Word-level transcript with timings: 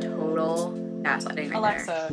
total 0.00 0.72
gaslighting 1.02 1.50
right 1.50 1.58
Alexa, 1.58 2.08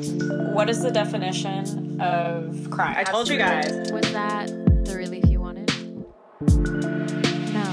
what 0.54 0.70
is 0.70 0.82
the 0.82 0.92
definition 0.92 2.00
of 2.02 2.70
crime? 2.70 2.96
I 2.98 3.04
told 3.04 3.28
you 3.28 3.38
guys. 3.38 3.92
Was 3.92 4.12
that 4.14 4.48
the 4.86 4.96
relief 4.96 5.26
you 5.28 5.40
wanted? 5.40 5.70
No. 7.54 7.64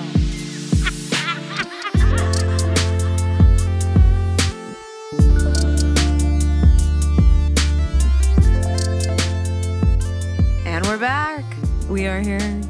And 10.67 10.87
we're 10.87 10.99
back. 10.99 11.45
We 11.88 12.06
are 12.06 12.21
here. 12.21 12.61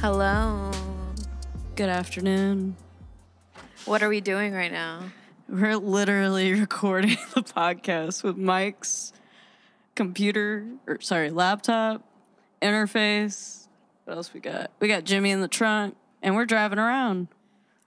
Hello. 0.00 0.70
Good 1.76 1.88
afternoon. 1.88 2.76
What 3.84 4.02
are 4.02 4.08
we 4.08 4.20
doing 4.20 4.52
right 4.54 4.70
now? 4.70 5.02
We're 5.52 5.76
literally 5.76 6.54
recording 6.60 7.18
the 7.34 7.42
podcast 7.42 8.24
with 8.24 8.38
Mike's 8.38 9.12
computer, 9.94 10.66
or 10.86 10.98
sorry, 11.02 11.28
laptop, 11.28 12.02
interface. 12.62 13.68
What 14.06 14.16
else 14.16 14.32
we 14.32 14.40
got? 14.40 14.70
We 14.80 14.88
got 14.88 15.04
Jimmy 15.04 15.30
in 15.30 15.42
the 15.42 15.48
trunk, 15.48 15.94
and 16.22 16.34
we're 16.34 16.46
driving 16.46 16.78
around. 16.78 17.28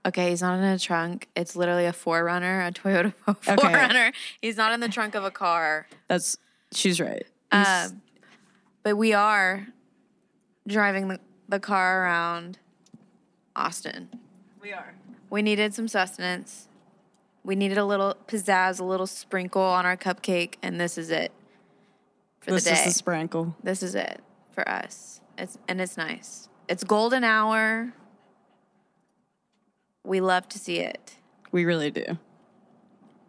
Okay, 0.05 0.30
he's 0.30 0.43
not 0.43 0.59
in 0.59 0.63
a 0.63 0.77
trunk. 0.77 1.27
It's 1.35 1.55
literally 1.55 1.88
a 1.88 1.91
4Runner, 1.91 2.67
a 2.67 2.71
Toyota 2.71 3.16
4Runner. 3.27 4.13
He's 4.43 4.57
not 4.57 4.71
in 4.71 4.79
the 4.79 4.88
trunk 4.88 5.16
of 5.16 5.23
a 5.23 5.32
car. 5.32 5.88
That's 6.07 6.38
she's 6.71 7.02
right. 7.02 7.26
Uh, 7.52 7.90
but 8.84 8.95
we 8.95 9.13
are 9.13 9.70
driving 10.68 11.07
the, 11.07 11.20
the 11.49 11.59
car 11.59 12.04
around 12.04 12.59
Austin. 13.55 14.09
we 14.62 14.71
are. 14.71 14.93
We 15.32 15.41
needed 15.41 15.73
some 15.73 15.88
sustenance. 15.88 16.68
We 17.45 17.55
needed 17.55 17.77
a 17.77 17.85
little 17.85 18.16
pizzazz, 18.27 18.80
a 18.80 18.84
little 18.84 19.05
sprinkle 19.05 19.62
on 19.62 19.85
our 19.85 19.95
cupcake, 19.95 20.55
and 20.63 20.82
this 20.82 20.98
is 20.98 21.12
it 21.12 21.32
for 22.41 22.51
This 22.51 22.63
the 22.63 22.70
day. 22.71 22.76
This 22.76 22.88
is 22.88 22.93
the 22.93 22.98
sprinkle. 22.98 23.55
this 23.63 23.84
is 23.84 23.93
it 23.96 24.20
for 24.51 24.68
us. 24.68 25.21
It's 25.38 25.57
and 25.68 25.79
it's 25.79 25.96
nice. 25.96 26.49
It's 26.68 26.84
golden 26.84 27.23
hour. 27.23 27.93
We 30.04 30.21
love 30.21 30.49
to 30.49 30.60
see 30.60 30.79
it. 30.79 31.18
We 31.51 31.66
really 31.66 31.91
do. 31.91 32.18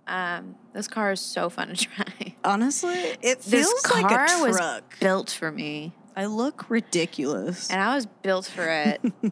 Um, 0.07 0.55
this 0.73 0.89
car 0.89 1.13
is 1.13 1.21
so 1.21 1.51
fun 1.51 1.75
to 1.75 1.75
drive. 1.97 2.33
Honestly, 2.45 2.95
it 3.23 3.41
This 3.43 3.67
feels 3.69 3.81
car 3.83 4.03
like 4.03 4.31
a 4.31 4.43
was 4.43 4.57
truck. 4.57 4.99
built 5.01 5.31
for 5.31 5.51
me, 5.53 5.93
I 6.17 6.27
look 6.27 6.71
ridiculous. 6.71 7.71
and 7.71 7.83
I 7.83 7.95
was 7.95 8.07
built 8.07 8.47
for 8.47 8.67
it. 8.67 9.01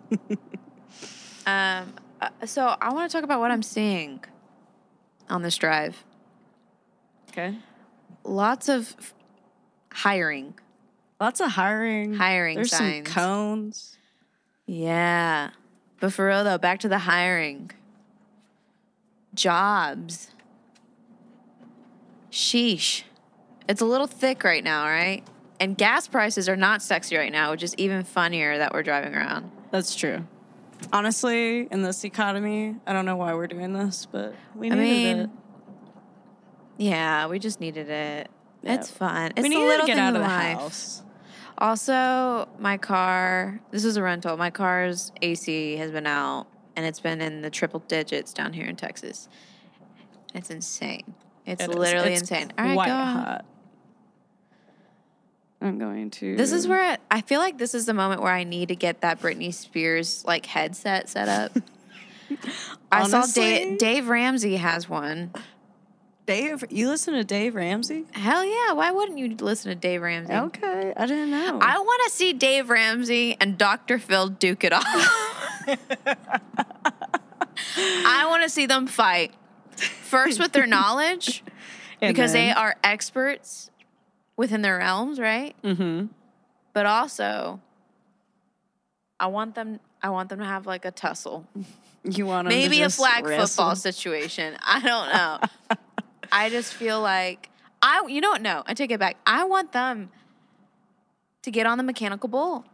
um, 1.46 1.94
uh, 2.20 2.28
so 2.44 2.74
I 2.80 2.92
want 2.92 3.10
to 3.10 3.16
talk 3.16 3.24
about 3.24 3.40
what 3.40 3.50
I'm 3.50 3.62
seeing 3.62 4.22
on 5.28 5.42
this 5.42 5.56
drive. 5.56 6.04
Okay. 7.30 7.56
Lots 8.24 8.68
of 8.68 8.94
f- 8.98 9.14
hiring. 9.92 10.54
Lots 11.20 11.40
of 11.40 11.50
hiring. 11.52 12.14
Hiring 12.14 12.56
There's 12.56 12.70
signs. 12.70 13.08
some 13.08 13.14
cones. 13.14 13.98
Yeah. 14.66 15.50
But 16.00 16.12
for 16.12 16.26
real 16.26 16.44
though, 16.44 16.58
back 16.58 16.80
to 16.80 16.88
the 16.88 16.98
hiring. 16.98 17.70
Jobs. 19.34 20.30
Sheesh. 22.30 23.02
It's 23.68 23.80
a 23.80 23.86
little 23.86 24.06
thick 24.06 24.44
right 24.44 24.62
now, 24.62 24.84
right? 24.86 25.22
And 25.60 25.76
gas 25.78 26.08
prices 26.08 26.48
are 26.48 26.56
not 26.56 26.82
sexy 26.82 27.16
right 27.16 27.32
now, 27.32 27.52
which 27.52 27.62
is 27.62 27.74
even 27.78 28.04
funnier 28.04 28.58
that 28.58 28.72
we're 28.72 28.82
driving 28.82 29.14
around. 29.14 29.50
That's 29.70 29.94
true. 29.94 30.26
Honestly, 30.92 31.68
in 31.70 31.82
this 31.82 32.04
economy, 32.04 32.76
I 32.86 32.92
don't 32.92 33.04
know 33.04 33.16
why 33.16 33.34
we're 33.34 33.46
doing 33.46 33.72
this, 33.72 34.06
but 34.10 34.34
we 34.54 34.70
I 34.70 34.74
needed 34.74 35.16
mean, 35.16 35.18
it. 35.18 35.30
Yeah, 36.76 37.26
we 37.26 37.38
just 37.38 37.60
needed 37.60 37.88
it. 37.88 38.28
It's 38.62 38.90
fun. 38.90 39.32
It's 39.36 39.42
we 39.42 39.48
the 39.48 39.48
needed 39.50 39.66
little 39.66 39.86
to 39.86 39.92
get 39.92 39.98
out 39.98 40.14
of 40.16 40.22
the 40.22 40.28
life. 40.28 40.58
house. 40.58 41.02
Also, 41.58 42.48
my 42.58 42.76
car, 42.78 43.60
this 43.70 43.84
is 43.84 43.96
a 43.96 44.02
rental. 44.02 44.36
My 44.36 44.50
car's 44.50 45.12
AC 45.22 45.76
has 45.76 45.90
been 45.90 46.06
out 46.06 46.46
and 46.74 46.84
it's 46.84 47.00
been 47.00 47.20
in 47.20 47.42
the 47.42 47.50
triple 47.50 47.80
digits 47.86 48.32
down 48.32 48.52
here 48.52 48.66
in 48.66 48.74
Texas. 48.76 49.28
It's 50.34 50.50
insane. 50.50 51.14
It's 51.46 51.62
It 51.62 51.70
literally 51.70 52.12
It's 52.14 52.22
insane. 52.22 52.52
All 52.58 52.64
right, 52.64 52.76
go 52.76 52.82
hot. 52.92 53.44
I'm 55.64 55.78
going 55.78 56.10
to. 56.10 56.36
This 56.36 56.52
is 56.52 56.68
where 56.68 56.98
I 57.10 57.22
feel 57.22 57.40
like 57.40 57.56
this 57.56 57.74
is 57.74 57.86
the 57.86 57.94
moment 57.94 58.20
where 58.20 58.34
I 58.34 58.44
need 58.44 58.68
to 58.68 58.76
get 58.76 59.00
that 59.00 59.18
Britney 59.20 59.52
Spears 59.52 60.22
like 60.26 60.44
headset 60.44 61.08
set 61.08 61.26
up. 61.28 61.52
I 62.92 63.08
saw 63.08 63.18
Honestly? 63.18 63.42
Dave, 63.42 63.78
Dave 63.78 64.08
Ramsey 64.08 64.56
has 64.56 64.90
one. 64.90 65.32
Dave. 66.26 66.64
You 66.68 66.88
listen 66.88 67.14
to 67.14 67.24
Dave 67.24 67.54
Ramsey? 67.54 68.04
Hell 68.12 68.44
yeah! 68.44 68.72
Why 68.72 68.90
wouldn't 68.90 69.18
you 69.18 69.34
listen 69.36 69.70
to 69.70 69.74
Dave 69.74 70.02
Ramsey? 70.02 70.34
Okay, 70.34 70.92
I 70.94 71.06
didn't 71.06 71.30
know. 71.30 71.58
I 71.62 71.78
want 71.78 72.02
to 72.04 72.10
see 72.10 72.34
Dave 72.34 72.68
Ramsey 72.68 73.36
and 73.40 73.56
Dr. 73.56 73.98
Phil 73.98 74.28
duke 74.28 74.64
it 74.64 74.74
off. 74.74 74.84
I 77.76 78.26
want 78.28 78.42
to 78.42 78.50
see 78.50 78.66
them 78.66 78.86
fight. 78.86 79.32
First 79.76 80.38
with 80.38 80.52
their 80.52 80.66
knowledge, 80.66 81.42
And 82.00 82.14
because 82.14 82.32
they 82.32 82.50
are 82.50 82.76
experts 82.84 83.70
within 84.36 84.62
their 84.62 84.78
realms, 84.78 85.18
right? 85.20 85.54
Mhm. 85.62 86.08
But 86.72 86.86
also, 86.86 87.60
I 89.20 89.26
want 89.28 89.54
them. 89.54 89.80
I 90.02 90.10
want 90.10 90.28
them 90.28 90.38
to 90.40 90.44
have 90.44 90.66
like 90.66 90.84
a 90.84 90.90
tussle, 90.90 91.46
You 92.04 92.26
want 92.26 92.46
to 92.46 92.54
maybe 92.54 92.82
a 92.82 92.90
flag 92.90 93.24
wrestle? 93.24 93.46
football 93.46 93.76
situation. 93.76 94.56
I 94.62 94.80
don't 94.80 95.12
know. 95.12 95.76
I 96.32 96.50
just 96.50 96.74
feel 96.74 97.00
like 97.00 97.48
I. 97.80 98.04
You 98.08 98.20
know 98.20 98.30
what? 98.30 98.42
No, 98.42 98.62
I 98.66 98.74
take 98.74 98.90
it 98.90 99.00
back. 99.00 99.16
I 99.26 99.44
want 99.44 99.72
them 99.72 100.10
to 101.42 101.50
get 101.50 101.66
on 101.66 101.78
the 101.78 101.84
mechanical 101.84 102.28
bull. 102.28 102.64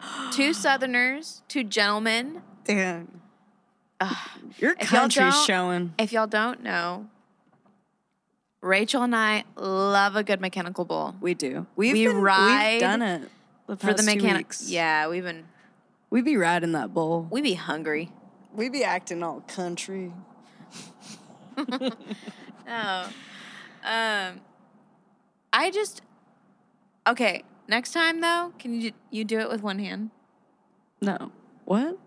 two 0.32 0.52
Southerners, 0.52 1.42
two 1.48 1.64
gentlemen. 1.64 2.42
Damn. 2.64 3.20
Ugh. 4.00 4.16
Your 4.58 4.72
If 4.72 4.88
country's 4.88 5.34
don't- 5.34 5.46
showing. 5.46 5.94
If 5.98 6.12
y'all 6.12 6.26
don't 6.26 6.62
know, 6.62 7.06
Rachel 8.62 9.02
and 9.02 9.14
I 9.14 9.44
love 9.56 10.14
a 10.16 10.22
good 10.22 10.40
mechanical 10.40 10.84
bull. 10.84 11.16
We 11.20 11.34
do. 11.34 11.66
We've 11.76 11.92
We 11.92 12.06
been, 12.06 12.16
ride 12.16 12.72
We've 12.74 12.80
done 12.80 13.02
it 13.02 13.28
the 13.66 13.76
For 13.76 13.86
the 13.88 13.94
past 13.94 14.08
two 14.08 14.14
mechanic, 14.16 14.46
weeks. 14.46 14.70
yeah, 14.70 15.08
we've 15.08 15.24
been 15.24 15.44
We 16.10 16.22
be 16.22 16.36
riding 16.36 16.72
that 16.72 16.94
bull. 16.94 17.26
We'd 17.30 17.42
be 17.42 17.54
hungry. 17.54 18.12
We'd 18.54 18.72
be 18.72 18.84
acting 18.84 19.22
all 19.22 19.40
country. 19.42 20.12
Oh. 22.68 23.12
Um 23.84 24.40
I 25.52 25.70
just 25.72 26.00
Okay, 27.06 27.42
next 27.68 27.92
time 27.92 28.20
though, 28.20 28.52
can 28.58 28.80
you 28.80 28.92
you 29.10 29.24
do 29.24 29.40
it 29.40 29.50
with 29.50 29.62
one 29.62 29.80
hand? 29.80 30.10
No. 31.00 31.32
What? 31.64 31.98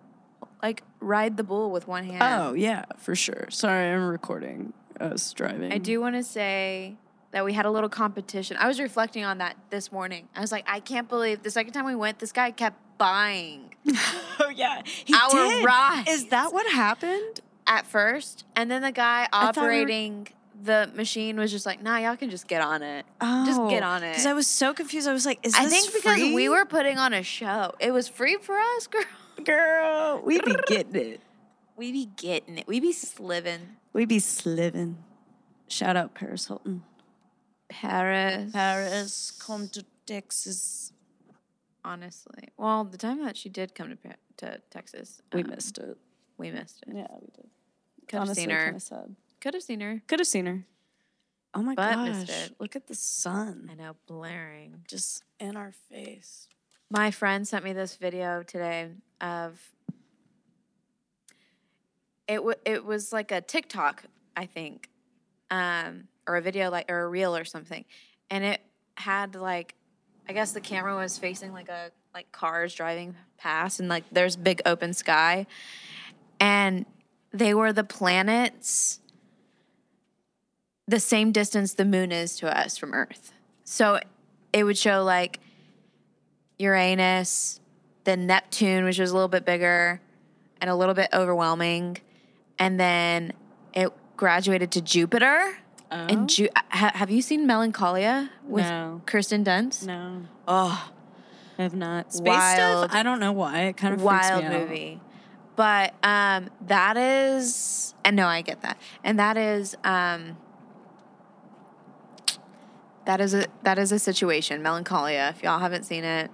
Like 0.63 0.83
ride 1.01 1.35
the 1.35 1.43
bull 1.43 1.69
with 1.69 1.87
one 1.87 2.05
hand. 2.05 2.23
Oh 2.23 2.53
yeah, 2.53 2.85
for 2.97 3.13
sure. 3.15 3.47
Sorry, 3.49 3.91
I'm 3.91 4.07
recording 4.07 4.71
us 4.99 5.33
driving. 5.33 5.71
I 5.71 5.77
do 5.77 5.99
want 6.01 6.15
to 6.15 6.23
say 6.23 6.95
that 7.31 7.43
we 7.45 7.53
had 7.53 7.65
a 7.65 7.71
little 7.71 7.89
competition. 7.89 8.57
I 8.59 8.67
was 8.67 8.79
reflecting 8.79 9.23
on 9.23 9.39
that 9.39 9.57
this 9.69 9.91
morning. 9.91 10.27
I 10.35 10.41
was 10.41 10.51
like, 10.51 10.65
I 10.67 10.79
can't 10.79 11.09
believe 11.09 11.43
the 11.43 11.51
second 11.51 11.73
time 11.73 11.85
we 11.85 11.95
went, 11.95 12.19
this 12.19 12.31
guy 12.31 12.51
kept 12.51 12.77
buying 12.97 13.75
Oh 14.39 14.49
yeah, 14.55 14.81
he 14.85 15.13
Our 15.13 15.29
did. 15.29 16.07
Is 16.09 16.27
that 16.27 16.53
what 16.53 16.65
happened? 16.71 17.41
at 17.67 17.87
first, 17.87 18.45
and 18.55 18.69
then 18.69 18.83
the 18.83 18.91
guy 18.91 19.27
thought 19.31 19.55
we 19.57 19.61
were- 19.61 19.67
operating 19.67 20.27
the 20.63 20.89
machine 20.95 21.37
was 21.37 21.51
just 21.51 21.65
like, 21.65 21.81
"Nah, 21.81 21.97
y'all 21.97 22.15
can 22.15 22.29
just 22.29 22.47
get 22.47 22.61
on 22.61 22.81
it. 22.81 23.05
Just 23.21 23.59
get 23.69 23.83
oh, 23.83 23.87
on 23.87 24.03
it." 24.03 24.11
Because 24.11 24.25
Oh, 24.25 24.29
I 24.29 24.33
was 24.33 24.47
so 24.47 24.73
confused. 24.73 25.07
I 25.07 25.13
was 25.13 25.25
like, 25.25 25.39
"Is 25.43 25.53
I 25.55 25.65
think 25.65 25.91
because 25.93 26.19
free? 26.19 26.33
we 26.33 26.47
were 26.47 26.65
putting 26.65 26.97
on 26.97 27.13
a 27.13 27.23
show, 27.23 27.73
it 27.79 27.91
was 27.91 28.07
free 28.07 28.37
for 28.39 28.57
us, 28.57 28.87
girl. 28.87 29.03
girl, 29.43 30.21
we 30.23 30.39
be 30.41 30.55
getting 30.67 30.95
it. 30.95 31.21
We 31.77 31.91
be 31.91 32.05
getting 32.15 32.57
it. 32.57 32.67
We 32.67 32.79
be 32.79 32.93
sliving. 32.93 33.75
We 33.95 34.03
be 34.05 34.19
sliving. 34.19 34.97
Shout 35.69 35.95
out 35.95 36.13
Paris 36.13 36.47
Hilton. 36.47 36.83
Paris. 37.69 38.51
Paris, 38.51 39.31
come 39.31 39.69
to 39.69 39.85
Texas. 40.05 40.91
Honestly, 41.85 42.49
well, 42.57 42.83
the 42.83 42.97
time 42.97 43.23
that 43.23 43.37
she 43.37 43.47
did 43.47 43.73
come 43.73 43.89
to 43.89 43.95
Pa- 43.95 44.15
to 44.37 44.59
Texas, 44.69 45.21
We 45.31 45.43
um, 45.43 45.49
missed 45.51 45.77
it. 45.77 45.97
We 46.37 46.51
missed 46.51 46.83
it. 46.87 46.93
Yeah, 46.93 47.07
we 47.21 47.27
did. 47.33 47.47
Could 48.09 48.15
have 48.17 48.21
Honestly, 48.23 48.41
seen 48.43 48.49
her. 48.49 48.65
kinda 48.65 48.79
sad. 48.81 49.15
Could 49.39 49.53
have 49.53 49.63
seen 49.63 49.79
her. 49.79 50.01
Could 50.07 50.19
have 50.19 50.27
seen 50.27 50.45
her. 50.47 50.65
Oh 51.53 51.61
my 51.61 51.73
But 51.75 51.93
gosh! 51.93 52.07
missed 52.09 52.29
it. 52.31 52.55
Look 52.59 52.75
at 52.75 52.87
the 52.87 52.95
sun, 52.95 53.69
I 53.71 53.75
know, 53.75 53.95
blaring. 54.07 54.81
just 54.89 55.23
in 55.39 55.55
our 55.55 55.71
face. 55.89 56.49
My 56.89 57.11
friend 57.11 57.47
sent 57.47 57.63
me 57.63 57.71
this 57.71 57.95
video 57.95 58.43
today 58.43 58.89
of 59.21 59.61
it. 62.27 62.37
W- 62.37 62.55
it 62.65 62.85
was 62.85 63.13
like 63.13 63.31
a 63.31 63.41
TikTok, 63.41 64.03
I 64.35 64.45
think, 64.45 64.89
um, 65.51 66.07
or 66.27 66.35
a 66.37 66.41
video 66.41 66.69
like 66.69 66.91
or 66.91 67.03
a 67.03 67.07
reel 67.07 67.35
or 67.35 67.45
something, 67.45 67.85
and 68.29 68.43
it 68.43 68.61
had 68.95 69.35
like, 69.35 69.75
I 70.27 70.33
guess 70.33 70.51
the 70.51 70.61
camera 70.61 70.95
was 70.95 71.17
facing 71.17 71.53
like 71.53 71.69
a 71.69 71.91
like 72.13 72.31
cars 72.31 72.73
driving 72.73 73.15
past, 73.37 73.79
and 73.79 73.89
like 73.89 74.03
there's 74.11 74.35
big 74.35 74.61
open 74.65 74.93
sky, 74.93 75.47
and 76.39 76.85
they 77.31 77.53
were 77.53 77.73
the 77.73 77.83
planets 77.83 78.99
the 80.87 80.99
same 80.99 81.31
distance 81.31 81.73
the 81.73 81.85
moon 81.85 82.11
is 82.11 82.35
to 82.37 82.57
us 82.57 82.77
from 82.77 82.93
Earth. 82.93 83.33
So 83.63 83.99
it 84.53 84.63
would 84.63 84.77
show 84.77 85.03
like 85.03 85.39
Uranus, 86.59 87.59
then 88.03 88.27
Neptune, 88.27 88.85
which 88.85 88.99
was 88.99 89.11
a 89.11 89.13
little 89.13 89.27
bit 89.27 89.45
bigger 89.45 89.99
and 90.61 90.69
a 90.69 90.75
little 90.75 90.93
bit 90.93 91.09
overwhelming, 91.13 91.97
and 92.59 92.79
then 92.79 93.33
it 93.73 93.91
graduated 94.17 94.71
to 94.71 94.81
Jupiter. 94.81 95.57
Oh, 95.91 95.95
And 95.95 96.27
Ju- 96.29 96.49
ha- 96.71 96.91
have 96.95 97.11
you 97.11 97.21
seen 97.21 97.45
Melancholia 97.45 98.31
with 98.47 98.65
No. 98.65 99.01
Kirsten 99.05 99.43
Dunst? 99.43 99.85
no, 99.85 100.23
Oh, 100.47 100.91
I 101.57 101.61
have 101.61 101.75
not. 101.75 102.11
Space 102.13 102.27
Wild. 102.27 102.89
stuff. 102.89 102.91
I 102.99 103.03
don't 103.03 103.19
know 103.19 103.31
why. 103.31 103.61
It 103.63 103.77
kind 103.77 103.93
of 103.93 104.01
wild 104.03 104.25
freaks 104.43 104.49
me 104.49 104.55
out. 104.55 104.61
movie. 104.61 105.01
But 105.55 105.93
um, 106.03 106.49
that 106.67 106.97
is, 106.97 107.93
and 108.03 108.15
no, 108.15 108.27
I 108.27 108.41
get 108.41 108.61
that, 108.63 108.77
and 109.05 109.17
that 109.19 109.37
is, 109.37 109.75
um, 109.85 110.35
that 113.05 113.21
is 113.21 113.33
a 113.33 113.45
that 113.63 113.77
is 113.77 113.91
a 113.91 113.99
situation. 113.99 114.61
Melancholia. 114.61 115.33
If 115.35 115.43
y'all 115.43 115.59
haven't 115.59 115.83
seen 115.83 116.03
it, 116.03 116.31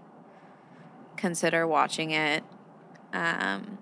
consider 1.17 1.67
watching 1.67 2.11
it. 2.11 2.43
Um, 3.13 3.77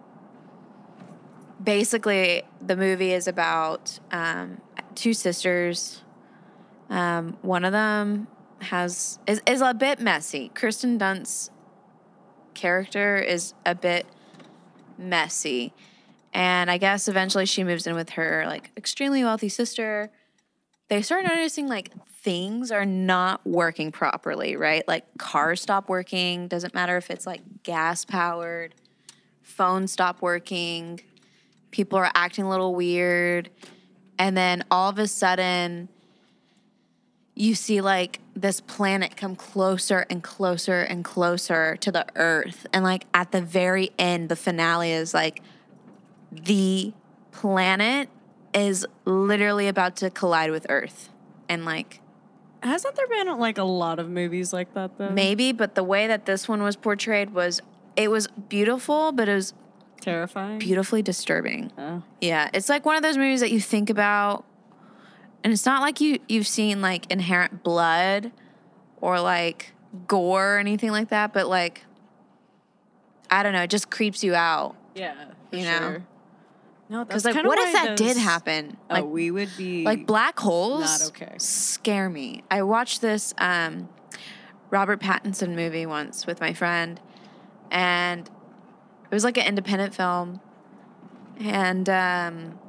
basically, 1.64 2.44
the 2.62 2.76
movie 2.76 3.14
is 3.14 3.28
about 3.28 4.00
um, 4.12 4.62
two 4.96 5.14
sisters. 5.14 6.02
Um, 6.90 7.38
one 7.42 7.66
of 7.66 7.72
them 7.72 8.28
has 8.62 9.20
is, 9.28 9.42
is 9.46 9.62
a 9.62 9.74
bit 9.74 10.00
messy. 10.00 10.52
Kirsten 10.54 10.98
Dunst's 10.98 11.50
character 12.54 13.18
is 13.18 13.54
a 13.66 13.76
bit 13.76 14.06
messy. 14.98 15.74
And 16.34 16.70
I 16.70 16.78
guess 16.78 17.08
eventually 17.08 17.46
she 17.46 17.64
moves 17.64 17.88
in 17.88 17.96
with 17.96 18.12
her 18.12 18.44
like 18.46 18.72
extremely 18.78 19.24
wealthy 19.24 19.50
sister. 19.50 20.12
They 20.90 21.02
start 21.02 21.24
noticing 21.24 21.68
like 21.68 21.92
things 22.22 22.72
are 22.72 22.86
not 22.86 23.46
working 23.46 23.92
properly, 23.92 24.56
right? 24.56 24.88
Like 24.88 25.06
cars 25.18 25.62
stop 25.62 25.88
working, 25.90 26.48
doesn't 26.48 26.74
matter 26.74 26.98
if 26.98 27.10
it's 27.10 27.26
like 27.26 27.42
gas 27.64 28.06
powered, 28.06 28.76
phones 29.42 29.92
stop 29.92 30.22
working, 30.22 31.02
people 31.72 31.98
are 32.00 32.12
acting 32.16 32.46
a 32.46 32.50
little 32.50 32.76
weird. 32.76 33.50
And 34.18 34.36
then 34.36 34.64
all 34.70 34.90
of 34.90 35.00
a 35.00 35.08
sudden, 35.08 35.90
you 37.40 37.56
see 37.56 37.80
like 37.80 38.20
this 38.36 38.60
planet 38.60 39.16
come 39.16 39.36
closer 39.36 40.06
and 40.10 40.22
closer 40.22 40.82
and 40.82 41.06
closer 41.06 41.78
to 41.78 41.92
the 41.92 42.06
earth 42.16 42.68
and 42.74 42.84
like 42.84 43.06
at 43.14 43.32
the 43.32 43.42
very 43.42 43.92
end 43.98 44.28
the 44.28 44.36
finale 44.36 44.92
is 44.92 45.14
like 45.14 45.42
the 46.32 46.94
planet 47.32 48.10
is 48.54 48.86
literally 49.06 49.70
about 49.70 49.96
to 49.96 50.10
collide 50.10 50.52
with 50.52 50.66
earth 50.70 51.10
and 51.48 51.66
like 51.66 52.02
Hasn't 52.62 52.98
there 52.98 53.08
been 53.08 53.40
like 53.40 53.58
a 53.58 53.64
lot 53.64 54.00
of 54.00 54.10
movies 54.10 54.52
like 54.52 54.74
that 54.74 54.98
though? 54.98 55.10
maybe 55.10 55.54
but 55.54 55.76
the 55.76 55.84
way 55.84 56.08
that 56.08 56.26
this 56.26 56.48
one 56.50 56.62
was 56.62 56.76
portrayed 56.76 57.30
was 57.30 57.62
it 57.96 58.12
was 58.12 58.28
beautiful 58.28 59.14
but 59.14 59.30
it 59.30 59.36
was 59.36 59.54
Terrifying. 60.02 60.60
beautifully 60.60 61.02
disturbing 61.02 61.72
Oh. 61.78 62.04
Yeah, 62.22 62.50
it's 62.54 62.70
like 62.70 62.86
one 62.86 62.96
of 62.96 63.04
those 63.04 63.18
movies 63.18 63.40
that 63.42 63.52
you 63.52 63.60
think 63.60 63.90
about, 63.90 64.46
and 65.44 65.52
it's 65.54 65.66
not 65.66 65.82
like 65.82 66.00
you 66.02 66.20
you've 66.28 66.48
seen 66.48 66.82
like 66.82 67.10
inherent 67.12 67.64
blood 67.64 68.32
or 69.02 69.20
like 69.20 69.74
gore 70.08 70.56
or 70.56 70.60
anything 70.60 70.92
like 70.92 71.10
that, 71.10 71.34
but 71.34 71.48
like 71.48 71.84
I 73.32 73.44
don't 73.44 73.54
know, 73.54 73.62
it 73.64 73.70
just 73.70 73.90
creeps 73.90 74.24
you 74.24 74.36
out 74.36 74.76
Yeah. 74.96 75.14
You 75.52 75.64
know? 75.64 75.78
sure. 75.80 76.06
No, 76.92 77.06
because 77.06 77.24
like, 77.24 77.36
what 77.44 77.60
if 77.60 77.72
that 77.74 77.98
did 77.98 78.18
happen? 78.18 78.76
Oh, 78.90 78.94
Like, 78.96 79.06
we 79.06 79.30
would 79.30 79.50
be 79.56 79.84
like 79.86 80.08
black 80.08 80.40
holes 80.40 80.82
not 80.82 81.10
okay. 81.10 81.36
scare 81.38 82.10
me. 82.10 82.44
I 82.50 82.64
watched 82.64 83.02
this 83.02 83.32
um, 83.38 83.90
Robert 84.72 85.00
Pattinson 85.00 85.54
movie 85.54 85.86
once 85.86 86.26
with 86.26 86.42
my 86.42 86.54
friend, 86.54 87.00
and 87.70 88.28
it 89.10 89.14
was 89.16 89.24
like 89.24 89.38
an 89.38 89.46
independent 89.46 89.94
film, 89.96 90.40
and 91.40 91.88
um, 91.90 92.60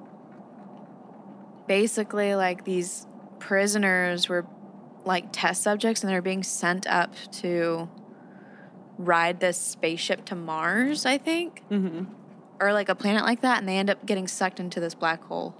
basically 1.66 2.34
like 2.34 2.64
these 2.64 3.06
prisoners 3.38 4.28
were 4.28 4.46
like 5.04 5.26
test 5.32 5.62
subjects, 5.62 6.02
and 6.02 6.10
they're 6.12 6.22
being 6.22 6.42
sent 6.42 6.86
up 6.86 7.12
to 7.32 7.88
ride 8.98 9.40
this 9.40 9.56
spaceship 9.58 10.24
to 10.26 10.34
Mars, 10.34 11.06
I 11.06 11.16
think, 11.16 11.62
Mhm. 11.70 12.06
or 12.60 12.72
like 12.72 12.88
a 12.90 12.94
planet 12.94 13.24
like 13.24 13.40
that, 13.40 13.58
and 13.58 13.68
they 13.68 13.78
end 13.78 13.88
up 13.88 14.04
getting 14.04 14.28
sucked 14.28 14.60
into 14.60 14.78
this 14.80 14.94
black 14.94 15.22
hole. 15.24 15.54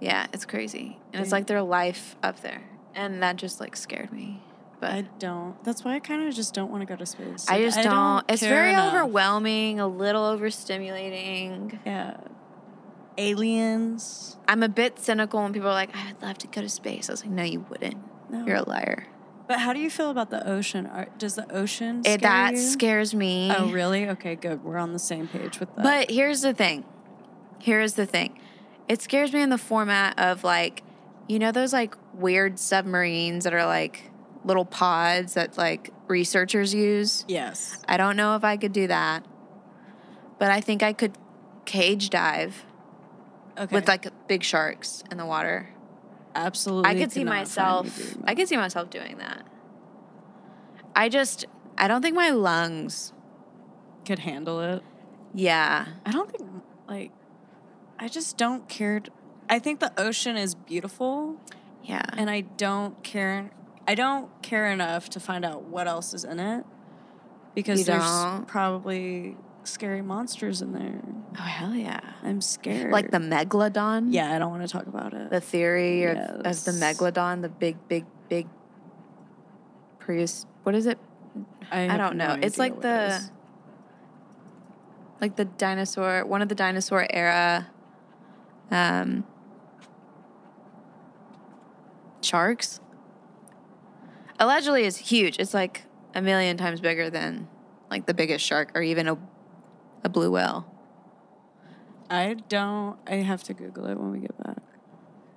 Yeah, 0.00 0.26
it's 0.34 0.44
crazy. 0.44 0.98
And 1.14 1.22
it's 1.22 1.32
like 1.32 1.46
their 1.46 1.62
life 1.62 2.16
up 2.22 2.40
there. 2.42 2.62
And 2.94 3.22
that 3.22 3.36
just 3.36 3.58
like 3.60 3.74
scared 3.76 4.12
me. 4.12 4.42
But 4.80 4.92
I 4.92 4.96
I, 4.98 5.00
don't. 5.18 5.62
That's 5.64 5.84
why 5.84 5.94
I 5.94 6.00
kind 6.00 6.26
of 6.28 6.34
just 6.34 6.52
don't 6.54 6.70
want 6.70 6.82
to 6.82 6.86
go 6.86 6.96
to 6.96 7.06
space. 7.06 7.46
I 7.48 7.62
just 7.62 7.76
Like, 7.78 7.84
don't. 7.86 8.24
it's 8.30 8.42
care 8.42 8.50
very 8.50 8.70
enough. 8.70 8.92
overwhelming, 8.94 9.80
a 9.80 9.86
little 9.88 10.22
overstimulating. 10.36 11.78
Yeah. 11.86 12.16
Aliens. 13.18 14.36
I'm 14.46 14.62
a 14.62 14.68
bit 14.68 14.98
cynical 14.98 15.42
when 15.42 15.52
people 15.52 15.68
are 15.68 15.72
like, 15.74 15.94
I'd 15.96 16.20
love 16.22 16.38
to 16.38 16.46
go 16.46 16.60
to 16.60 16.68
space. 16.68 17.08
I 17.08 17.12
was 17.14 17.22
like, 17.24 17.32
no, 17.32 17.42
you 17.42 17.64
wouldn't. 17.70 17.96
No. 18.30 18.44
You're 18.46 18.56
a 18.56 18.68
liar. 18.68 19.06
But 19.48 19.60
how 19.60 19.72
do 19.72 19.78
you 19.80 19.88
feel 19.90 20.10
about 20.10 20.30
the 20.30 20.46
ocean? 20.46 20.86
Are, 20.86 21.06
does 21.18 21.36
the 21.36 21.50
ocean 21.52 22.02
scare 22.02 22.14
It, 22.16 22.20
that 22.22 22.52
you? 22.54 22.58
scares 22.58 23.14
me. 23.14 23.52
Oh, 23.56 23.70
really? 23.70 24.08
Okay, 24.10 24.34
good. 24.34 24.62
We're 24.64 24.76
on 24.78 24.92
the 24.92 24.98
same 24.98 25.28
page 25.28 25.60
with 25.60 25.74
that. 25.76 25.82
But 25.84 26.10
here's 26.10 26.42
the 26.42 26.52
thing. 26.52 26.84
Here's 27.60 27.94
the 27.94 28.06
thing. 28.06 28.38
It 28.88 29.00
scares 29.02 29.32
me 29.32 29.40
in 29.42 29.50
the 29.50 29.58
format 29.58 30.18
of 30.18 30.44
like, 30.44 30.82
you 31.28 31.38
know, 31.38 31.52
those 31.52 31.72
like 31.72 31.96
weird 32.12 32.58
submarines 32.58 33.44
that 33.44 33.54
are 33.54 33.64
like 33.66 34.10
little 34.46 34.64
pods 34.64 35.34
that 35.34 35.58
like 35.58 35.90
researchers 36.08 36.72
use. 36.72 37.24
yes. 37.28 37.82
I 37.88 37.96
don't 37.98 38.16
know 38.16 38.36
if 38.36 38.44
I 38.44 38.56
could 38.56 38.72
do 38.72 38.86
that, 38.86 39.26
but 40.38 40.50
I 40.50 40.60
think 40.60 40.82
I 40.82 40.92
could 40.92 41.18
cage 41.66 42.08
dive 42.10 42.64
Okay. 43.58 43.74
with 43.74 43.88
like 43.88 44.06
big 44.28 44.42
sharks 44.44 45.02
in 45.10 45.16
the 45.18 45.26
water. 45.26 45.68
absolutely. 46.34 46.90
I 46.90 46.94
could 46.94 47.10
see 47.12 47.20
cannot 47.20 47.48
find 47.48 47.86
you 47.86 47.92
myself. 47.92 48.16
I 48.24 48.34
could 48.34 48.48
see 48.48 48.56
myself 48.56 48.90
doing 48.90 49.18
that. 49.18 49.46
I 50.94 51.08
just, 51.08 51.44
I 51.76 51.88
don't 51.88 52.02
think 52.02 52.14
my 52.14 52.30
lungs. 52.30 53.12
could 54.06 54.20
handle 54.20 54.60
it. 54.60 54.82
Yeah, 55.34 55.86
I 56.06 56.10
don't 56.12 56.30
think 56.30 56.48
like 56.88 57.10
I 57.98 58.08
just 58.08 58.36
don't 58.38 58.68
care. 58.68 59.02
I 59.50 59.58
think 59.58 59.80
the 59.80 59.92
ocean 59.98 60.36
is 60.36 60.54
beautiful, 60.54 61.36
yeah. 61.82 62.02
and 62.12 62.28
I 62.30 62.42
don't 62.42 63.02
care. 63.02 63.50
I 63.88 63.94
don't 63.94 64.30
care 64.42 64.66
enough 64.70 65.08
to 65.10 65.20
find 65.20 65.44
out 65.44 65.62
what 65.64 65.86
else 65.86 66.12
is 66.14 66.24
in 66.24 66.40
it 66.40 66.64
because 67.54 67.80
You 67.80 67.84
there's 67.86 68.02
don't? 68.02 68.46
probably 68.48 69.36
scary 69.64 70.02
monsters 70.02 70.62
in 70.62 70.72
there. 70.72 71.00
Oh 71.38 71.42
hell 71.42 71.74
yeah! 71.74 72.00
I'm 72.22 72.40
scared. 72.40 72.90
Like 72.92 73.10
the 73.10 73.18
megalodon. 73.18 74.08
yeah, 74.10 74.32
I 74.34 74.38
don't 74.38 74.50
want 74.50 74.62
to 74.62 74.68
talk 74.68 74.86
about 74.86 75.12
it. 75.14 75.30
the 75.30 75.40
theory 75.40 76.04
of, 76.04 76.16
of 76.16 76.64
the 76.64 76.72
megalodon, 76.72 77.42
the 77.42 77.48
big, 77.48 77.76
big, 77.88 78.04
big. 78.28 78.46
Prius. 79.98 80.46
What 80.62 80.74
is 80.74 80.86
it? 80.86 80.98
I 81.70 81.80
have 81.80 81.98
don't 81.98 82.16
no 82.16 82.36
know. 82.36 82.40
it's 82.42 82.58
like 82.58 82.76
what 82.76 82.84
it 82.86 82.88
the, 82.88 83.30
like 85.20 85.36
the 85.36 85.44
dinosaur, 85.44 86.24
one 86.24 86.42
of 86.42 86.48
the 86.48 86.54
dinosaur 86.54 87.06
era, 87.10 87.68
um, 88.70 89.24
sharks. 92.22 92.80
Allegedly, 94.38 94.84
is 94.84 94.96
huge. 94.96 95.38
It's 95.38 95.54
like 95.54 95.82
a 96.14 96.20
million 96.22 96.56
times 96.56 96.80
bigger 96.80 97.10
than 97.10 97.48
like 97.90 98.06
the 98.06 98.14
biggest 98.14 98.44
shark, 98.44 98.72
or 98.74 98.82
even 98.82 99.08
a, 99.08 99.18
a 100.04 100.08
blue 100.08 100.30
whale. 100.30 100.66
I 102.10 102.34
don't. 102.48 102.98
I 103.06 103.16
have 103.16 103.42
to 103.44 103.54
Google 103.54 103.86
it 103.86 103.98
when 103.98 104.10
we 104.12 104.18
get 104.20 104.36
back. 104.42 104.58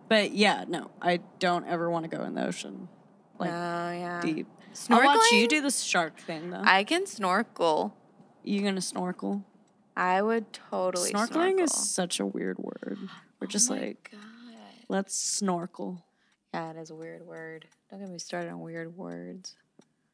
But 0.07 0.31
yeah, 0.33 0.65
no, 0.67 0.89
I 1.01 1.19
don't 1.39 1.65
ever 1.67 1.89
want 1.89 2.09
to 2.09 2.15
go 2.15 2.23
in 2.23 2.33
the 2.35 2.45
ocean, 2.45 2.89
like 3.37 3.51
oh 3.51 3.53
yeah. 3.53 4.21
deep. 4.23 4.47
I'll 4.89 5.03
watch 5.03 5.31
you 5.31 5.47
do 5.47 5.61
the 5.61 5.71
shark 5.71 6.19
thing 6.19 6.51
though. 6.51 6.61
I 6.63 6.83
can 6.83 7.05
snorkel. 7.05 7.95
you 8.43 8.61
gonna 8.61 8.81
snorkel? 8.81 9.43
I 9.97 10.21
would 10.21 10.53
totally 10.53 11.11
Snorkeling 11.11 11.27
snorkel. 11.55 11.63
is 11.63 11.73
such 11.73 12.19
a 12.19 12.25
weird 12.25 12.57
word. 12.57 12.97
We're 13.39 13.45
oh 13.45 13.47
just 13.47 13.69
Oh 13.69 13.75
like, 13.75 14.09
God. 14.11 14.19
let's 14.87 15.15
snorkel. 15.15 16.05
Yeah, 16.53 16.71
it 16.71 16.77
is 16.77 16.89
a 16.89 16.95
weird 16.95 17.25
word. 17.25 17.67
Don't 17.89 17.99
get 17.99 18.09
me 18.09 18.19
started 18.19 18.49
on 18.51 18.59
weird 18.61 18.97
words. 18.97 19.55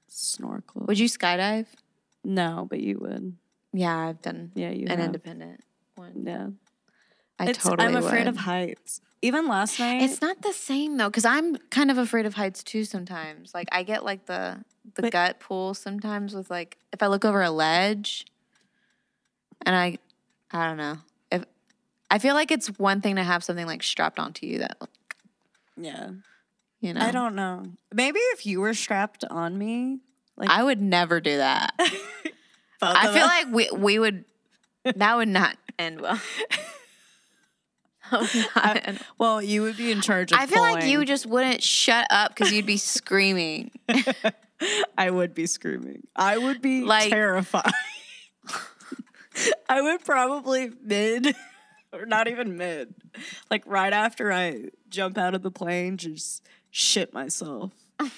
Snorkel. 0.08 0.84
Would 0.88 1.00
you 1.00 1.08
skydive? 1.08 1.68
no, 2.24 2.66
but 2.70 2.80
you 2.80 2.98
would. 3.00 3.36
Yeah, 3.72 3.96
I've 3.96 4.22
done 4.22 4.52
Yeah, 4.56 4.70
you 4.72 4.84
an 4.88 4.98
have. 4.98 5.06
independent 5.08 5.64
one. 5.96 6.24
Yeah. 6.26 6.48
I 7.38 7.50
It's- 7.50 7.64
totally 7.64 7.88
I'm 7.88 7.96
afraid 7.96 8.28
of 8.28 8.38
heights. 8.38 9.02
Even 9.22 9.48
last 9.48 9.80
night. 9.80 10.02
It's 10.02 10.22
not 10.22 10.42
the 10.42 10.54
same 10.54 10.98
though, 10.98 11.10
because 11.10 11.26
I'm 11.26 11.56
kind 11.70 11.92
of 11.92 11.98
afraid 11.98 12.26
of 12.26 12.34
heights 12.36 12.64
too. 12.64 12.84
Sometimes, 12.86 13.54
like 13.54 13.68
I 13.72 13.84
get 13.84 14.04
like 14.06 14.26
the 14.26 14.64
the 14.96 15.02
But- 15.04 15.12
gut 15.12 15.40
pull 15.40 15.74
sometimes 15.74 16.34
with 16.34 16.50
like 16.50 16.78
if 16.94 17.02
I 17.04 17.08
look 17.08 17.26
over 17.26 17.42
a 17.42 17.50
ledge, 17.52 18.26
and 19.66 19.76
I, 19.76 19.98
I 20.52 20.68
don't 20.68 20.78
know 20.78 20.98
if 21.32 21.44
I 22.12 22.20
feel 22.20 22.36
like 22.36 22.52
it's 22.52 22.68
one 22.80 23.02
thing 23.02 23.16
to 23.18 23.24
have 23.24 23.44
something 23.44 23.66
like 23.66 23.84
strapped 23.84 24.20
onto 24.20 24.46
you 24.46 24.60
that 24.60 24.78
Yeah. 25.78 26.12
You 26.82 26.94
know, 26.94 27.02
I 27.02 27.12
don't 27.12 27.36
know. 27.36 27.66
Maybe 27.94 28.20
if 28.20 28.46
you 28.46 28.62
were 28.62 28.74
strapped 28.74 29.24
on 29.30 29.58
me, 29.58 30.00
like 30.38 30.50
I 30.50 30.64
would 30.64 30.82
never 30.82 31.20
do 31.20 31.38
that. 31.38 31.74
I 32.82 33.14
feel 33.14 33.24
us- 33.24 33.30
like 33.30 33.48
we 33.54 33.70
we 33.72 34.00
would 34.00 34.26
that 34.84 35.16
would 35.18 35.28
not 35.30 35.58
end 35.80 36.02
well. 36.02 36.20
Not 38.12 38.88
end- 38.88 39.00
well, 39.18 39.42
you 39.42 39.64
would 39.64 39.78
be 39.78 39.92
in 39.92 40.00
charge 40.02 40.32
of 40.32 40.38
I 40.38 40.46
feel 40.46 40.62
like 40.62 40.86
you 40.86 41.06
just 41.06 41.26
wouldn't 41.26 41.64
shut 41.64 42.06
up 42.12 42.36
because 42.36 42.52
you'd 42.52 42.68
be 42.68 42.78
screaming. 42.78 43.72
I 44.98 45.10
would 45.10 45.34
be 45.34 45.48
screaming. 45.48 46.04
I 46.16 46.38
would 46.38 46.62
be 46.62 46.84
Like- 46.84 47.10
terrified. 47.10 47.72
I 49.68 49.82
would 49.82 50.06
probably 50.06 50.72
mid 50.84 51.36
not 52.06 52.28
even 52.28 52.58
mid. 52.58 52.94
Like 53.50 53.64
right 53.66 53.94
after 53.94 54.32
I 54.34 54.66
jump 54.90 55.18
out 55.18 55.34
of 55.36 55.42
the 55.44 55.52
plane, 55.52 55.96
just 55.98 56.44
shit 56.72 57.14
myself. 57.14 57.72
and 58.00 58.12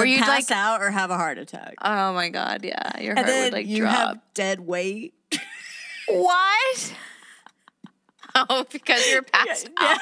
Or 0.00 0.04
then 0.04 0.18
pass 0.18 0.28
like- 0.28 0.50
out 0.50 0.82
or 0.82 0.90
have 0.90 1.10
a 1.10 1.16
heart 1.16 1.38
attack. 1.38 1.74
Oh 1.82 2.12
my 2.12 2.28
god, 2.30 2.64
yeah, 2.64 2.98
your 3.00 3.14
heart 3.14 3.26
would 3.28 3.52
like 3.52 3.66
you 3.68 3.82
drop. 3.82 3.94
have 3.94 4.20
dead 4.34 4.58
weight. 4.60 5.14
what? 6.08 6.94
Oh, 8.36 8.66
because 8.72 9.08
you're 9.12 9.22
passed 9.22 9.68
Yeah. 9.80 9.96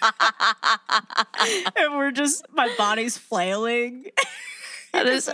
out. 0.00 0.14
and 1.76 1.96
we're 1.98 2.10
just 2.10 2.46
my 2.50 2.72
body's 2.78 3.18
flailing. 3.18 4.06
That 4.94 5.06
is- 5.06 5.28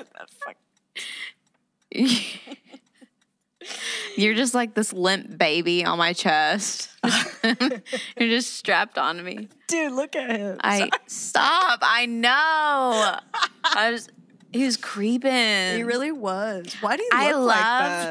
You're 4.16 4.34
just 4.34 4.54
like 4.54 4.74
this 4.74 4.92
limp 4.92 5.38
baby 5.38 5.84
on 5.84 5.98
my 5.98 6.12
chest. 6.12 6.90
You're 7.44 8.28
just 8.28 8.54
strapped 8.54 8.98
onto 8.98 9.22
me. 9.22 9.48
Dude, 9.68 9.92
look 9.92 10.16
at 10.16 10.30
him. 10.30 10.58
I 10.62 10.90
stop. 11.06 11.80
I 11.82 12.06
know. 12.06 13.18
I 13.64 13.90
was. 13.92 14.08
He 14.52 14.64
was 14.64 14.76
creeping. 14.78 15.76
he 15.76 15.82
really 15.82 16.10
was. 16.10 16.74
Why 16.80 16.96
do 16.96 17.02
you 17.02 17.10
I 17.12 17.32
look 17.32 17.36
love 17.36 17.46
like 17.46 17.58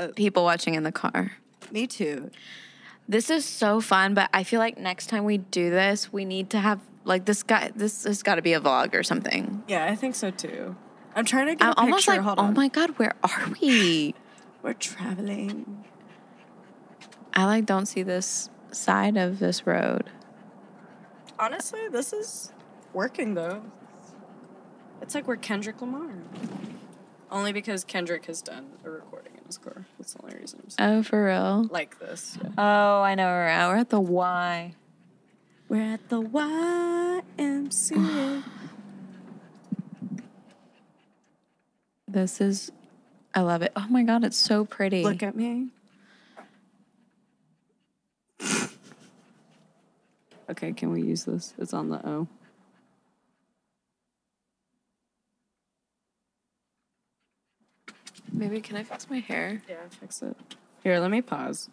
that? 0.09 0.15
people 0.15 0.43
watching 0.43 0.75
in 0.75 0.83
the 0.83 0.91
car. 0.91 1.31
Me 1.71 1.87
too. 1.87 2.29
This 3.09 3.29
is 3.29 3.43
so 3.45 3.81
fun, 3.81 4.13
but 4.13 4.29
I 4.33 4.43
feel 4.43 4.59
like 4.59 4.77
next 4.77 5.07
time 5.07 5.23
we 5.25 5.37
do 5.39 5.69
this, 5.71 6.13
we 6.13 6.25
need 6.25 6.51
to 6.51 6.59
have 6.59 6.79
like 7.05 7.25
this 7.25 7.41
guy. 7.41 7.71
This 7.75 8.03
has 8.03 8.21
got 8.21 8.35
to 8.35 8.41
be 8.41 8.53
a 8.53 8.59
vlog 8.59 8.93
or 8.93 9.01
something. 9.01 9.63
Yeah, 9.67 9.85
I 9.85 9.95
think 9.95 10.13
so 10.13 10.29
too. 10.29 10.75
I'm 11.15 11.25
trying 11.25 11.47
to 11.47 11.55
get 11.55 11.65
I'm 11.65 11.73
a 11.73 11.75
almost 11.77 12.07
like, 12.07 12.21
oh 12.23 12.51
my 12.51 12.67
god, 12.67 12.91
where 12.99 13.15
are 13.23 13.49
we? 13.59 14.13
We're 14.61 14.73
traveling. 14.73 15.85
I 17.33 17.45
like 17.45 17.65
don't 17.65 17.85
see 17.85 18.03
this 18.03 18.49
side 18.71 19.17
of 19.17 19.39
this 19.39 19.65
road. 19.67 20.09
Honestly, 21.39 21.87
this 21.91 22.11
is 22.13 22.51
working 22.93 23.35
though. 23.35 23.63
It's 25.01 25.13
like 25.15 25.27
we're 25.27 25.35
Kendrick 25.37 25.79
Lamar. 25.81 26.09
Only 27.29 27.51
because 27.53 27.83
Kendrick 27.83 28.25
has 28.25 28.41
done 28.41 28.67
a 28.83 28.89
recording 28.89 29.33
in 29.37 29.43
his 29.45 29.57
car. 29.57 29.85
That's 29.99 30.13
the 30.13 30.23
only 30.23 30.37
reason 30.37 30.61
I'm. 30.79 30.89
Oh, 30.99 31.03
for 31.03 31.25
real? 31.25 31.67
Like 31.69 31.99
this. 31.99 32.37
yeah. 32.41 32.49
Oh, 32.57 33.01
I 33.01 33.15
know 33.15 33.25
where 33.25 33.35
we're 33.43 33.47
at. 33.47 33.67
We're 33.67 33.75
at 33.77 33.89
the 33.89 33.99
Y. 33.99 34.73
We're 35.69 35.93
at 35.93 36.09
the 36.09 36.21
YMCA. 37.37 38.43
This 42.09 42.39
is, 42.39 42.71
I 43.37 43.41
love 43.41 43.61
it. 43.61 43.71
Oh 43.75 43.85
my 43.87 44.01
god, 44.01 44.23
it's 44.23 44.35
so 44.35 44.65
pretty. 44.65 45.03
Look 45.03 45.21
at 45.21 45.35
me. 45.35 45.67
okay, 50.49 50.73
can 50.73 50.91
we 50.91 51.03
use 51.03 51.25
this? 51.25 51.53
It's 51.59 51.71
on 51.71 51.89
the 51.89 51.97
O. 51.97 52.27
Maybe 58.33 58.59
can 58.59 58.75
I 58.75 58.81
fix 58.81 59.07
my 59.07 59.19
hair? 59.19 59.61
Yeah, 59.69 59.75
fix 59.91 60.23
it. 60.23 60.35
Here, 60.83 60.99
let 60.99 61.11
me 61.11 61.21
pause. 61.21 61.69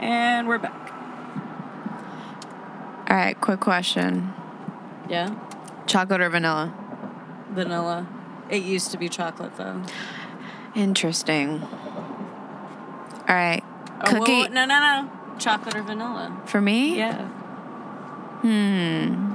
And 0.00 0.48
we're 0.48 0.58
back. 0.58 0.90
All 3.08 3.16
right, 3.16 3.40
quick 3.40 3.60
question: 3.60 4.32
Yeah? 5.08 5.32
chocolate 5.86 6.22
or 6.22 6.28
vanilla? 6.28 6.74
Vanilla. 7.50 8.08
It 8.50 8.64
used 8.64 8.90
to 8.90 8.98
be 8.98 9.08
chocolate 9.08 9.56
though. 9.56 9.80
Interesting. 10.74 11.62
All 11.62 13.34
right, 13.34 13.62
Oh, 14.02 14.10
cookie 14.10 14.32
whoa, 14.42 14.46
no, 14.48 14.64
no, 14.66 14.78
no. 14.80 15.10
Chocolate 15.38 15.74
or 15.76 15.82
vanilla? 15.82 16.36
for 16.46 16.60
me. 16.60 16.96
Yeah. 16.98 17.26
Hmm. 18.42 19.34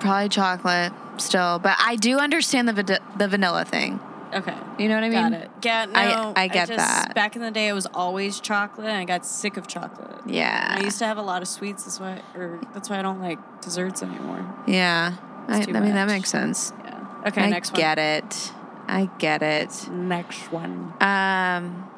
Probably 0.00 0.28
chocolate 0.28 0.92
still, 1.18 1.58
but 1.58 1.76
I 1.78 1.96
do 1.96 2.18
understand 2.18 2.68
the 2.68 2.72
va- 2.72 3.00
the 3.16 3.28
vanilla 3.28 3.64
thing. 3.64 4.00
Okay. 4.32 4.54
You 4.78 4.88
know 4.88 4.94
what 4.94 5.04
I 5.04 5.08
mean? 5.08 5.30
Got 5.30 5.32
it. 5.32 5.50
Yeah, 5.62 5.84
no, 5.86 6.32
I- 6.36 6.42
I 6.44 6.48
get 6.48 6.68
just- 6.68 6.76
that. 6.78 7.14
Back 7.14 7.34
in 7.34 7.42
the 7.42 7.50
day, 7.50 7.68
it 7.68 7.72
was 7.72 7.86
always 7.94 8.40
chocolate, 8.40 8.86
and 8.86 8.96
I 8.96 9.04
got 9.04 9.24
sick 9.26 9.56
of 9.56 9.66
chocolate. 9.66 10.20
Yeah. 10.26 10.76
I 10.78 10.82
used 10.84 10.98
to 10.98 11.06
have 11.06 11.16
a 11.18 11.22
lot 11.22 11.40
of 11.42 11.48
sweets. 11.48 11.84
That's 11.84 11.98
why, 11.98 12.20
or 12.36 12.58
that's 12.74 12.88
why 12.90 12.98
I 12.98 13.02
don't 13.02 13.20
like 13.20 13.38
desserts 13.62 14.02
anymore. 14.02 14.44
Yeah. 14.66 15.14
I, 15.48 15.62
I 15.62 15.66
mean 15.80 15.94
that 15.94 16.06
makes 16.08 16.28
sense. 16.28 16.72
Yeah. 16.84 17.00
Okay. 17.26 17.44
I 17.44 17.50
next 17.50 17.72
one. 17.72 17.80
get 17.80 17.98
it. 17.98 18.52
I 18.88 19.10
get 19.18 19.42
it. 19.42 19.88
Next 19.90 20.50
one. 20.50 20.94
Um, 21.00 21.88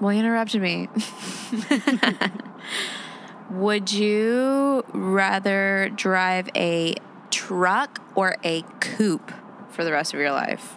well, 0.00 0.12
you 0.12 0.20
interrupted 0.20 0.60
me. 0.60 0.88
Would 3.50 3.92
you 3.92 4.84
rather 4.92 5.88
drive 5.94 6.48
a 6.56 6.96
truck 7.30 8.02
or 8.16 8.36
a 8.44 8.62
coupe 8.80 9.30
for 9.70 9.84
the 9.84 9.92
rest 9.92 10.12
of 10.14 10.20
your 10.20 10.32
life? 10.32 10.76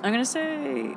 I'm 0.00 0.12
gonna 0.12 0.24
say, 0.24 0.94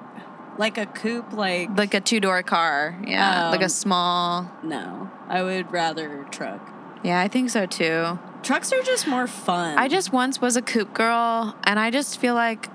like 0.60 0.78
a 0.78 0.86
coupe. 0.86 1.34
Like 1.34 1.76
Like 1.76 1.94
a 1.96 2.00
two 2.00 2.20
door 2.20 2.44
car. 2.44 2.96
Yeah. 3.06 3.50
like 3.50 3.62
a 3.62 3.66
Um, 3.66 3.70
small. 3.70 4.52
no, 4.64 5.10
I 5.28 5.42
would 5.42 5.72
rather 5.72 6.24
truck. 6.30 6.62
Yeah, 7.04 7.20
I 7.20 7.28
think 7.28 7.50
so 7.50 7.66
too. 7.66 8.20
Trucks 8.44 8.72
are 8.74 8.82
just 8.82 9.08
more 9.08 9.28
fun. 9.28 9.78
I 9.78 9.88
just 9.88 10.12
once 10.12 10.42
was 10.42 10.56
a 10.58 10.62
coupe 10.62 10.94
girl, 10.94 11.56
and 11.64 11.80
I 11.80 11.92
just 11.92 12.20
feel 12.20 12.34
like 12.34 12.68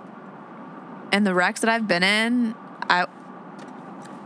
in 1.13 1.25
the 1.25 1.35
wrecks 1.35 1.61
that 1.61 1.71
I've 1.71 1.89
been 1.89 2.03
in, 2.03 2.55
I. 2.89 3.07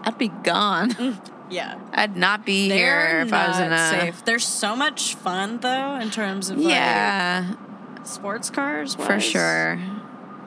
I'd 0.02 0.16
be 0.16 0.28
gone. 0.28 1.18
yeah. 1.50 1.78
I'd 1.92 2.16
not 2.16 2.46
be 2.46 2.68
They're 2.70 3.08
here 3.08 3.20
if 3.20 3.32
I 3.32 3.48
was 3.48 3.58
in 3.60 3.72
a 3.72 3.88
safe. 3.90 4.24
They're 4.24 4.38
so 4.38 4.74
much 4.74 5.14
fun 5.14 5.60
though, 5.60 5.96
in 5.96 6.10
terms 6.10 6.48
of 6.50 6.58
Yeah, 6.58 7.54
like 7.96 8.06
sports 8.06 8.48
cars. 8.50 8.94
for 8.94 9.20
sure. 9.20 9.78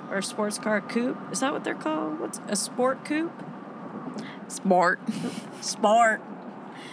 or 0.10 0.22
sports 0.24 0.58
car 0.58 0.82
coupe. 0.82 1.18
Is 1.32 1.40
that 1.42 1.54
what 1.54 1.64
they're 1.64 1.76
called? 1.76 2.20
What's 2.20 2.40
a 2.48 2.56
sport 2.56 3.06
coupe? 3.06 3.32
Sport, 4.48 5.00
Sport. 5.62 6.22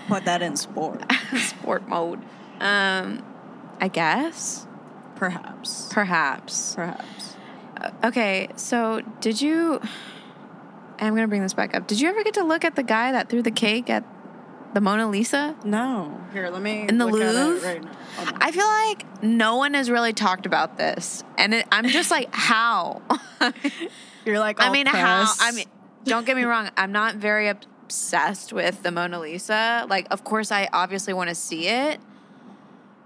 Put 0.09 0.25
that 0.25 0.43
in 0.43 0.57
sport. 0.57 1.03
sport 1.37 1.89
mode. 1.89 2.21
Um, 2.61 3.23
I 3.81 3.89
guess 3.89 4.67
Perhaps. 5.17 5.89
perhaps. 5.93 6.75
Perhaps. 6.75 7.37
Uh, 7.77 7.91
Okay, 8.05 8.49
so 8.57 9.01
did 9.21 9.41
you? 9.41 9.81
I'm 10.99 11.15
gonna 11.15 11.29
bring 11.29 11.43
this 11.43 11.55
back 11.55 11.75
up. 11.75 11.87
Did 11.87 12.01
you 12.01 12.09
ever 12.09 12.23
get 12.23 12.35
to 12.35 12.45
look 12.45 12.65
at 12.65 12.77
the 12.77 12.83
guy 12.83 13.13
that 13.13 13.29
threw 13.31 13.41
the 13.43 13.51
cake 13.51 13.89
at 13.89 14.05
the 14.75 14.81
Mona 14.83 15.09
Lisa? 15.09 15.57
No. 15.65 16.21
Here, 16.33 16.51
let 16.51 16.61
me 16.63 16.87
In 16.89 16.99
the 16.99 17.07
look 17.07 17.21
at 17.23 17.35
it 17.35 17.39
Louvre? 17.39 17.81
right. 17.81 18.35
I 18.41 18.51
feel 18.53 18.67
like 18.67 19.23
no 19.23 19.57
one 19.57 19.73
has 19.75 19.91
really 19.91 20.13
talked 20.13 20.45
about 20.47 20.77
this, 20.77 21.25
and 21.39 21.55
it, 21.55 21.67
I'm 21.73 21.89
just 21.89 22.11
like, 22.11 22.29
how? 22.35 23.01
You're 24.27 24.39
like, 24.39 24.61
I 24.61 24.71
mean, 24.71 24.87
how? 24.87 25.33
I 25.41 25.53
mean, 25.53 25.67
don't 26.05 26.27
get 26.27 26.37
me 26.37 26.45
wrong. 26.45 26.71
I'm 26.77 26.93
not 26.93 27.15
very 27.17 27.49
obsessed 27.49 28.53
with 28.53 28.83
the 28.83 28.91
Mona 28.91 29.21
Lisa. 29.21 29.87
Like, 29.89 30.07
of 30.11 30.23
course, 30.25 30.53
I 30.53 30.69
obviously 30.73 31.15
want 31.15 31.31
to 31.31 31.35
see 31.35 31.67
it, 31.67 31.99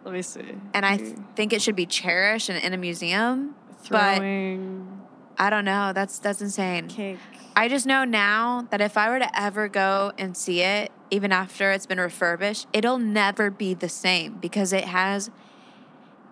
let 0.05 0.13
me 0.13 0.23
see. 0.23 0.55
and 0.73 0.85
I 0.85 0.97
th- 0.99 1.17
think 1.35 1.53
it 1.53 1.63
should 1.63 1.77
be 1.77 1.87
cherished 1.87 2.49
and 2.49 2.63
in 2.63 2.73
a 2.73 2.77
museum. 2.77 3.55
throwing 3.83 5.01
I 5.39 5.51
don't 5.51 5.65
know. 5.65 5.93
That's 5.93 6.19
that's 6.19 6.41
insane. 6.41 6.89
cake. 6.89 7.19
I 7.57 7.69
just 7.69 7.87
know 7.87 8.05
now 8.05 8.67
that 8.71 8.81
if 8.81 8.97
I 8.97 9.09
were 9.11 9.19
to 9.19 9.41
ever 9.41 9.69
go 9.69 10.13
and 10.19 10.37
see 10.37 10.63
it, 10.63 10.91
even 11.11 11.33
after 11.33 11.71
it's 11.71 11.87
been 11.87 12.01
refurbished, 12.01 12.67
it'll 12.73 12.99
never 12.99 13.51
be 13.51 13.75
the 13.75 13.89
same 13.89 14.35
because 14.35 14.73
it 14.73 14.85
has 14.85 15.31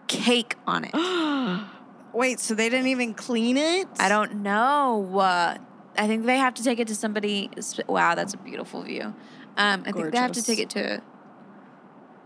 cake 0.08 0.56
on 0.66 0.84
it. 0.92 1.66
Wait, 2.12 2.40
so 2.40 2.54
they 2.54 2.68
didn't 2.68 2.88
even 2.88 3.14
clean 3.14 3.56
it? 3.56 3.88
I 3.98 4.08
don't 4.08 4.42
know. 4.42 5.18
Uh, 5.18 5.56
I 5.96 6.06
think 6.06 6.26
they 6.26 6.38
have 6.38 6.54
to 6.54 6.64
take 6.64 6.78
it 6.78 6.88
to 6.88 6.94
somebody. 6.94 7.50
Wow, 7.86 8.14
that's 8.14 8.34
a 8.34 8.38
beautiful 8.38 8.82
view. 8.82 9.14
Um, 9.56 9.84
I 9.86 9.92
think 9.92 10.12
they 10.12 10.18
have 10.18 10.32
to 10.32 10.42
take 10.42 10.58
it 10.58 10.70
to. 10.70 11.02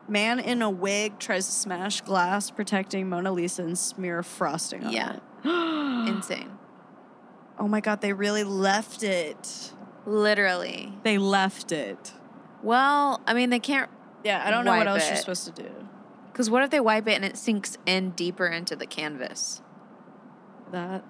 Man 0.08 0.38
in 0.38 0.62
a 0.62 0.70
wig 0.70 1.18
tries 1.18 1.46
to 1.46 1.52
smash 1.52 2.00
glass 2.02 2.50
protecting 2.50 3.08
Mona 3.08 3.32
Lisa 3.32 3.62
and 3.62 3.76
smear 3.78 4.22
frosting 4.22 4.84
on 4.84 4.92
Yeah. 4.92 5.16
it. 5.16 5.22
Insane. 6.08 6.50
oh 7.58 7.66
my 7.68 7.80
god, 7.80 8.00
they 8.00 8.12
really 8.12 8.44
left 8.44 9.02
it. 9.02 9.72
Literally. 10.04 10.92
They 11.02 11.18
left 11.18 11.72
it. 11.72 12.12
Well, 12.62 13.20
I 13.26 13.34
mean, 13.34 13.50
they 13.50 13.58
can't. 13.58 13.90
Yeah, 14.24 14.42
I 14.44 14.50
don't 14.50 14.64
know 14.64 14.76
what 14.76 14.86
else 14.88 15.04
it. 15.04 15.08
you're 15.08 15.16
supposed 15.16 15.44
to 15.54 15.62
do. 15.62 15.70
Because 16.32 16.50
what 16.50 16.62
if 16.62 16.70
they 16.70 16.80
wipe 16.80 17.08
it 17.08 17.14
and 17.14 17.24
it 17.24 17.36
sinks 17.36 17.78
in 17.86 18.10
deeper 18.10 18.46
into 18.46 18.76
the 18.76 18.86
canvas? 18.86 19.62
That. 20.70 21.04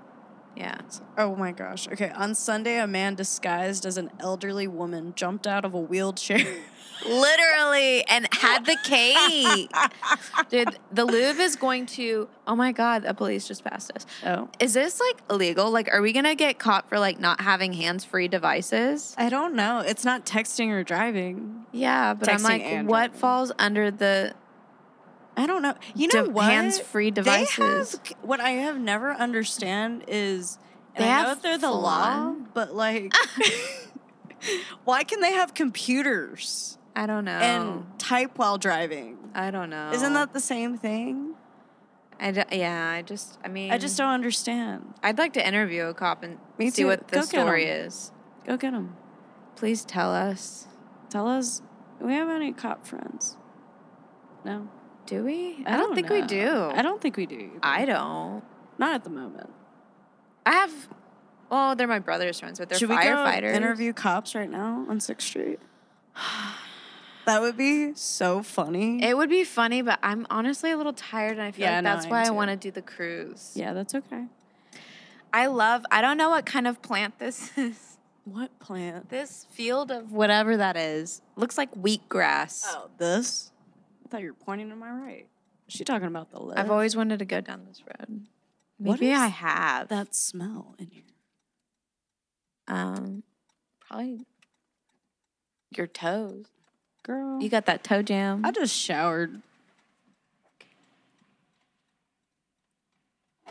Yeah. 0.57 0.79
Oh 1.19 1.35
my 1.37 1.53
gosh. 1.53 1.89
Okay, 1.89 2.11
on 2.11 2.35
Sunday, 2.35 2.79
a 2.79 2.87
man 2.87 3.15
disguised 3.15 3.85
as 3.85 3.99
an 3.99 4.11
elderly 4.21 4.67
woman 4.67 5.13
jumped 5.15 5.47
out 5.47 5.65
of 5.67 5.75
a 5.75 5.81
wheelchair. 5.81 6.47
Literally, 7.05 8.05
and 8.09 8.27
had 8.33 8.65
the 8.65 8.77
cake. 8.85 9.71
Dude, 10.51 10.77
the 10.93 11.05
Louvre 11.05 11.43
is 11.43 11.57
going 11.57 11.87
to. 11.87 12.29
Oh 12.47 12.57
my 12.57 12.73
God, 12.73 13.03
the 13.03 13.15
police 13.15 13.47
just 13.47 13.65
passed 13.65 13.91
us. 13.95 14.07
oh. 14.25 14.49
Is 14.61 14.75
this 14.75 15.01
like 15.01 15.17
illegal? 15.31 15.71
Like, 15.71 15.89
are 15.93 16.01
we 16.01 16.13
gonna 16.13 16.35
get 16.35 16.59
caught 16.59 16.89
for 16.89 16.99
like 16.99 17.19
not 17.21 17.41
having 17.41 17.73
hands-free 17.75 18.29
devices? 18.29 19.15
I 19.19 19.29
don't 19.29 19.55
know. 19.55 19.81
It's 19.81 20.05
not 20.05 20.25
texting 20.25 20.71
or 20.71 20.83
driving. 20.85 21.67
Yeah, 21.73 22.15
but 22.15 22.29
I'm 22.29 22.39
Texting 22.39 22.43
like, 22.45 22.63
and 22.63 22.89
what 22.89 22.99
driving. 23.09 23.19
falls 23.21 23.53
under 23.59 23.91
the 23.91 24.35
I 25.37 25.47
don't 25.47 25.61
know. 25.63 25.75
You 25.95 26.09
know 26.15 26.25
De- 26.27 26.31
what? 26.31 26.47
hands-free 26.51 27.11
They 27.11 27.23
devices. 27.23 27.93
have, 27.93 28.17
what 28.23 28.41
I 28.41 28.51
have 28.51 28.79
never 28.79 29.13
understand 29.13 30.05
is 30.09 30.59
and 30.95 31.05
They 31.05 31.11
I 31.11 31.23
know 31.23 31.29
have 31.29 31.43
they're 31.43 31.59
the 31.59 31.71
law, 31.73 32.35
but 32.55 32.75
like 32.75 33.13
why 34.85 35.05
can 35.05 35.21
they 35.21 35.33
have 35.33 35.53
computers 35.55 36.76
I 36.97 37.05
don't 37.07 37.27
know. 37.27 37.33
and 37.33 37.99
type 37.99 38.39
while 38.39 38.57
driving? 38.57 39.19
I 39.35 39.51
don't 39.51 39.69
know. 39.69 39.93
Isn't 39.93 40.15
that 40.15 40.33
the 40.33 40.41
same 40.41 40.79
thing? 40.79 41.35
I 42.19 42.31
d- 42.31 42.43
yeah, 42.53 42.91
I 42.91 43.03
just. 43.03 43.39
I 43.45 43.49
mean, 43.49 43.71
I 43.71 43.77
just 43.77 43.99
don't 43.99 44.09
understand. 44.09 44.95
I'd 45.03 45.19
like 45.19 45.35
to 45.35 45.47
interview 45.47 45.85
a 45.85 45.95
cop 45.95 46.23
and 46.23 46.39
Me 46.59 46.71
see 46.71 46.83
too. 46.83 46.89
what 46.89 47.07
the 47.09 47.17
Go 47.17 47.23
story 47.23 47.67
is. 47.67 48.13
Go 48.47 48.57
get 48.57 48.73
him. 48.73 48.97
Please 49.57 49.85
tell 49.85 50.11
us. 50.15 50.69
Tell 51.11 51.29
us. 51.29 51.61
Do 52.01 52.07
we 52.07 52.15
have 52.15 52.31
any 52.31 52.53
cop 52.53 52.87
friends? 52.87 53.37
No. 54.43 54.69
Do 55.05 55.23
we? 55.23 55.63
I, 55.67 55.77
don't, 55.77 55.95
think 55.95 56.09
we 56.09 56.23
do. 56.23 56.71
I 56.75 56.81
don't 56.81 57.01
think 57.01 57.19
we 57.19 57.27
do. 57.27 57.37
either. 57.37 57.59
I 57.63 57.85
don't. 57.85 58.43
Not 58.79 58.95
at 58.95 59.05
the 59.05 59.11
moment. 59.11 59.51
I 60.47 60.53
have. 60.53 60.89
Well, 61.51 61.77
they're 61.77 61.87
my 61.87 61.99
brother's 61.99 62.41
friends, 62.41 62.59
but 62.59 62.71
they're 62.71 62.79
Should 62.79 62.89
we 62.89 62.97
go 62.97 63.03
firefighters. 63.03 63.55
interview 63.55 63.93
cops 63.93 64.35
right 64.35 64.51
now 64.51 64.87
on 64.89 64.99
Sixth 64.99 65.29
Street? 65.29 65.61
That 67.27 67.41
would 67.43 67.57
be 67.57 67.93
so 67.95 68.43
funny. 68.43 69.03
It 69.03 69.17
would 69.17 69.29
be 69.31 69.43
funny, 69.45 69.83
but 69.83 69.99
I'm 70.03 70.27
honestly 70.31 70.71
a 70.71 70.77
little 70.77 70.93
tired, 70.93 71.33
and 71.33 71.43
I 71.43 71.51
feel 71.51 71.65
Yeah, 71.67 71.75
like 71.77 71.85
no, 71.85 71.95
that's 71.95 72.07
I 72.07 72.11
why 72.11 72.21
am 72.23 72.27
I 72.29 72.31
want 72.31 72.51
to 72.53 72.57
do 72.57 72.71
the 72.71 72.83
cruise. 72.83 73.53
yeah, 73.55 73.73
that's 73.73 73.95
okay. 73.95 74.27
I 75.33 75.47
love. 75.47 75.85
I 75.91 76.01
don't 76.01 76.17
know 76.17 76.31
what 76.31 76.47
kind 76.47 76.67
of 76.67 76.81
plant 76.83 77.19
this 77.19 77.51
is. 77.59 77.99
What 78.25 78.57
plant? 78.59 79.09
This 79.11 79.47
field 79.51 79.91
of 79.91 80.13
whatever 80.13 80.57
that 80.57 80.77
is 80.77 81.21
looks 81.37 81.59
like 81.59 81.73
wheatgrass. 81.75 82.63
Oh, 82.69 82.91
this? 82.99 83.51
I 84.05 84.09
thought 84.09 84.21
you 84.23 84.29
were 84.29 84.45
pointing 84.45 84.71
to 84.71 84.77
my 84.77 84.91
right. 84.91 85.27
Is 85.69 85.75
she 85.75 85.85
talking 85.85 86.07
about 86.09 86.31
the 86.31 86.39
left? 86.41 86.59
I've 86.61 86.71
always 86.71 86.97
wanted 86.97 87.19
to 87.19 87.25
go 87.25 87.41
down 87.41 87.65
this 87.69 87.83
road. 87.85 88.23
Maybe 88.79 89.11
is 89.11 89.19
I 89.19 89.27
have. 89.29 89.89
that 89.89 90.15
smell 90.15 90.75
in 90.79 90.91
here. 90.91 91.03
Um, 92.69 93.23
probably 93.81 94.27
your 95.77 95.87
toes. 95.87 96.47
Girl. 97.07 97.41
You 97.41 97.49
got 97.49 97.67
that 97.67 97.85
toe 97.85 98.03
jam. 98.03 98.45
I 98.45 98.51
just 98.51 98.75
showered. 98.75 99.41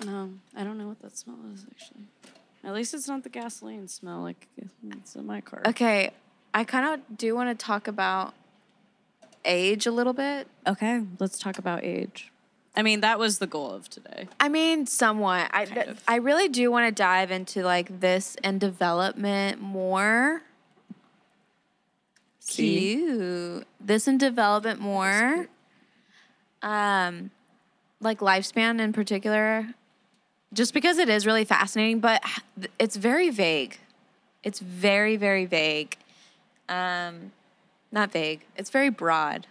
No, 0.05 0.31
I 0.53 0.65
don't 0.65 0.77
know 0.77 0.89
what 0.89 1.01
that 1.01 1.17
smell 1.17 1.37
is 1.53 1.65
actually. 1.71 2.03
At 2.65 2.73
least 2.73 2.93
it's 2.93 3.07
not 3.07 3.23
the 3.23 3.29
gasoline 3.29 3.87
smell 3.87 4.19
like 4.23 4.49
it's 4.91 5.15
in 5.15 5.25
my 5.25 5.39
car. 5.39 5.61
okay, 5.67 6.11
I 6.53 6.65
kind 6.65 6.99
of 6.99 7.17
do 7.17 7.33
want 7.33 7.57
to 7.57 7.65
talk 7.65 7.87
about 7.87 8.33
age 9.45 9.85
a 9.85 9.91
little 9.91 10.11
bit. 10.11 10.49
Okay, 10.67 11.03
let's 11.19 11.39
talk 11.39 11.57
about 11.57 11.85
age. 11.85 12.33
I 12.75 12.81
mean, 12.81 12.99
that 12.99 13.19
was 13.19 13.39
the 13.39 13.47
goal 13.47 13.71
of 13.71 13.89
today. 13.89 14.27
I 14.37 14.49
mean, 14.49 14.85
somewhat. 14.85 15.49
I. 15.53 15.95
I 16.09 16.15
really 16.17 16.49
do 16.49 16.69
want 16.71 16.87
to 16.87 16.91
dive 16.91 17.31
into 17.31 17.63
like 17.63 18.01
this 18.01 18.35
and 18.43 18.59
development 18.59 19.61
more. 19.61 20.41
See? 22.45 22.95
Cute. 22.95 23.67
This 23.79 24.07
and 24.07 24.19
development 24.19 24.79
more. 24.79 25.47
Um, 26.61 27.31
like 27.99 28.19
lifespan 28.19 28.79
in 28.79 28.93
particular, 28.93 29.67
just 30.53 30.73
because 30.73 30.97
it 30.97 31.09
is 31.09 31.25
really 31.25 31.43
fascinating, 31.43 31.99
but 31.99 32.23
it's 32.79 32.95
very 32.95 33.29
vague. 33.29 33.79
It's 34.43 34.59
very 34.59 35.15
very 35.15 35.45
vague. 35.45 35.97
Um, 36.69 37.31
not 37.91 38.11
vague. 38.11 38.41
It's 38.55 38.69
very 38.69 38.89
broad. 38.89 39.47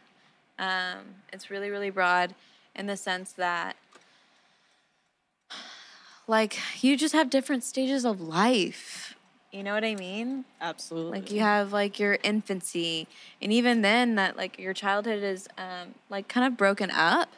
Um, 0.59 1.17
it's 1.33 1.51
really 1.51 1.71
really 1.71 1.91
broad 1.91 2.35
in 2.77 2.87
the 2.87 2.97
sense 2.97 3.33
that 3.33 3.77
like 6.27 6.59
you 6.81 6.97
just 6.97 7.15
have 7.15 7.29
different 7.29 7.65
stages 7.65 8.05
of 8.05 8.21
life. 8.21 9.14
You 9.55 9.63
know 9.63 9.73
what 9.73 9.85
I 9.85 9.95
mean? 9.95 10.45
Absolutely. 10.61 11.21
Like 11.21 11.31
you 11.31 11.39
have 11.39 11.73
like 11.73 12.01
your 12.01 12.19
infancy, 12.25 13.07
and 13.41 13.53
even 13.53 13.83
then, 13.83 14.17
that 14.17 14.37
like 14.37 14.59
your 14.59 14.75
childhood 14.75 15.23
is 15.23 15.47
um, 15.57 15.95
like 16.11 16.27
kind 16.27 16.45
of 16.45 16.57
broken 16.57 16.91
up. 16.91 17.29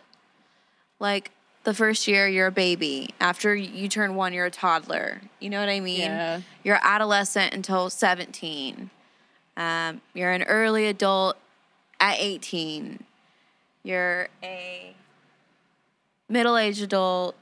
Like 0.99 1.31
the 1.65 1.75
first 1.75 2.09
year, 2.09 2.27
you're 2.27 2.47
a 2.47 2.53
baby. 2.53 3.11
After 3.21 3.55
you 3.55 3.87
turn 3.91 4.15
one, 4.15 4.33
you're 4.33 4.47
a 4.47 4.51
toddler. 4.51 5.21
You 5.41 5.51
know 5.51 5.61
what 5.61 5.69
I 5.69 5.81
mean? 5.81 6.01
Yeah. 6.01 6.41
You're 6.65 6.79
adolescent 6.83 7.53
until 7.53 7.91
17. 7.91 8.89
Um, 9.59 10.01
you're 10.15 10.33
an 10.33 10.45
early 10.45 10.87
adult 10.87 11.37
at 12.01 12.17
18. 12.19 13.05
You're 13.83 14.29
a 14.43 14.95
middle 16.31 16.57
aged 16.57 16.81
adult, 16.83 17.37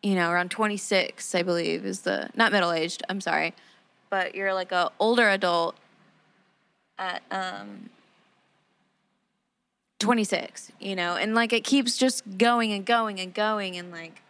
you 0.00 0.14
know, 0.14 0.30
around 0.30 0.52
26, 0.52 1.34
I 1.34 1.42
believe, 1.42 1.84
is 1.84 2.02
the 2.02 2.30
not 2.36 2.52
middle 2.52 2.70
aged, 2.70 3.02
I'm 3.08 3.20
sorry, 3.20 3.52
but 4.10 4.34
you're 4.34 4.52
like 4.52 4.72
a 4.72 4.90
older 4.98 5.28
adult 5.28 5.76
at 6.98 7.22
um 7.30 7.88
26, 10.00 10.72
you 10.80 10.96
know, 10.96 11.16
and 11.16 11.34
like 11.34 11.52
it 11.52 11.62
keeps 11.64 11.96
just 11.96 12.38
going 12.38 12.72
and 12.72 12.84
going 12.84 13.20
and 13.20 13.32
going 13.34 13.76
and 13.76 13.90
like 13.90 14.22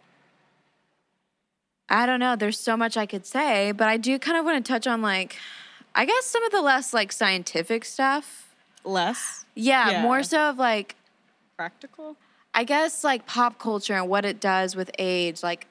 I 1.89 2.05
don't 2.05 2.19
know, 2.21 2.35
there's 2.37 2.59
so 2.59 2.77
much 2.77 2.95
I 2.95 3.05
could 3.05 3.25
say, 3.25 3.71
but 3.73 3.87
I 3.89 3.97
do 3.97 4.17
kind 4.19 4.37
of 4.37 4.45
want 4.45 4.63
to 4.65 4.71
touch 4.71 4.87
on 4.87 5.01
like 5.01 5.35
I 5.93 6.05
guess 6.05 6.25
some 6.25 6.43
of 6.43 6.51
the 6.51 6.61
less 6.61 6.93
like 6.93 7.11
scientific 7.11 7.83
stuff. 7.85 8.53
less 8.83 9.45
Yeah, 9.55 9.89
Yeah. 9.91 10.01
more 10.01 10.23
so 10.23 10.49
of 10.49 10.57
like 10.57 10.95
practical. 11.57 12.15
I 12.53 12.63
guess 12.65 13.03
like 13.03 13.25
pop 13.25 13.59
culture 13.59 13.93
and 13.93 14.09
what 14.09 14.25
it 14.25 14.39
does 14.39 14.75
with 14.75 14.91
age, 14.99 15.41
like 15.41 15.67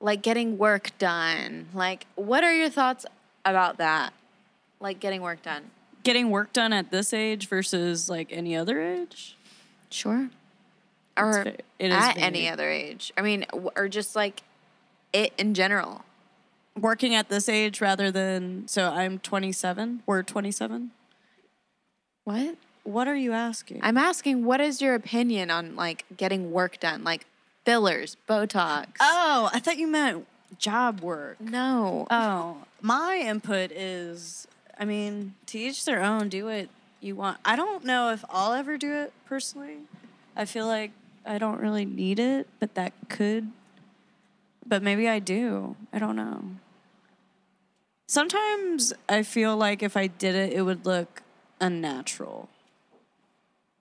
like 0.00 0.22
getting 0.22 0.58
work 0.58 0.90
done. 0.98 1.68
Like 1.74 2.06
what 2.16 2.42
are 2.44 2.54
your 2.54 2.70
thoughts 2.70 3.06
about 3.44 3.76
that? 3.78 4.12
Like 4.80 5.00
getting 5.00 5.22
work 5.22 5.42
done. 5.42 5.70
Getting 6.02 6.30
work 6.30 6.52
done 6.52 6.72
at 6.72 6.90
this 6.90 7.12
age 7.12 7.48
versus 7.48 8.08
like 8.08 8.28
any 8.32 8.56
other 8.56 8.80
age. 8.80 9.36
Sure. 9.90 10.30
Or 11.16 11.40
it 11.42 11.64
is 11.78 11.92
at 11.92 12.14
very- 12.14 12.26
any 12.26 12.48
other 12.48 12.70
age. 12.70 13.12
I 13.18 13.22
mean, 13.22 13.44
or 13.52 13.88
just 13.88 14.16
like 14.16 14.42
it 15.12 15.32
in 15.36 15.54
general. 15.54 16.02
working 16.78 17.14
at 17.14 17.28
this 17.28 17.48
age 17.48 17.80
rather 17.80 18.10
than 18.10 18.66
so 18.68 18.90
I'm 18.90 19.18
27. 19.18 20.02
We're 20.06 20.22
27. 20.22 20.92
What? 22.24 22.56
What 22.84 23.08
are 23.08 23.16
you 23.16 23.32
asking? 23.32 23.80
I'm 23.82 23.98
asking 23.98 24.44
what 24.44 24.60
is 24.60 24.80
your 24.80 24.94
opinion 24.94 25.50
on 25.50 25.76
like 25.76 26.04
getting 26.16 26.52
work 26.52 26.80
done? 26.80 27.04
Like 27.04 27.26
fillers, 27.70 28.16
Botox. 28.28 28.88
oh, 29.00 29.50
I 29.52 29.60
thought 29.60 29.78
you 29.78 29.86
meant 29.86 30.26
job 30.58 31.00
work. 31.00 31.40
no. 31.40 32.06
Oh, 32.10 32.58
my 32.80 33.22
input 33.24 33.70
is 33.72 34.46
I 34.78 34.84
mean, 34.84 35.34
to 35.46 35.58
each 35.58 35.84
their 35.84 36.02
own, 36.02 36.28
do 36.28 36.46
what 36.46 36.68
you 37.00 37.14
want. 37.14 37.38
I 37.44 37.54
don't 37.54 37.84
know 37.84 38.10
if 38.10 38.24
I'll 38.30 38.54
ever 38.54 38.78
do 38.78 38.92
it 38.94 39.12
personally. 39.26 39.76
I 40.34 40.46
feel 40.46 40.66
like 40.66 40.92
I 41.26 41.36
don't 41.38 41.60
really 41.60 41.84
need 41.84 42.18
it, 42.18 42.48
but 42.58 42.74
that 42.74 42.92
could 43.08 43.50
but 44.70 44.82
maybe 44.82 45.08
I 45.08 45.18
do. 45.18 45.76
I 45.92 45.98
don't 45.98 46.16
know. 46.16 46.44
Sometimes 48.06 48.92
I 49.08 49.24
feel 49.24 49.56
like 49.56 49.82
if 49.82 49.96
I 49.96 50.06
did 50.06 50.34
it, 50.34 50.52
it 50.52 50.62
would 50.62 50.86
look 50.86 51.22
unnatural 51.60 52.48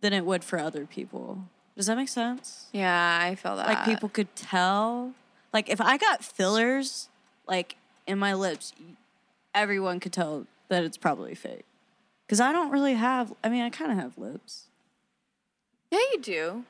than 0.01 0.13
it 0.13 0.25
would 0.25 0.43
for 0.43 0.57
other 0.59 0.85
people. 0.85 1.43
Does 1.79 1.85
that 1.85 1.95
make 1.95 2.09
sense? 2.09 2.65
yeah, 2.73 3.19
I 3.23 3.35
feel 3.35 3.55
that. 3.55 3.65
like 3.65 3.85
people 3.85 4.09
could 4.09 4.35
tell 4.35 5.13
like 5.53 5.69
if 5.69 5.79
i 5.79 5.95
got 5.97 6.21
fillers 6.25 7.07
like 7.47 7.77
in 8.05 8.19
my 8.19 8.33
lips 8.33 8.73
everyone 9.55 10.01
could 10.01 10.11
tell 10.11 10.45
that 10.67 10.83
it's 10.83 10.97
probably 10.97 11.33
fake 11.35 11.63
because 12.27 12.41
i 12.41 12.51
don't 12.51 12.69
really 12.69 12.95
have 12.95 13.31
i 13.45 13.49
mean 13.49 13.63
i 13.63 13.69
kind 13.69 13.91
of 13.93 13.97
have 13.97 14.17
lips 14.17 14.65
Yeah, 15.89 15.99
you 16.13 16.19
do. 16.21 16.63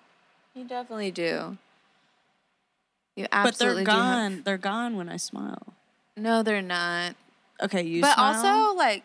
You 0.56 0.64
definitely 0.66 1.10
do. 1.12 1.58
You 3.16 3.26
absolutely. 3.32 3.84
but 3.84 3.86
they're 3.90 3.96
do 3.96 4.02
have- 4.02 4.16
gone 4.16 4.42
they're 4.46 4.58
gone 4.58 4.96
when 4.96 5.10
i 5.10 5.18
smile 5.18 5.74
No, 6.16 6.44
they're 6.44 6.62
not. 6.62 7.16
okay 7.64 7.82
you 7.84 8.02
but 8.02 8.14
smile? 8.14 8.36
also, 8.46 8.78
like, 8.78 9.04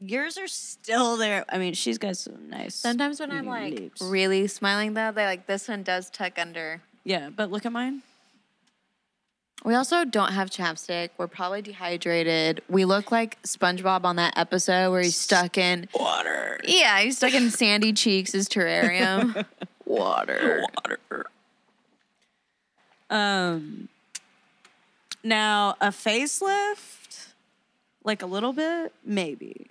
yours 0.00 0.38
are 0.38 0.48
still 0.48 1.16
there. 1.16 1.44
I 1.48 1.58
mean, 1.58 1.74
she's 1.74 1.98
got 1.98 2.16
some 2.16 2.48
nice. 2.48 2.74
Sometimes 2.74 3.20
when 3.20 3.30
I'm 3.30 3.46
like 3.46 3.74
lips. 3.74 4.02
really 4.02 4.46
smiling 4.46 4.94
though, 4.94 5.12
they 5.12 5.24
like 5.24 5.46
this 5.46 5.68
one 5.68 5.82
does 5.82 6.10
tuck 6.10 6.38
under. 6.38 6.82
yeah, 7.04 7.30
but 7.30 7.50
look 7.50 7.66
at 7.66 7.72
mine. 7.72 8.02
We 9.64 9.74
also 9.74 10.04
don't 10.04 10.32
have 10.32 10.50
chapstick. 10.50 11.10
We're 11.18 11.26
probably 11.26 11.62
dehydrated. 11.62 12.62
We 12.68 12.84
look 12.84 13.10
like 13.10 13.42
SpongeBob 13.42 14.04
on 14.04 14.14
that 14.16 14.38
episode 14.38 14.92
where 14.92 15.02
he's 15.02 15.16
stuck 15.16 15.58
in 15.58 15.88
Water. 15.92 16.60
Yeah, 16.64 17.00
he's 17.00 17.16
stuck 17.16 17.34
in 17.34 17.50
Sandy 17.50 17.92
Cheeks' 17.92 18.32
terrarium. 18.32 19.44
Water. 19.84 20.62
Water. 20.76 21.26
Um. 23.10 23.88
Now 25.24 25.74
a 25.80 25.88
facelift, 25.88 27.07
like 28.08 28.22
a 28.22 28.26
little 28.26 28.52
bit, 28.52 28.92
maybe 29.04 29.68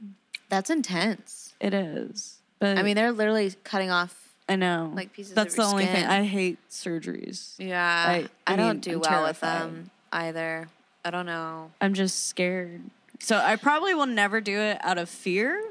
That's 0.48 0.70
intense. 0.70 1.54
it 1.60 1.74
is. 1.74 2.38
But 2.60 2.78
I 2.78 2.84
mean, 2.84 2.96
they're 2.96 3.12
literally 3.12 3.52
cutting 3.66 3.92
off. 3.92 4.16
I 4.50 4.56
know. 4.56 4.94
like 4.96 5.12
pieces 5.12 5.32
of 5.32 5.36
That's 5.36 5.56
the 5.56 5.64
only 5.64 5.86
thing. 5.86 6.06
I 6.06 6.24
hate 6.24 6.58
surgeries. 6.70 7.56
Yeah, 7.58 7.84
I- 8.08 8.30
I, 8.50 8.54
I 8.54 8.56
don't 8.56 8.80
do 8.80 8.94
I'm 8.94 9.00
well 9.02 9.24
with 9.28 9.42
them 9.42 9.92
either. 10.14 10.70
I 11.04 11.10
don't 11.12 11.26
know. 11.26 11.72
I'm 11.82 11.94
just 11.94 12.28
scared. 12.28 12.82
So 13.20 13.38
I 13.38 13.58
probably 13.58 13.94
will 13.94 14.06
never 14.06 14.40
do 14.40 14.58
it 14.58 14.78
out 14.82 14.98
of 14.98 15.10
fear. 15.10 15.62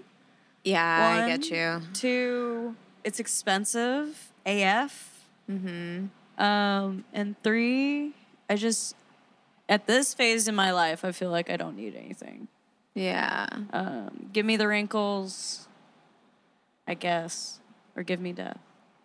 Yeah, 0.64 1.24
I 1.24 1.28
get 1.28 1.48
you. 1.48 1.80
Two, 1.94 2.74
it's 3.04 3.20
expensive 3.20 4.30
AF. 4.44 5.24
Mm-hmm. 5.50 6.42
Um, 6.42 7.04
and 7.12 7.40
three, 7.42 8.12
I 8.50 8.56
just 8.56 8.96
at 9.68 9.86
this 9.86 10.12
phase 10.12 10.48
in 10.48 10.54
my 10.54 10.72
life, 10.72 11.04
I 11.04 11.12
feel 11.12 11.30
like 11.30 11.50
I 11.50 11.56
don't 11.56 11.76
need 11.76 11.94
anything. 11.96 12.48
Yeah. 12.96 13.46
Um, 13.74 14.30
give 14.32 14.46
me 14.46 14.56
the 14.56 14.66
wrinkles, 14.66 15.68
I 16.88 16.94
guess, 16.94 17.60
or 17.94 18.02
give 18.02 18.20
me 18.20 18.32
death. 18.32 18.58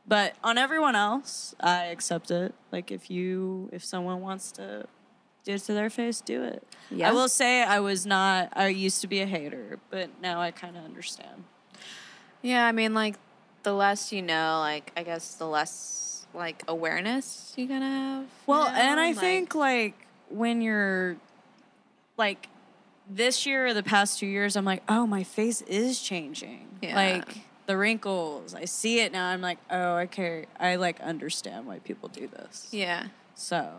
But 0.07 0.33
on 0.43 0.57
everyone 0.57 0.95
else, 0.95 1.53
I 1.59 1.85
accept 1.87 2.31
it. 2.31 2.55
Like 2.71 2.89
if 2.89 3.11
you, 3.11 3.69
if 3.73 3.83
someone 3.83 4.21
wants 4.21 4.53
to 4.53 4.85
do 5.43 5.53
it 5.55 5.59
to 5.63 5.73
their 5.73 5.89
face, 5.89 6.21
do 6.21 6.41
it. 6.43 6.63
Yeah. 6.89 7.09
I 7.09 7.11
will 7.11 7.27
say 7.27 7.63
I 7.63 7.81
was 7.81 8.05
not. 8.05 8.49
I 8.53 8.67
used 8.69 9.01
to 9.01 9.07
be 9.07 9.19
a 9.19 9.25
hater, 9.25 9.77
but 9.89 10.09
now 10.21 10.39
I 10.39 10.51
kind 10.51 10.77
of 10.77 10.85
understand. 10.85 11.43
Yeah, 12.41 12.65
I 12.65 12.71
mean, 12.71 12.93
like, 12.93 13.15
the 13.63 13.73
less 13.73 14.11
you 14.13 14.21
know, 14.21 14.59
like, 14.59 14.91
I 14.95 15.03
guess 15.03 15.35
the 15.35 15.45
less, 15.47 16.25
like, 16.33 16.63
awareness 16.67 17.53
you're 17.57 17.67
gonna 17.67 17.89
have. 17.89 18.21
you 18.23 18.27
Well, 18.47 18.63
know? 18.71 18.75
and 18.79 18.99
I 19.01 19.07
Like- 19.09 19.17
think 19.17 19.53
like 19.53 20.07
when 20.29 20.61
you're 20.61 21.17
like 22.17 22.47
this 23.15 23.45
year 23.45 23.67
or 23.67 23.73
the 23.73 23.83
past 23.83 24.19
two 24.19 24.27
years, 24.27 24.55
I'm 24.55 24.65
like, 24.65 24.83
oh, 24.87 25.05
my 25.05 25.23
face 25.23 25.61
is 25.61 26.01
changing. 26.01 26.67
Yeah. 26.81 26.95
Like 26.95 27.37
the 27.65 27.77
wrinkles, 27.77 28.55
I 28.55 28.65
see 28.65 28.99
it 28.99 29.11
now. 29.11 29.27
I'm 29.27 29.41
like, 29.41 29.59
oh, 29.69 29.97
okay, 29.97 30.45
I 30.59 30.75
like 30.75 30.99
understand 31.01 31.67
why 31.67 31.79
people 31.79 32.09
do 32.09 32.27
this. 32.27 32.67
Yeah. 32.71 33.07
So, 33.35 33.69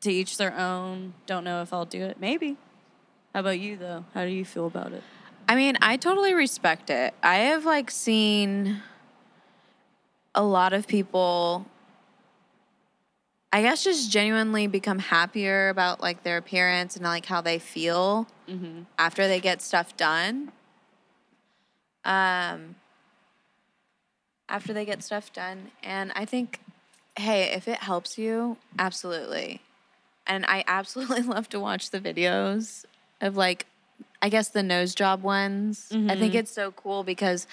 to 0.00 0.12
each 0.12 0.36
their 0.38 0.56
own. 0.56 1.14
Don't 1.26 1.44
know 1.44 1.62
if 1.62 1.72
I'll 1.72 1.84
do 1.84 2.02
it. 2.02 2.18
Maybe. 2.20 2.56
How 3.34 3.40
about 3.40 3.60
you 3.60 3.76
though? 3.76 4.04
How 4.14 4.24
do 4.24 4.30
you 4.30 4.44
feel 4.44 4.66
about 4.66 4.92
it? 4.92 5.02
I 5.48 5.54
mean, 5.54 5.76
I 5.82 5.96
totally 5.96 6.34
respect 6.34 6.90
it. 6.90 7.14
I 7.22 7.36
have 7.36 7.64
like 7.64 7.90
seen 7.90 8.82
a 10.34 10.42
lot 10.42 10.72
of 10.72 10.86
people 10.86 11.66
I 13.52 13.62
guess 13.62 13.82
just 13.82 14.10
genuinely 14.12 14.66
become 14.68 14.98
happier 15.00 15.68
about 15.70 16.00
like 16.00 16.22
their 16.22 16.36
appearance 16.36 16.94
and 16.96 17.04
like 17.04 17.26
how 17.26 17.40
they 17.40 17.58
feel 17.58 18.26
Mm-hmm. 18.48 18.82
after 18.98 19.28
they 19.28 19.38
get 19.40 19.62
stuff 19.62 19.96
done. 19.96 20.50
Um 22.04 22.76
after 24.48 24.72
they 24.72 24.84
get 24.84 25.02
stuff 25.04 25.32
done 25.32 25.70
and 25.82 26.10
I 26.16 26.24
think 26.24 26.60
hey, 27.16 27.52
if 27.52 27.68
it 27.68 27.78
helps 27.80 28.16
you, 28.18 28.56
absolutely. 28.78 29.60
And 30.26 30.46
I 30.46 30.64
absolutely 30.68 31.22
love 31.22 31.48
to 31.50 31.60
watch 31.60 31.90
the 31.90 32.00
videos 32.00 32.84
of 33.20 33.36
like 33.36 33.66
I 34.22 34.28
guess 34.28 34.48
the 34.48 34.62
nose 34.62 34.94
job 34.94 35.22
ones. 35.22 35.88
I 35.92 36.16
think 36.16 36.34
Mhm. 36.34 36.38
it's 36.38 36.50
so 36.52 36.70
cool 36.72 37.02
because 37.04 37.46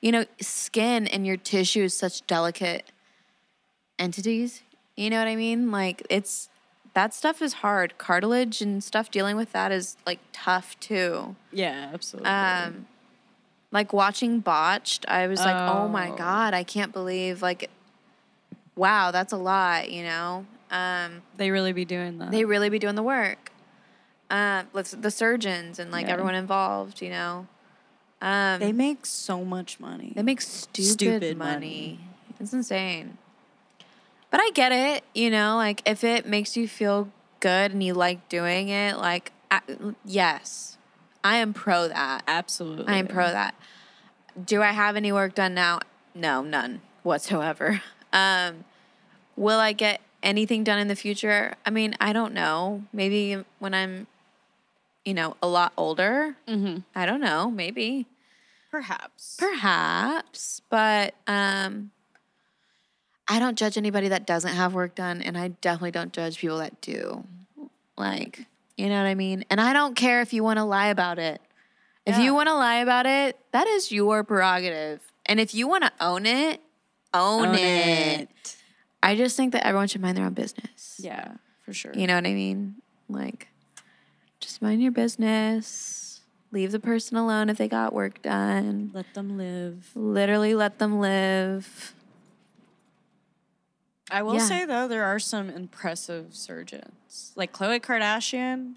you 0.00 0.12
know, 0.12 0.24
skin 0.40 1.06
and 1.06 1.26
your 1.26 1.36
tissue 1.38 1.84
is 1.84 1.94
such 1.96 2.26
delicate 2.26 2.90
entities. 3.98 4.62
You 4.96 5.10
know 5.10 5.18
what 5.18 5.28
I 5.28 5.36
mean? 5.36 5.70
Like 5.70 6.02
it's 6.08 6.48
that 6.94 7.12
stuff 7.12 7.42
is 7.42 7.54
hard. 7.54 7.98
Cartilage 7.98 8.60
and 8.62 8.82
stuff 8.82 9.10
dealing 9.10 9.36
with 9.36 9.52
that 9.52 9.70
is 9.72 9.96
like 10.06 10.20
tough 10.32 10.78
too. 10.80 11.36
Yeah, 11.52 11.90
absolutely. 11.92 12.30
Um 12.30 12.86
like 13.72 13.92
watching 13.92 14.40
botched, 14.40 15.04
I 15.08 15.26
was 15.26 15.40
like, 15.40 15.56
"Oh 15.68 15.88
my 15.88 16.10
Oh. 16.10 16.16
god, 16.16 16.54
I 16.54 16.62
can't 16.62 16.92
believe 16.92 17.42
like 17.42 17.68
wow, 18.74 19.10
that's 19.10 19.32
a 19.32 19.36
lot, 19.36 19.90
you 19.90 20.02
know?" 20.02 20.46
Um 20.70 21.22
they 21.36 21.50
really 21.50 21.72
be 21.72 21.84
doing 21.84 22.18
that. 22.18 22.30
they 22.30 22.44
really 22.44 22.70
be 22.70 22.78
doing 22.78 22.94
the 22.94 23.02
work. 23.02 23.52
Uh, 24.28 24.64
let's 24.72 24.90
the 24.90 25.10
surgeons 25.10 25.78
and 25.78 25.92
like 25.92 26.06
Yeah. 26.06 26.12
everyone 26.14 26.34
involved, 26.34 27.00
you 27.00 27.10
know. 27.10 27.46
Um, 28.20 28.60
they 28.60 28.72
make 28.72 29.04
so 29.06 29.44
much 29.44 29.78
money. 29.78 30.12
they 30.16 30.22
make 30.22 30.40
stupid, 30.40 30.84
Stupid 30.92 31.36
money. 31.36 31.98
money. 31.98 32.00
It's 32.40 32.52
insane. 32.52 33.18
But 34.30 34.40
I 34.40 34.50
get 34.54 34.72
it, 34.72 35.04
you 35.14 35.30
know, 35.30 35.56
like 35.56 35.82
if 35.86 36.04
it 36.04 36.26
makes 36.26 36.56
you 36.56 36.66
feel 36.68 37.08
good 37.40 37.72
and 37.72 37.82
you 37.82 37.94
like 37.94 38.28
doing 38.28 38.68
it, 38.68 38.96
like 38.98 39.32
I, 39.50 39.60
yes, 40.04 40.76
I 41.22 41.36
am 41.36 41.52
pro 41.54 41.88
that. 41.88 42.24
Absolutely. 42.26 42.86
I 42.92 42.96
am 42.98 43.06
pro 43.06 43.30
that. 43.30 43.54
Do 44.44 44.62
I 44.62 44.72
have 44.72 44.96
any 44.96 45.12
work 45.12 45.34
done 45.34 45.54
now? 45.54 45.80
No, 46.14 46.42
none 46.42 46.82
whatsoever. 47.02 47.82
Um, 48.12 48.64
will 49.36 49.58
I 49.58 49.72
get 49.74 50.00
anything 50.22 50.64
done 50.64 50.78
in 50.78 50.88
the 50.88 50.96
future? 50.96 51.54
I 51.66 51.70
mean, 51.70 51.94
I 52.00 52.14
don't 52.14 52.32
know. 52.32 52.84
Maybe 52.94 53.44
when 53.58 53.74
I'm, 53.74 54.06
you 55.04 55.12
know, 55.12 55.36
a 55.42 55.46
lot 55.46 55.74
older. 55.76 56.36
Mm-hmm. 56.48 56.78
I 56.94 57.04
don't 57.04 57.20
know. 57.20 57.50
Maybe, 57.50 58.06
Perhaps. 58.70 59.36
perhaps, 59.38 60.62
but 60.70 61.14
um, 61.26 61.90
I 63.28 63.38
don't 63.38 63.58
judge 63.58 63.76
anybody 63.76 64.08
that 64.08 64.26
doesn't 64.26 64.54
have 64.54 64.74
work 64.74 64.94
done, 64.94 65.20
and 65.22 65.36
I 65.36 65.48
definitely 65.48 65.90
don't 65.90 66.12
judge 66.12 66.38
people 66.38 66.58
that 66.58 66.80
do. 66.80 67.24
Like, 67.96 68.46
you 68.76 68.88
know 68.88 68.96
what 69.02 69.08
I 69.08 69.14
mean? 69.14 69.44
And 69.50 69.60
I 69.60 69.72
don't 69.72 69.94
care 69.96 70.20
if 70.20 70.32
you 70.32 70.44
want 70.44 70.58
to 70.58 70.64
lie 70.64 70.88
about 70.88 71.18
it. 71.18 71.40
If 72.04 72.16
Yeah. 72.16 72.22
you 72.24 72.34
want 72.34 72.48
to 72.48 72.54
lie 72.54 72.76
about 72.76 73.06
it, 73.06 73.38
that 73.50 73.66
is 73.66 73.90
your 73.90 74.22
prerogative. 74.22 75.00
And 75.24 75.40
if 75.40 75.54
you 75.54 75.66
want 75.66 75.82
to 75.84 75.92
own 76.00 76.24
it, 76.24 76.60
own, 77.12 77.54
it. 77.54 78.56
I 79.02 79.16
just 79.16 79.36
think 79.36 79.52
that 79.52 79.66
everyone 79.66 79.88
should 79.88 80.00
mind 80.00 80.16
their 80.16 80.24
own 80.24 80.34
business. 80.34 81.00
Yeah, 81.02 81.32
for 81.64 81.72
sure. 81.72 81.92
You 81.94 82.06
know 82.06 82.14
what 82.14 82.26
I 82.26 82.34
mean? 82.34 82.76
Like, 83.08 83.48
just 84.38 84.62
mind 84.62 84.82
your 84.82 84.92
business. 84.92 86.20
Leave 86.52 86.70
the 86.70 86.78
person 86.78 87.16
alone 87.16 87.48
if 87.50 87.56
they 87.58 87.66
got 87.68 87.92
work 87.92 88.22
done. 88.22 88.90
Let 88.94 89.12
them 89.14 89.36
live. 89.36 89.90
Literally 89.96 90.54
let 90.54 90.78
them 90.78 91.00
live. 91.00 91.92
I 94.10 94.22
will 94.22 94.34
Yeah. 94.34 94.40
say 94.40 94.64
though, 94.64 94.86
there 94.88 95.04
are 95.04 95.18
some 95.18 95.50
impressive 95.50 96.34
surgeons, 96.34 97.32
like 97.34 97.52
Khloe 97.52 97.80
Kardashian. 97.80 98.74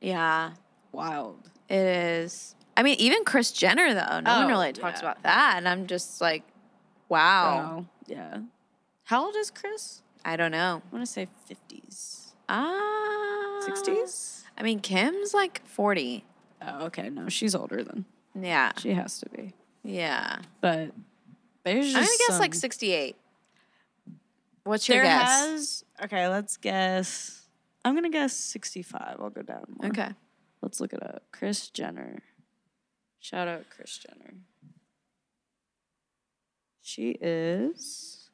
Yeah, 0.00 0.52
Wild. 0.90 1.50
it 1.68 1.76
is. 1.76 2.54
I 2.76 2.82
mean, 2.82 2.96
even 2.98 3.24
Kris 3.24 3.52
Jenner, 3.52 3.92
though. 3.94 4.20
No 4.20 4.32
one 4.36 4.44
Oh, 4.44 4.48
really 4.48 4.72
talks 4.72 5.00
yeah. 5.02 5.10
about 5.10 5.22
that. 5.24 5.54
And 5.58 5.68
I'm 5.68 5.86
just 5.86 6.20
like, 6.20 6.42
wow. 7.08 7.54
Wow. 7.56 7.86
Yeah. 8.06 8.38
How 9.04 9.26
old 9.26 9.36
is 9.36 9.50
Kris? 9.50 10.02
I 10.24 10.36
don't 10.36 10.50
know. 10.52 10.82
I 10.90 10.94
want 10.94 11.04
to 11.06 11.10
say 11.12 11.28
fifties, 11.46 12.32
Ah. 12.48 13.60
sixties. 13.64 14.44
I 14.56 14.62
mean, 14.62 14.80
Kim's 14.80 15.34
like 15.34 15.60
40. 15.66 16.24
Oh, 16.62 16.86
okay. 16.86 17.10
No, 17.10 17.28
she's 17.28 17.54
older 17.54 17.82
than 17.84 18.04
Yeah. 18.34 18.72
she 18.78 18.94
has 18.94 19.18
to 19.20 19.28
be. 19.28 19.52
Yeah. 19.84 20.38
But 20.60 20.92
there's 21.64 21.92
just 21.92 21.96
I'm 21.96 22.04
to 22.06 22.24
guess 22.28 22.40
like 22.40 22.54
68. 22.54 23.16
What's 24.64 24.88
your 24.88 24.98
there 24.98 25.04
guess? 25.04 25.30
has. 25.50 25.84
Okay, 26.04 26.28
let's 26.28 26.56
guess. 26.56 27.42
I'm 27.84 27.94
gonna 27.94 28.10
guess 28.10 28.32
sixty-five. 28.36 29.16
I'll 29.20 29.30
go 29.30 29.42
down 29.42 29.64
more. 29.68 29.88
Okay. 29.90 30.08
Let's 30.60 30.80
look 30.80 30.92
it 30.92 31.02
up. 31.02 31.24
Kris 31.32 31.68
Jenner. 31.70 32.22
Shout 33.18 33.48
out 33.48 33.64
Kris 33.70 33.98
Jenner. 33.98 34.34
She 36.80 37.10
is 37.20 38.30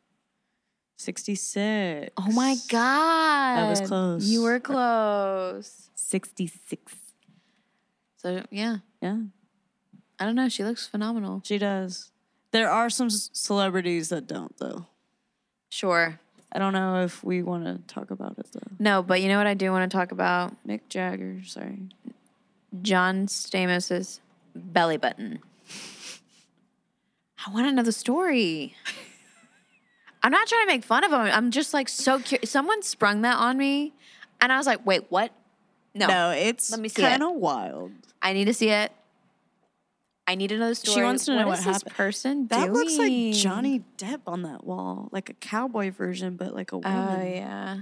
66. 0.97 2.13
Oh 2.17 2.33
my 2.33 2.57
God. 2.71 3.59
I 3.59 3.69
was 3.71 3.81
close. 3.83 4.25
You 4.27 4.43
were 4.43 4.59
close. 4.61 5.91
66. 5.95 6.95
So, 8.17 8.43
yeah. 8.51 8.79
Yeah, 9.01 9.19
I 10.19 10.25
don't 10.25 10.35
know. 10.35 10.49
She 10.49 10.65
looks 10.65 10.87
phenomenal. 10.87 11.41
she 11.45 11.57
does. 11.59 12.11
There 12.51 12.69
are 12.71 12.91
some 12.91 13.11
c- 13.11 13.31
celebrities 13.33 14.09
that 14.09 14.27
don't, 14.27 14.57
though. 14.59 14.87
Sure. 15.69 16.19
I 16.53 16.59
don't 16.59 16.73
know 16.73 17.03
if 17.03 17.23
we 17.23 17.43
want 17.43 17.65
to 17.65 17.95
talk 17.95 18.11
about 18.11 18.39
it, 18.39 18.47
though. 18.53 18.61
No, 18.79 19.03
but 19.03 19.21
you 19.21 19.29
know 19.29 19.37
what 19.37 19.47
I 19.47 19.55
do 19.55 19.71
want 19.71 19.91
to 19.91 19.95
talk 19.97 20.13
about? 20.13 20.55
Mick 20.67 20.81
Jagger, 20.89 21.43
sorry. 21.45 21.79
John 22.83 23.27
Stamos's 23.27 24.21
belly 24.55 24.97
button. 24.97 25.41
I 27.47 27.51
want 27.53 27.67
to 27.67 27.73
know 27.73 27.83
the 27.83 27.93
story. 27.93 28.75
I'm 30.23 30.33
not 30.33 30.49
trying 30.49 30.63
to 30.63 30.73
make 30.73 30.85
fun 30.85 31.05
of 31.05 31.13
him. 31.13 31.21
I'm 31.21 31.51
just 31.51 31.73
like 31.73 31.89
so 31.89 32.19
curious. 32.19 32.51
Someone 32.51 32.83
sprung 32.83 33.23
that 33.23 33.37
on 33.37 33.57
me, 33.57 33.93
and 34.41 34.53
I 34.53 34.57
was 34.57 34.67
like, 34.67 34.85
"Wait, 34.85 35.05
what? 35.11 35.33
No, 35.95 36.07
No, 36.09 36.31
it's 36.31 36.71
Let 36.71 36.81
me 36.81 36.89
see 36.89 37.03
it. 37.03 37.09
kind 37.09 37.23
of 37.23 37.35
wild. 37.35 37.93
I 38.21 38.33
need 38.33 38.47
to 38.47 38.55
see 38.55 38.71
it. 38.71 38.91
I 40.29 40.35
need 40.35 40.53
another 40.53 40.75
story. 40.75 40.95
She 40.95 41.03
wants 41.03 41.25
to 41.25 41.35
know 41.37 41.47
what 41.49 41.59
is 41.59 41.65
this 41.65 41.77
happened. 41.77 41.95
person 41.97 42.47
That 42.49 42.71
looks 42.73 42.99
like? 42.99 43.33
Johnny 43.33 43.83
Depp 43.97 44.21
on 44.27 44.43
that 44.43 44.63
wall, 44.65 45.09
like 45.11 45.31
a 45.31 45.35
cowboy 45.35 45.91
version, 45.91 46.37
but 46.37 46.55
like 46.55 46.71
a 46.73 46.77
woman. 46.79 46.93
Oh 46.99 47.13
woman. 47.17 47.33
yeah. 47.33 47.79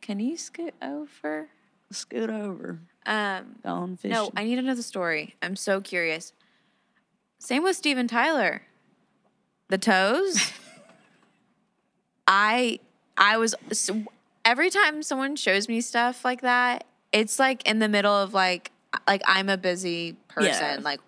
Can 0.00 0.18
you 0.20 0.36
scoot 0.36 0.74
over? 0.82 1.48
Scoot 1.92 2.28
over, 2.28 2.80
Um, 3.06 3.56
gone 3.62 3.96
fishing. 3.96 4.10
no, 4.10 4.30
I 4.36 4.42
need 4.42 4.58
another 4.58 4.82
story. 4.82 5.36
I'm 5.40 5.54
so 5.54 5.80
curious. 5.80 6.32
Same 7.38 7.62
with 7.62 7.76
Steven 7.76 8.08
Tyler. 8.08 8.62
The 9.68 9.78
toes. 9.78 10.50
I 12.26 12.80
I 13.16 13.36
was 13.36 13.54
so, 13.72 14.02
every 14.44 14.70
time 14.70 15.02
someone 15.02 15.36
shows 15.36 15.68
me 15.68 15.80
stuff 15.80 16.24
like 16.24 16.40
that, 16.42 16.84
it's 17.12 17.38
like 17.38 17.66
in 17.68 17.78
the 17.78 17.88
middle 17.88 18.12
of 18.14 18.34
like 18.34 18.72
like 19.06 19.22
I'm 19.26 19.48
a 19.48 19.56
busy 19.56 20.16
person. 20.28 20.50
Yeah. 20.52 20.78
Like 20.82 21.00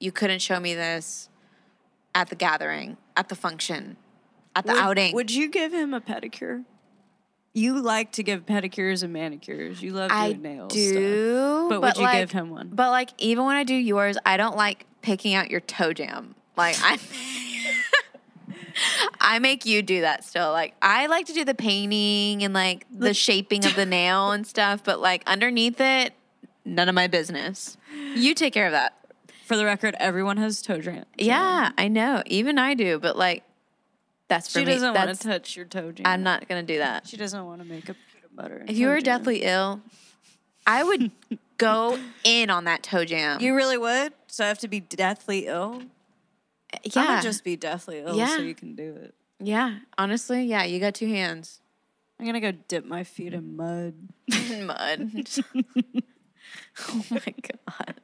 you 0.00 0.10
couldn't 0.10 0.40
show 0.40 0.58
me 0.58 0.74
this 0.74 1.28
at 2.14 2.28
the 2.28 2.34
gathering, 2.34 2.96
at 3.16 3.28
the 3.28 3.36
function, 3.36 3.96
at 4.56 4.66
the 4.66 4.72
would, 4.72 4.80
outing. 4.80 5.14
Would 5.14 5.30
you 5.30 5.48
give 5.48 5.72
him 5.72 5.94
a 5.94 6.00
pedicure? 6.00 6.64
You 7.52 7.80
like 7.80 8.12
to 8.12 8.22
give 8.22 8.46
pedicures 8.46 9.02
and 9.02 9.12
manicures. 9.12 9.82
You 9.82 9.92
love 9.92 10.10
I 10.12 10.32
doing 10.32 10.42
nails. 10.42 10.72
do, 10.72 10.92
Stuff. 10.92 11.68
But, 11.68 11.82
would 11.82 11.96
you 11.96 12.02
like, 12.02 12.18
give 12.18 12.32
him 12.32 12.50
one? 12.50 12.70
But 12.72 12.90
like 12.90 13.10
even 13.18 13.44
when 13.44 13.56
I 13.56 13.64
do 13.64 13.74
yours, 13.74 14.16
I 14.24 14.36
don't 14.36 14.56
like 14.56 14.86
picking 15.02 15.34
out 15.34 15.50
your 15.50 15.60
toe 15.60 15.92
jam. 15.92 16.34
Like 16.56 16.76
I 16.80 16.98
I 19.20 19.38
make 19.40 19.66
you 19.66 19.82
do 19.82 20.02
that 20.02 20.24
still. 20.24 20.52
Like 20.52 20.74
I 20.80 21.06
like 21.06 21.26
to 21.26 21.32
do 21.32 21.44
the 21.44 21.54
painting 21.54 22.44
and 22.44 22.54
like 22.54 22.86
the 22.90 23.14
shaping 23.14 23.66
of 23.66 23.74
the 23.74 23.86
nail 23.86 24.30
and 24.30 24.46
stuff, 24.46 24.84
but 24.84 25.00
like 25.00 25.24
underneath 25.26 25.80
it, 25.80 26.14
none 26.64 26.88
of 26.88 26.94
my 26.94 27.08
business. 27.08 27.76
You 28.14 28.34
take 28.34 28.54
care 28.54 28.66
of 28.66 28.72
that. 28.72 28.94
For 29.50 29.56
the 29.56 29.64
record, 29.64 29.96
everyone 29.98 30.36
has 30.36 30.62
toe 30.62 30.80
jam. 30.80 31.04
Yeah, 31.18 31.72
I 31.76 31.88
know. 31.88 32.22
Even 32.26 32.56
I 32.56 32.74
do, 32.74 33.00
but 33.00 33.18
like 33.18 33.42
that's 34.28 34.46
for 34.52 34.60
She 34.60 34.64
me. 34.64 34.74
doesn't 34.74 34.94
want 34.94 35.06
That's 35.08 35.18
to 35.18 35.26
touch 35.28 35.56
your 35.56 35.64
toe 35.64 35.90
jam. 35.90 36.06
I'm 36.06 36.22
not 36.22 36.46
gonna 36.48 36.62
do 36.62 36.78
that. 36.78 37.08
She 37.08 37.16
doesn't 37.16 37.44
want 37.44 37.60
to 37.60 37.66
make 37.66 37.88
a 37.88 37.94
peanut 37.94 38.36
butter. 38.36 38.64
If 38.68 38.78
you 38.78 38.86
toe 38.86 38.92
were 38.92 39.00
jam. 39.00 39.18
deathly 39.18 39.42
ill, 39.42 39.80
I 40.68 40.84
would 40.84 41.10
go 41.58 41.98
in 42.22 42.48
on 42.48 42.62
that 42.66 42.84
toe 42.84 43.04
jam. 43.04 43.40
You 43.40 43.56
really 43.56 43.76
would? 43.76 44.12
So 44.28 44.44
I 44.44 44.46
have 44.46 44.60
to 44.60 44.68
be 44.68 44.78
deathly 44.78 45.48
ill? 45.48 45.82
yeah, 46.84 47.02
I 47.02 47.14
would 47.16 47.22
just 47.24 47.42
be 47.42 47.56
deathly 47.56 47.98
ill 47.98 48.16
Yeah. 48.16 48.36
so 48.36 48.42
you 48.42 48.54
can 48.54 48.76
do 48.76 48.94
it. 49.02 49.16
Yeah, 49.40 49.78
honestly, 49.98 50.44
yeah, 50.44 50.62
you 50.62 50.78
got 50.78 50.94
two 50.94 51.08
hands. 51.08 51.60
I'm 52.20 52.26
gonna 52.26 52.40
go 52.40 52.52
dip 52.52 52.84
my 52.84 53.02
feet 53.02 53.34
in 53.34 53.56
mud. 53.56 53.94
in 54.48 54.64
Mud. 54.66 55.10
oh 56.88 57.04
my 57.10 57.34
god. 57.42 58.00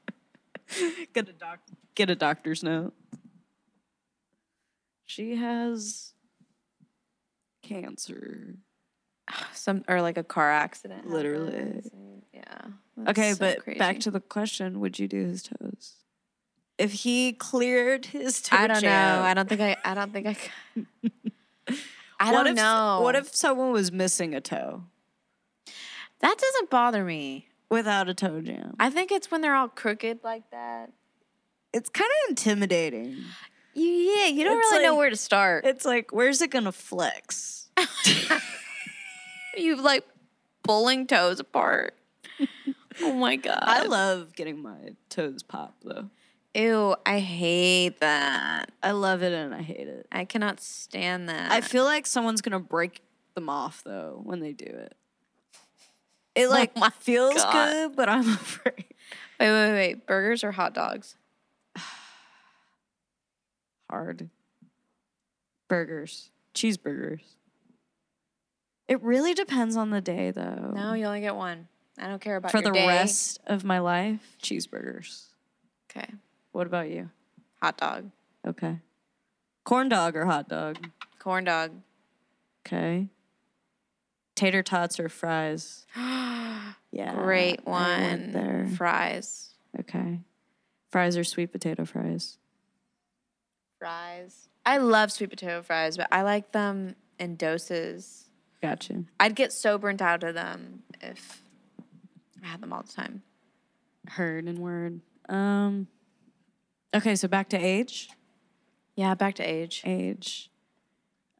get 1.14 1.29
a 1.29 1.33
doc 1.33 1.61
get 1.94 2.11
a 2.11 2.16
doctor's 2.16 2.62
note. 2.62 2.94
She 5.07 5.37
has 5.37 6.12
cancer. 7.62 8.57
Some 9.52 9.85
or 9.88 10.02
like 10.02 10.18
a 10.18 10.24
car 10.24 10.50
accident. 10.50 11.09
Literally. 11.09 11.83
Yeah. 12.33 12.42
Okay, 13.09 13.33
so 13.33 13.38
but 13.38 13.62
crazy. 13.62 13.79
back 13.79 14.00
to 14.00 14.11
the 14.11 14.20
question: 14.20 14.81
Would 14.81 14.98
you 14.98 15.09
do 15.09 15.24
his 15.24 15.42
toes? 15.42 15.94
If 16.79 16.92
he 16.92 17.33
cleared 17.33 18.07
his 18.07 18.42
toe 18.42 18.57
I 18.57 18.66
don't 18.66 18.83
know. 18.83 19.22
I 19.22 19.35
don't 19.35 19.48
think 19.48 19.61
I. 19.61 19.76
I 19.85 19.94
don't 19.94 20.12
think 20.12 20.26
I. 20.26 20.37
what 22.20 22.33
don't 22.33 22.46
if, 22.48 22.57
know. 22.57 23.00
What 23.02 23.16
if 23.16 23.35
someone 23.35 23.72
was 23.72 23.90
missing 23.90 24.35
a 24.35 24.40
toe 24.40 24.85
that 26.20 26.38
doesn't 26.38 26.70
bother 26.70 27.05
me? 27.05 27.48
Without 27.70 28.09
a 28.09 28.14
toe 28.14 28.40
jam? 28.40 28.74
I 28.79 28.90
think 28.90 29.12
it's 29.12 29.31
when 29.31 29.40
they're 29.40 29.55
all 29.55 29.68
crooked 29.68 30.20
like 30.22 30.50
that. 30.50 30.92
It's 31.72 31.88
kind 31.88 32.11
of 32.24 32.31
intimidating. 32.31 33.16
You, 33.74 33.85
yeah, 33.85 34.26
you 34.26 34.44
don't 34.44 34.59
It's 34.59 34.72
really 34.72 34.85
know 34.85 34.96
where 34.96 35.11
to 35.11 35.16
start. 35.16 35.66
It's 35.66 35.85
like, 35.85 36.12
where's 36.12 36.40
it 36.40 36.50
gonna 36.50 36.72
flex? 36.72 37.68
you 39.57 39.76
like 39.76 40.05
pulling 40.62 41.07
toes 41.07 41.40
apart. 41.40 41.94
oh 43.02 43.12
my 43.12 43.37
god. 43.37 43.59
I 43.62 43.85
love 43.85 44.35
getting 44.35 44.62
my 44.62 44.94
toes 45.11 45.42
popped 45.42 45.85
though. 45.85 46.09
Ew, 46.55 46.96
I 47.05 47.18
hate 47.18 48.00
that. 48.00 48.70
I 48.83 48.92
love 48.92 49.22
it 49.22 49.35
and 49.35 49.55
I 49.55 49.61
hate 49.61 49.88
it. 49.88 50.07
I 50.11 50.24
cannot 50.24 50.61
stand 50.61 51.29
that. 51.29 51.52
I 51.52 51.61
feel 51.61 51.85
like 51.85 52.07
someone's 52.07 52.40
gonna 52.40 52.61
break 52.61 53.02
them 53.35 53.50
off 53.50 53.83
though 53.85 54.20
when 54.24 54.40
they 54.40 54.52
do 54.52 54.64
it. 54.64 54.96
It 56.37 56.49
like 56.49 56.70
Oh 56.77 56.90
feels 57.01 57.35
God. 57.35 57.53
good, 57.53 57.96
but 57.96 58.09
I'm 58.09 58.29
afraid. 58.33 58.85
Wait, 59.40 59.51
wait, 59.51 59.72
wait. 59.72 60.07
Burgers 60.07 60.44
or 60.44 60.53
hot 60.53 60.75
dogs? 60.75 61.16
Hard. 63.90 64.31
Burgers, 65.68 66.31
cheeseburgers. 66.55 67.20
It 68.88 69.03
really 69.03 69.35
depends 69.35 69.77
on 69.77 69.90
the 69.90 70.01
day 70.01 70.31
though. 70.31 70.72
No, 70.75 70.92
you 70.92 71.07
only 71.07 71.20
get 71.20 71.35
one. 71.35 71.66
I 71.99 72.07
don't 72.09 72.20
care 72.20 72.37
about 72.37 72.53
For 72.53 72.61
the 72.61 72.70
day. 72.70 72.87
rest 72.87 73.40
of 73.46 73.64
my 73.64 73.79
life, 73.81 74.37
cheeseburgers. 74.42 75.25
Okay. 75.90 76.07
What 76.53 76.66
about 76.66 76.88
you? 76.90 77.11
Hot 77.62 77.77
dog. 77.79 78.11
Okay. 78.46 78.79
Corn 79.64 79.88
dog 79.88 80.14
or 80.14 80.27
hot 80.27 80.49
dog? 80.49 80.77
Corn 81.18 81.44
dog. 81.44 81.72
Okay. 82.66 83.09
Tater 84.37 84.62
tots 84.62 85.01
or 85.01 85.09
fries? 85.09 85.85
Yeah. 86.92 87.14
Great 87.14 87.66
one. 87.66 88.33
there. 88.33 88.68
Fries. 88.75 89.51
Okay. 89.79 90.20
Fries 90.90 91.16
or 91.18 91.25
sweet 91.25 91.53
potato 91.53 91.85
fries? 91.85 92.38
Fries. 93.79 94.49
I 94.64 94.79
love 94.79 95.12
sweet 95.12 95.29
potato 95.29 95.61
fries, 95.62 95.99
but 95.99 96.09
I 96.11 96.22
like 96.22 96.53
them 96.53 96.96
in 97.18 97.37
doses. 97.37 98.31
Gotcha. 98.62 99.05
I'd 99.20 99.35
get 99.35 99.53
so 99.53 99.77
burnt 99.77 100.01
out 100.01 100.22
of 100.22 100.35
them 100.35 100.85
if 101.03 101.42
I 102.42 102.46
had 102.46 102.62
them 102.62 102.72
all 102.72 102.83
the 102.83 102.92
time. 102.92 103.22
Heard 104.09 104.44
and 104.46 104.59
word. 104.61 105.01
Um. 105.29 105.88
Okay, 106.94 107.14
so 107.14 107.29
back 107.29 107.51
to 107.51 107.59
age. 107.59 108.09
Yeah, 108.94 109.14
back 109.14 109.35
to 109.35 109.42
age. 109.42 109.83
Age. 109.85 110.51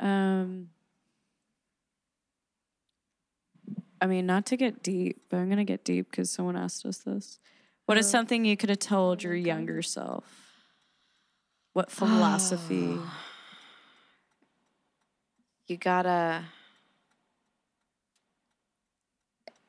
Um. 0.01 0.69
I 4.01 4.07
mean, 4.07 4.27
not 4.27 4.47
to 4.47 4.57
get 4.57 4.83
deep, 4.83 5.23
but 5.31 5.39
I'm 5.39 5.49
gonna 5.49 5.65
get 5.65 5.85
deep 5.85 6.11
because 6.11 6.31
someone 6.31 6.57
asked 6.57 6.85
us 6.85 6.99
this. 6.99 7.39
What 7.87 7.99
is 7.99 8.07
Uh, 8.07 8.11
something 8.11 8.45
you 8.45 8.57
could 8.57 8.69
have 8.69 8.79
told 8.79 9.23
your 9.23 9.35
younger 9.35 9.83
self? 9.83 10.25
What 11.73 11.91
philosophy? 11.91 12.99
You 15.69 15.77
gotta. 15.77 16.45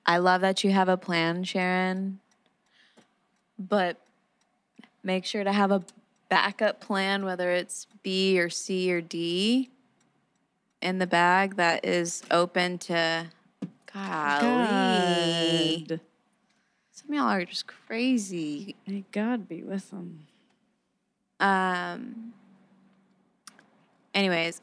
I 0.06 0.20
love 0.20 0.42
that 0.42 0.64
you 0.64 0.70
have 0.70 0.90
a 0.90 0.96
plan, 0.98 1.44
Sharon. 1.44 2.20
But 3.58 3.98
make 5.02 5.26
sure 5.26 5.44
to 5.44 5.52
have 5.52 5.72
a 5.72 5.84
backup 6.30 6.80
plan, 6.80 7.26
whether 7.26 7.50
it's 7.50 7.88
B 8.04 8.40
or 8.40 8.52
C 8.52 8.94
or 8.94 9.02
D, 9.02 9.72
in 10.80 11.00
the 11.00 11.08
bag 11.08 11.56
that 11.56 11.84
is 11.84 12.22
open 12.30 12.78
to. 12.80 13.32
Golly. 14.42 15.86
God. 15.88 16.00
Some 16.92 17.10
of 17.10 17.16
y'all 17.16 17.26
are 17.30 17.46
just 17.46 17.68
crazy. 17.68 18.76
May 18.86 19.04
God 19.12 19.48
be 19.48 19.64
with 19.64 19.90
them. 19.92 20.26
Um. 21.40 22.34
Anyways, 24.14 24.62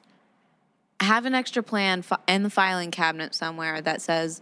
have 1.00 1.26
an 1.26 1.34
extra 1.34 1.62
plan 1.62 2.02
in 2.26 2.42
the 2.42 2.50
filing 2.50 2.90
cabinet 2.90 3.34
somewhere 3.34 3.80
that 3.80 4.02
says, 4.02 4.40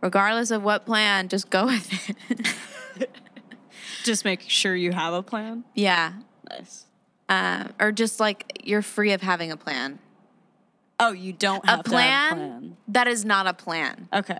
regardless 0.00 0.50
of 0.50 0.62
what 0.64 0.84
plan, 0.84 1.28
just 1.28 1.50
go 1.50 1.66
with 1.66 2.10
it. 2.30 2.48
Just 4.02 4.24
make 4.26 4.42
sure 4.42 4.74
you 4.76 4.92
have 4.92 5.14
a 5.14 5.22
plan. 5.22 5.64
yeah. 5.74 6.12
Nice. 6.50 6.84
Um, 7.30 7.72
or 7.80 7.90
just 7.90 8.20
like 8.20 8.60
you're 8.62 8.82
free 8.82 9.12
of 9.12 9.22
having 9.22 9.50
a 9.50 9.56
plan. 9.56 9.98
Oh, 11.00 11.12
you 11.12 11.32
don't 11.32 11.64
A 11.64 11.70
have 11.76 11.84
plan, 11.84 12.06
to 12.06 12.10
have 12.12 12.32
a 12.32 12.36
plan. 12.36 12.76
that 12.88 13.08
is 13.08 13.24
not 13.24 13.46
a 13.46 13.52
plan, 13.54 14.08
Okay. 14.12 14.38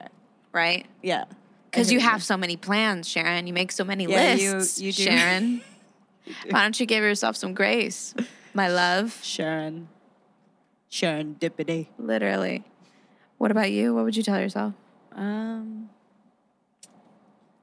right? 0.53 0.87
Yeah. 1.03 1.25
Because 1.71 1.91
you 1.91 1.99
have 2.01 2.23
so 2.23 2.37
many 2.37 2.57
plans, 2.57 3.09
Sharon. 3.09 3.47
You 3.49 3.53
make 3.53 3.73
so 3.73 3.83
many 3.85 4.05
Yeah, 4.05 4.35
you- 4.35 4.53
lists, 4.55 4.81
you 4.81 4.93
do. 4.93 5.03
Sharon. 5.03 5.61
Why 6.51 6.63
don't 6.63 6.79
you 6.79 6.87
give 6.87 7.03
yourself 7.03 7.37
some 7.37 7.53
grace, 7.55 8.15
my 8.55 8.69
love? 8.69 9.19
Sharon. 9.23 9.89
Sharon 10.89 11.35
Dippity. 11.41 11.89
Literally. 11.99 12.63
What 13.39 13.51
about 13.51 13.73
you? 13.73 13.93
What 13.95 14.05
would 14.05 14.17
you 14.17 14.23
tell 14.23 14.39
yourself? 14.41 14.75
Um. 15.13 15.91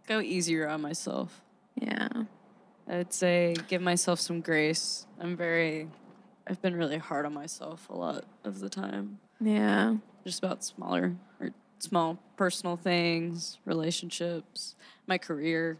Go 0.08 0.20
easier 0.20 0.68
on 0.68 0.82
myself. 0.82 1.42
Yeah. 1.76 2.10
I'd 2.90 3.14
say 3.14 3.56
give 3.70 3.82
myself 3.82 4.20
some 4.20 4.42
grace. 4.42 5.06
I'm 5.20 5.38
very, 5.38 5.88
I've 6.52 6.62
been 6.62 6.76
really 6.76 6.98
hard 6.98 7.26
on 7.26 7.34
myself 7.34 7.88
a 7.90 7.96
lot 7.96 8.26
of 8.44 8.60
the 8.60 8.68
time, 8.68 9.20
Yeah. 9.40 9.96
just 10.26 10.44
about 10.44 10.66
smaller 10.66 11.16
or 11.40 11.52
small 11.80 12.20
personal 12.36 12.76
things, 12.76 13.58
relationships, 13.64 14.76
my 15.08 15.18
career. 15.18 15.78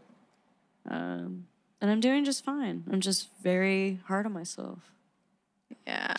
Um, 0.88 1.46
and 1.82 1.90
I'm 1.90 2.00
doing 2.00 2.24
just 2.24 2.42
fine. 2.42 2.84
I'm 2.90 3.02
just 3.02 3.28
very 3.42 4.00
hard 4.06 4.24
on 4.24 4.32
myself. 4.32 4.78
Yeah. 5.86 6.14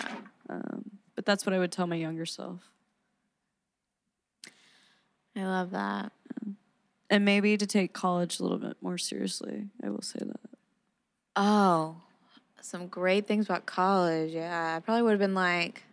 Um, 0.47 0.99
but 1.15 1.25
that's 1.25 1.47
what 1.47 1.53
I 1.53 1.57
would 1.57 1.71
tell 1.71 1.87
my 1.87 1.95
younger 1.95 2.27
self. 2.27 2.61
I 5.35 5.45
love 5.45 5.71
that. 5.71 6.11
And 7.09 7.25
maybe 7.25 7.57
to 7.57 7.65
take 7.65 7.91
college 7.93 8.39
a 8.39 8.43
little 8.43 8.59
bit 8.59 8.77
more 8.81 8.99
seriously. 8.99 9.69
I 9.83 9.89
will 9.89 10.01
say 10.03 10.19
that. 10.19 10.39
Oh, 11.35 11.97
some 12.63 12.87
great 12.87 13.27
things 13.27 13.45
about 13.45 13.65
college. 13.65 14.31
Yeah. 14.31 14.75
I 14.77 14.79
probably 14.79 15.03
would 15.03 15.11
have 15.11 15.19
been 15.19 15.35
like, 15.35 15.83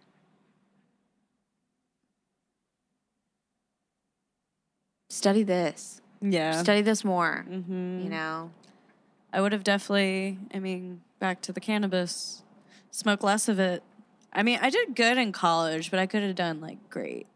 study 5.08 5.42
this, 5.42 6.00
Yeah. 6.20 6.62
study 6.62 6.82
this 6.82 7.04
more, 7.04 7.44
mm-hmm. 7.48 8.00
you 8.02 8.08
know? 8.08 8.52
I 9.32 9.40
would 9.40 9.52
have 9.52 9.64
definitely, 9.64 10.38
I 10.52 10.58
mean, 10.58 11.02
back 11.18 11.40
to 11.42 11.52
the 11.52 11.60
cannabis, 11.60 12.42
smoke 12.90 13.22
less 13.22 13.48
of 13.48 13.58
it. 13.58 13.82
I 14.32 14.42
mean, 14.42 14.58
I 14.62 14.70
did 14.70 14.94
good 14.94 15.18
in 15.18 15.32
college, 15.32 15.90
but 15.90 15.98
I 16.00 16.06
could 16.06 16.22
have 16.22 16.34
done 16.34 16.60
like 16.60 16.78
great. 16.88 17.26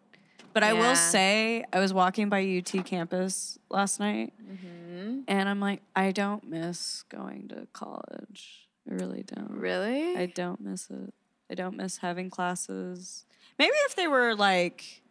But 0.52 0.62
I 0.62 0.72
will 0.72 0.94
say, 0.94 1.64
I 1.72 1.80
was 1.80 1.92
walking 1.92 2.28
by 2.28 2.40
UT 2.44 2.84
campus 2.84 3.58
last 3.68 3.98
night 3.98 4.32
Mm-hmm. 4.40 5.22
and 5.26 5.48
I'm 5.48 5.58
like, 5.58 5.82
I 5.96 6.12
don't 6.12 6.48
miss 6.48 7.02
going 7.08 7.48
to 7.48 7.66
college. 7.72 8.63
I 8.90 8.94
really 8.94 9.22
don't. 9.22 9.50
Really? 9.50 10.16
I 10.16 10.26
don't 10.26 10.60
miss 10.60 10.90
it. 10.90 11.12
I 11.50 11.54
don't 11.54 11.76
miss 11.76 11.98
having 11.98 12.30
classes. 12.30 13.24
Maybe 13.58 13.72
if 13.86 13.96
they 13.96 14.06
were 14.08 14.34
like, 14.34 15.02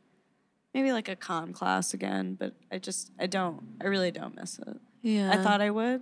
maybe 0.74 0.92
like 0.92 1.10
a 1.10 1.16
con 1.16 1.54
class 1.54 1.94
again, 1.94 2.36
but 2.36 2.54
I 2.72 2.78
just, 2.80 3.12
I 3.20 3.28
don't, 3.28 3.62
I 3.82 3.86
really 3.88 4.12
don't 4.12 4.36
miss 4.36 4.60
it. 4.60 4.78
yeah. 5.02 5.32
I 5.32 5.38
thought 5.38 5.62
I 5.62 5.70
would, 5.70 6.02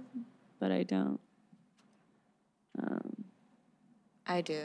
but 0.60 0.72
I 0.72 0.84
don't. 0.84 1.20
Um, 2.82 3.26
I 4.28 4.42
do. 4.42 4.62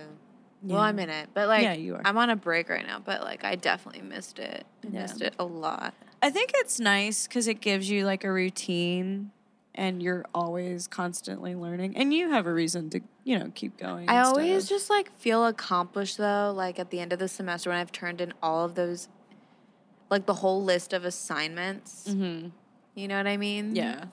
Well, 0.62 0.81
I'm 0.81 0.99
in 0.99 1.11
it, 1.11 1.29
but 1.35 1.49
like, 1.49 1.62
Yeah, 1.62 1.75
you 1.75 1.95
are. 1.95 2.03
I'm 2.05 2.19
on 2.19 2.31
a 2.31 2.37
break 2.37 2.69
right 2.69 2.85
now, 2.87 2.99
but 3.05 3.23
like, 3.23 3.45
I 3.45 3.55
definitely 3.57 4.03
missed 4.03 4.38
it. 4.38 4.66
I 4.85 4.88
Yeah. 4.88 5.03
missed 5.03 5.21
it 5.23 5.35
a 5.38 5.45
lot. 5.45 5.95
I 6.23 6.31
think 6.31 6.53
it's 6.57 6.81
nice 6.81 7.27
because 7.27 7.47
it 7.47 7.61
gives 7.61 7.88
you 7.90 8.05
like 8.05 8.25
a 8.25 8.33
routine 8.33 9.31
and 9.77 10.03
you're 10.03 10.25
always 10.35 10.89
constantly 10.89 11.55
learning 11.55 11.97
and 11.97 12.12
you 12.12 12.31
have 12.31 12.47
a 12.47 12.53
reason 12.53 12.89
to, 12.91 13.01
you 13.25 13.39
know, 13.39 13.51
keep 13.55 13.77
going. 13.77 14.09
I 14.09 14.21
always 14.21 14.69
just 14.69 14.89
like 14.91 15.12
feel 15.19 15.45
accomplished 15.47 16.17
though, 16.19 16.53
like 16.57 16.79
at 16.79 16.91
the 16.91 17.01
end 17.01 17.12
of 17.12 17.19
the 17.19 17.29
semester 17.29 17.71
when 17.71 17.79
I've 17.79 17.93
turned 17.93 18.21
in 18.21 18.33
all 18.43 18.65
of 18.65 18.75
those, 18.75 19.09
like 20.11 20.27
the 20.27 20.35
whole 20.35 20.62
list 20.65 20.93
of 20.93 21.05
assignments. 21.05 22.07
Mhm. 22.09 22.53
You 22.95 23.09
know 23.09 23.17
what 23.19 23.27
I 23.27 23.37
mean? 23.37 23.77
Yeah. 23.77 24.07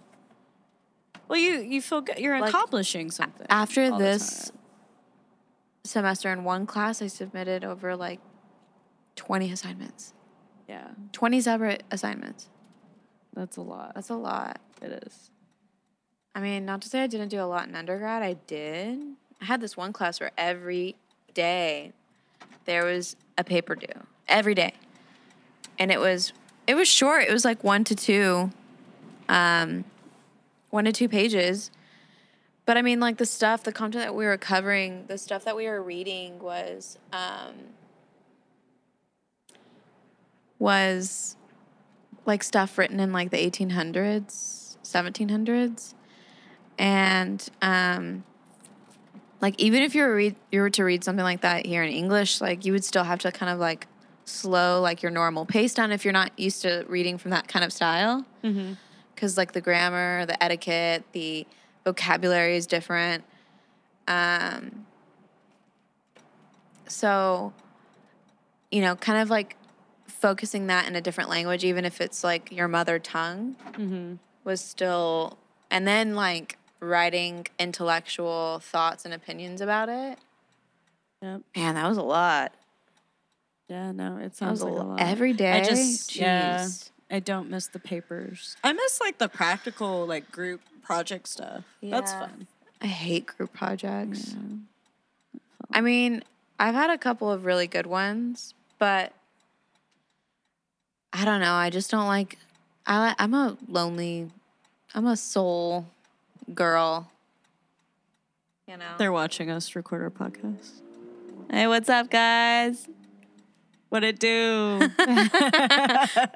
Well, 1.29 1.39
you, 1.39 1.59
you 1.59 1.81
feel 1.81 2.01
good. 2.01 2.19
You're 2.19 2.39
Like, 2.39 2.49
accomplishing 2.49 3.09
something. 3.09 3.47
After 3.49 3.97
this 3.97 4.51
semester 5.85 6.31
in 6.31 6.43
one 6.43 6.65
class, 6.65 7.01
I 7.01 7.07
submitted 7.07 7.63
over 7.63 7.95
like 7.95 8.19
20 9.15 9.51
assignments, 9.51 10.13
Yeah, 10.67 10.89
20 11.11 11.39
separate 11.41 11.83
assignments. 11.91 12.49
that's 13.33 13.57
a 13.57 13.61
lot. 13.61 13.93
That's 13.95 14.09
a 14.09 14.15
lot. 14.15 14.59
It 14.81 15.03
is. 15.07 15.29
I 16.35 16.41
mean, 16.41 16.65
not 16.65 16.81
to 16.81 16.89
say 16.89 17.03
I 17.03 17.07
didn't 17.07 17.29
do 17.29 17.41
a 17.41 17.45
lot 17.45 17.67
in 17.67 17.75
undergrad, 17.75 18.23
I 18.23 18.33
did. 18.47 18.99
I 19.41 19.45
had 19.45 19.61
this 19.61 19.77
one 19.77 19.93
class 19.93 20.19
where 20.19 20.31
every 20.37 20.95
day 21.33 21.91
there 22.65 22.85
was 22.85 23.15
a 23.37 23.43
paper 23.43 23.75
due. 23.75 23.87
Every 24.27 24.55
day. 24.55 24.73
And 25.77 25.91
it 25.91 25.99
was 25.99 26.33
it 26.65 26.75
was 26.75 26.87
short. 26.87 27.25
It 27.27 27.31
was 27.31 27.45
like 27.45 27.63
1 27.63 27.83
to 27.85 27.95
2 27.95 28.51
um 29.29 29.83
1 30.69 30.85
to 30.85 30.91
2 30.91 31.07
pages. 31.07 31.69
But 32.65 32.77
I 32.77 32.81
mean 32.81 32.99
like 32.99 33.17
the 33.17 33.25
stuff, 33.25 33.63
the 33.63 33.71
content 33.71 34.05
that 34.05 34.15
we 34.15 34.25
were 34.25 34.37
covering, 34.37 35.05
the 35.07 35.17
stuff 35.17 35.43
that 35.45 35.55
we 35.55 35.67
were 35.67 35.83
reading 35.83 36.39
was 36.39 36.97
um 37.11 37.53
was 40.57 41.35
like 42.25 42.41
stuff 42.41 42.77
written 42.77 42.99
in 42.99 43.11
like 43.11 43.29
the 43.29 43.37
1800s, 43.37 44.77
1700s 44.83 45.93
and 46.77 47.49
um 47.61 48.23
like 49.41 49.59
even 49.59 49.83
if 49.83 49.93
you 49.95 50.03
were 50.03 50.15
read 50.15 50.35
you 50.51 50.61
were 50.61 50.69
to 50.69 50.83
read 50.83 51.03
something 51.03 51.23
like 51.23 51.41
that 51.41 51.65
here 51.65 51.83
in 51.83 51.91
english 51.91 52.39
like 52.41 52.65
you 52.65 52.71
would 52.71 52.83
still 52.83 53.03
have 53.03 53.19
to 53.19 53.31
kind 53.31 53.51
of 53.51 53.59
like 53.59 53.87
slow 54.25 54.81
like 54.81 55.01
your 55.01 55.11
normal 55.11 55.45
pace 55.45 55.73
down 55.73 55.91
if 55.91 56.03
you're 56.05 56.13
not 56.13 56.31
used 56.39 56.61
to 56.61 56.85
reading 56.87 57.17
from 57.17 57.31
that 57.31 57.47
kind 57.47 57.63
of 57.65 57.71
style 57.73 58.25
Mm-hmm. 58.43 58.73
because 59.13 59.37
like 59.37 59.51
the 59.53 59.61
grammar 59.61 60.25
the 60.25 60.41
etiquette 60.43 61.03
the 61.13 61.45
vocabulary 61.85 62.55
is 62.57 62.65
different 62.67 63.23
um 64.07 64.85
so 66.87 67.53
you 68.71 68.81
know 68.81 68.95
kind 68.95 69.21
of 69.21 69.29
like 69.29 69.55
focusing 70.07 70.67
that 70.67 70.87
in 70.87 70.95
a 70.95 71.01
different 71.01 71.29
language 71.29 71.63
even 71.63 71.85
if 71.85 71.99
it's 72.01 72.23
like 72.23 72.51
your 72.51 72.67
mother 72.67 72.99
tongue 72.99 73.55
Mm-hmm. 73.73 74.15
was 74.43 74.61
still 74.61 75.37
and 75.69 75.87
then 75.87 76.15
like 76.15 76.57
writing 76.83 77.47
intellectual 77.59 78.59
thoughts 78.61 79.05
and 79.05 79.13
opinions 79.13 79.61
about 79.61 79.89
it 79.89 80.19
Yep. 81.21 81.41
man 81.55 81.75
that 81.75 81.87
was 81.87 81.97
a 81.97 82.01
lot 82.03 82.51
Yeah, 83.69 83.91
no, 83.93 84.17
it 84.17 84.35
sounds 84.35 84.59
a 84.61 84.65
like 84.65 84.73
a 84.73 84.75
lot 84.75 84.87
lot. 84.87 84.99
every 85.01 85.31
day 85.33 85.51
I 85.51 85.61
just, 85.63 86.15
yeah, 86.17 86.67
I 87.09 87.19
don't 87.19 87.49
miss 87.49 87.67
the 87.67 87.79
papers. 87.79 88.57
I 88.63 88.73
miss 88.73 88.99
like 88.99 89.17
the 89.19 89.29
practical, 89.29 90.05
like 90.05 90.31
group 90.31 90.61
project 90.83 91.27
stuff. 91.29 91.63
That's 91.81 92.11
fun. 92.13 92.47
i 92.81 92.87
hate 92.87 93.25
group 93.25 93.53
projects 93.53 94.35
i 95.71 95.79
mean 95.79 96.21
i've 96.59 96.75
had 96.75 96.89
a 96.89 96.97
couple 96.97 97.31
of 97.31 97.45
really 97.45 97.67
good 97.67 97.85
ones 97.87 98.53
but 98.77 99.13
i 101.13 101.23
don't 101.23 101.39
know 101.39 101.53
i 101.53 101.69
just 101.69 101.89
don't 101.89 102.07
like 102.07 102.37
i 102.85 103.15
i'm 103.17 103.33
a 103.33 103.57
lonely 103.69 104.29
i'm 104.93 105.07
a 105.07 105.15
soul 105.15 105.85
girl 106.53 107.11
you 108.67 108.77
know 108.77 108.95
They're 108.97 109.11
watching 109.11 109.49
us 109.51 109.75
record 109.75 110.01
our 110.01 110.09
podcast. 110.09 110.81
hey 111.51 111.67
what's 111.67 111.89
up 111.89 112.09
guys 112.09 112.87
What 113.89 114.03
it 114.03 114.17
do? 114.19 114.79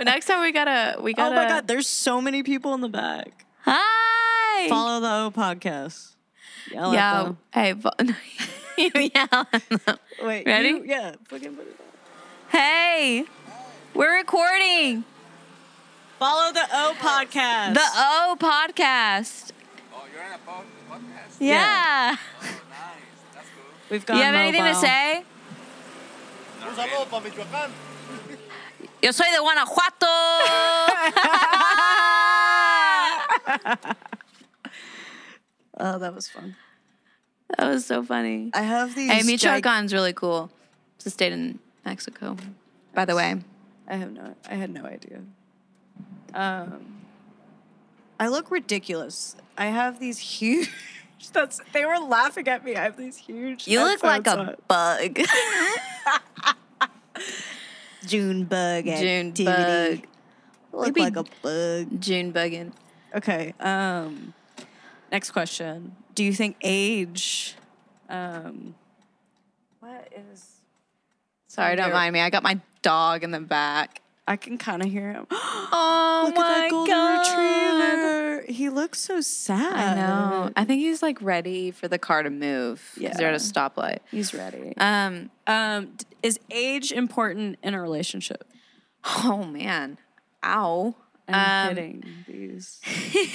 Next 0.03 0.27
time 0.27 0.41
we 0.43 0.51
gotta 0.51 1.01
we 1.01 1.13
gotta. 1.15 1.33
Oh 1.33 1.35
my 1.35 1.47
god, 1.47 1.65
there's 1.67 1.87
so 1.87 2.21
many 2.21 2.43
people 2.43 2.75
in 2.75 2.81
the 2.81 2.87
back. 2.89 3.45
Hi. 3.61 4.67
Follow 4.69 4.99
the 4.99 5.07
O 5.07 5.31
podcast. 5.35 6.13
Yell 6.71 6.91
at 6.91 6.93
yeah. 6.93 7.23
them. 7.23 7.37
Hey. 7.51 7.73
Fo- 7.73 7.89
you 8.77 8.91
yell 9.15 9.47
at 9.51 9.69
them. 9.69 9.97
Wait, 10.21 10.45
Ready? 10.45 10.69
you- 10.69 10.83
yeah, 10.85 11.15
fucking 11.27 11.55
put 11.55 11.65
it 11.65 11.79
on. 11.79 11.87
Hey. 12.49 13.25
We're 13.95 14.15
recording 14.17 15.03
Follow 16.19 16.53
the 16.53 16.61
O 16.71 16.93
podcast. 16.99 17.73
the 17.73 17.89
O 17.95 18.35
podcast. 18.39 19.51
You're 20.17 20.25
in 20.25 20.33
a 20.33 20.37
pod- 20.39 20.65
podcast? 20.89 21.37
Yeah. 21.39 21.53
Yeah. 21.53 22.15
Oh, 22.17 22.41
nice. 22.41 22.55
That's 23.35 23.49
cool. 23.53 23.69
We've 23.91 24.03
got 24.05 24.17
You 24.17 24.23
have 24.23 24.33
anything 24.33 24.63
to 24.63 24.73
mobile. 24.73 24.81
say? 24.81 25.23
Un 26.65 26.73
saludo 26.75 27.05
para 27.07 27.21
Michoacán. 27.23 27.69
Yo 29.03 29.11
soy 29.11 29.29
de 29.31 29.37
Guanajuato. 29.39 30.07
Oh, 35.79 35.99
that 35.99 36.13
was 36.15 36.27
fun. 36.27 36.55
that 37.55 37.67
was 37.69 37.85
so 37.85 38.01
funny. 38.03 38.49
I 38.53 38.61
have 38.63 38.95
these. 38.95 39.11
Hey, 39.11 39.21
gig- 39.21 39.39
Michoacan's 39.39 39.93
really 39.93 40.13
cool. 40.13 40.49
It's 40.95 41.05
a 41.05 41.09
state 41.11 41.33
in 41.33 41.59
Mexico, 41.85 42.35
by 42.95 43.05
the 43.05 43.15
way. 43.15 43.35
I 43.87 43.95
have 43.95 44.11
no. 44.11 44.35
I 44.49 44.55
had 44.55 44.71
no 44.71 44.85
idea. 44.85 45.21
Um, 46.33 46.96
I 48.19 48.27
look 48.29 48.49
ridiculous. 48.51 49.35
I 49.57 49.65
have 49.67 49.99
these 49.99 50.17
huge. 50.19 50.71
That's. 51.33 51.59
They 51.73 51.85
were 51.85 51.97
laughing 51.97 52.47
at 52.47 52.63
me. 52.63 52.75
I 52.75 52.83
have 52.83 52.97
these 52.97 53.17
huge. 53.17 53.67
You 53.67 53.83
look 53.83 54.03
like 54.03 54.25
headphones 54.25 54.49
a 54.49 54.61
bug. 54.67 55.19
June 58.05 58.45
bug. 58.45 58.85
June 58.85 59.29
activity. 59.29 59.45
bug. 59.45 60.07
Look 60.71 60.85
Maybe- 60.95 61.01
like 61.01 61.15
a 61.15 61.25
bug. 61.41 62.01
June 62.01 62.31
bugging. 62.31 62.71
Okay. 63.15 63.53
Um, 63.59 64.33
next 65.11 65.31
question. 65.31 65.95
Do 66.15 66.23
you 66.23 66.33
think 66.33 66.55
age? 66.61 67.55
Um, 68.09 68.75
what 69.79 70.11
is? 70.31 70.45
Sorry, 71.47 71.75
don't 71.75 71.91
mind 71.91 72.13
me. 72.13 72.19
I 72.21 72.29
got 72.29 72.43
my 72.43 72.59
dog 72.81 73.23
in 73.23 73.31
the 73.31 73.39
back. 73.39 74.01
I 74.27 74.35
can 74.35 74.57
kind 74.57 74.81
of 74.83 74.89
hear 74.91 75.11
him. 75.13 75.27
Oh 75.69 76.23
Look 76.27 76.37
at 76.37 76.47
that 76.47 76.69
golden 76.69 77.17
retriever. 77.19 78.43
He 78.51 78.69
looks 78.69 78.99
so 78.99 79.19
sad. 79.21 79.73
I 79.73 79.95
know. 79.95 80.51
I 80.55 80.63
think 80.65 80.79
he's 80.81 81.01
like 81.01 81.21
ready 81.21 81.71
for 81.71 81.87
the 81.87 81.97
car 81.99 82.23
to 82.23 82.29
move. 82.29 82.81
Yeah. 82.97 83.13
They're 83.15 83.27
at 83.27 83.33
a 83.33 83.37
stoplight. 83.37 83.99
He's 84.11 84.33
ready. 84.33 84.73
Um. 84.77 85.29
Um, 85.45 85.91
d- 85.97 86.05
is 86.23 86.39
age 86.51 86.91
important 86.91 87.57
in 87.63 87.73
a 87.73 87.81
relationship? 87.81 88.45
Oh 89.05 89.43
man. 89.43 89.97
Ow. 90.43 90.95
I'm 91.27 91.69
Um, 91.69 91.75
kidding. 91.75 92.03
These. 92.27 92.79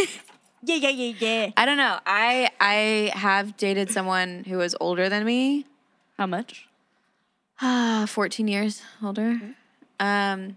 yeah, 0.62 0.76
yeah, 0.76 0.88
yeah, 0.88 1.14
yeah. 1.18 1.50
I 1.56 1.66
don't 1.66 1.76
know. 1.76 1.98
I 2.06 2.50
I 2.60 3.12
have 3.14 3.56
dated 3.58 3.90
someone 3.90 4.44
who 4.44 4.56
was 4.58 4.74
older 4.80 5.08
than 5.10 5.24
me. 5.26 5.66
How 6.18 6.26
much? 6.26 6.66
Ah, 7.60 8.06
14 8.08 8.48
years 8.48 8.82
older. 9.04 9.38
Um, 10.00 10.56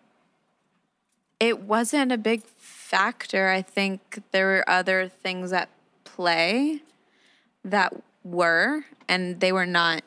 it 1.40 1.62
wasn't 1.62 2.12
a 2.12 2.18
big 2.18 2.44
factor. 2.44 3.50
I 3.50 3.62
think 3.62 4.24
there 4.32 4.48
were 4.48 4.70
other 4.70 5.08
things 5.08 5.52
at 5.52 5.70
play 6.04 6.82
that 7.64 7.94
were, 8.24 8.86
and 9.08 9.40
they 9.40 9.52
were 9.52 9.66
not 9.66 10.04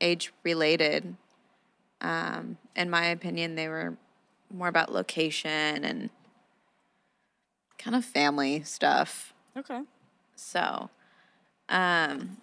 age 0.00 0.32
related. 0.42 1.16
Um, 2.00 2.58
in 2.76 2.90
my 2.90 3.06
opinion, 3.06 3.54
they 3.54 3.68
were 3.68 3.96
more 4.52 4.68
about 4.68 4.92
location 4.92 5.84
and 5.84 6.10
kind 7.78 7.96
of 7.96 8.04
family 8.04 8.62
stuff. 8.62 9.34
Okay. 9.56 9.80
So, 10.36 10.90
um, 11.68 12.36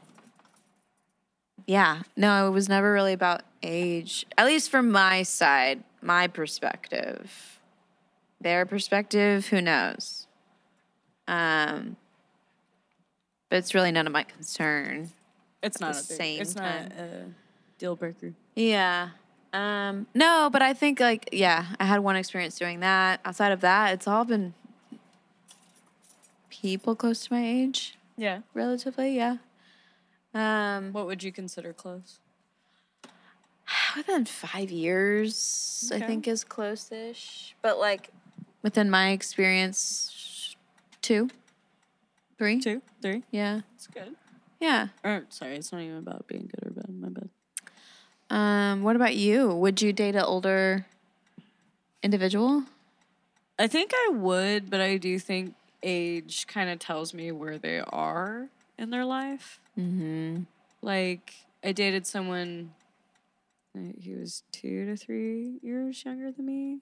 yeah, 1.65 2.01
no, 2.17 2.47
it 2.47 2.51
was 2.51 2.67
never 2.67 2.91
really 2.91 3.13
about 3.13 3.41
age, 3.63 4.25
at 4.37 4.45
least 4.45 4.69
from 4.69 4.91
my 4.91 5.23
side, 5.23 5.83
my 6.01 6.27
perspective. 6.27 7.59
Their 8.41 8.65
perspective, 8.65 9.47
who 9.47 9.61
knows? 9.61 10.25
Um, 11.27 11.95
but 13.49 13.57
it's 13.57 13.73
really 13.75 13.91
none 13.91 14.07
of 14.07 14.13
my 14.13 14.23
concern. 14.23 15.11
It's 15.61 15.79
not 15.79 15.93
the 15.93 15.99
a 15.99 16.03
big, 16.03 16.17
same 16.17 16.41
It's 16.41 16.55
not 16.55 16.91
a 16.91 17.25
deal 17.77 17.95
breaker. 17.95 18.33
Yeah. 18.55 19.09
Um, 19.53 20.07
no, 20.15 20.49
but 20.51 20.61
I 20.61 20.73
think 20.73 20.99
like 20.99 21.29
yeah, 21.31 21.65
I 21.79 21.85
had 21.85 21.99
one 21.99 22.15
experience 22.15 22.57
doing 22.57 22.79
that. 22.79 23.19
Outside 23.23 23.51
of 23.51 23.61
that, 23.61 23.93
it's 23.93 24.07
all 24.07 24.25
been 24.25 24.53
people 26.49 26.95
close 26.95 27.25
to 27.27 27.33
my 27.33 27.45
age, 27.45 27.95
Yeah. 28.17 28.39
relatively. 28.53 29.15
Yeah. 29.15 29.37
Um, 30.33 30.93
What 30.93 31.05
would 31.05 31.21
you 31.23 31.31
consider 31.31 31.73
close? 31.73 32.17
within 33.95 34.25
five 34.25 34.69
years, 34.71 35.91
I 35.93 35.99
think 35.99 36.27
is 36.27 36.43
close-ish. 36.43 37.55
But 37.61 37.77
like 37.77 38.09
within 38.63 38.89
my 38.89 39.09
experience, 39.11 40.55
two, 41.01 41.29
three, 42.37 42.59
Two, 42.59 42.81
three. 43.01 43.23
Yeah, 43.31 43.61
it's 43.75 43.87
good. 43.87 44.15
yeah. 44.59 44.87
Or 45.03 45.25
sorry, 45.29 45.55
it's 45.55 45.71
not 45.71 45.81
even 45.81 45.97
about 45.97 46.27
being 46.27 46.49
good 46.53 46.67
or 46.67 46.71
bad. 46.71 46.89
My 46.89 47.09
bad. 47.09 47.29
Um, 48.29 48.83
what 48.83 48.95
about 48.95 49.15
you? 49.15 49.49
Would 49.49 49.81
you 49.81 49.91
date 49.93 50.15
an 50.15 50.23
older 50.23 50.85
individual? 52.03 52.63
I 53.59 53.67
think 53.67 53.91
I 53.93 54.09
would, 54.13 54.69
but 54.69 54.79
I 54.81 54.97
do 54.97 55.19
think 55.19 55.53
age 55.83 56.47
kind 56.47 56.69
of 56.69 56.79
tells 56.79 57.13
me 57.13 57.31
where 57.31 57.57
they 57.57 57.79
are 57.79 58.47
in 58.77 58.89
their 58.89 59.05
life. 59.05 59.59
Mm-hmm. 59.77 60.43
Like 60.81 61.33
I 61.63 61.71
dated 61.73 62.07
someone. 62.07 62.71
uh, 63.77 63.93
He 63.99 64.15
was 64.15 64.43
two 64.51 64.85
to 64.85 64.95
three 64.95 65.59
years 65.61 66.03
younger 66.05 66.31
than 66.31 66.45
me, 66.45 66.79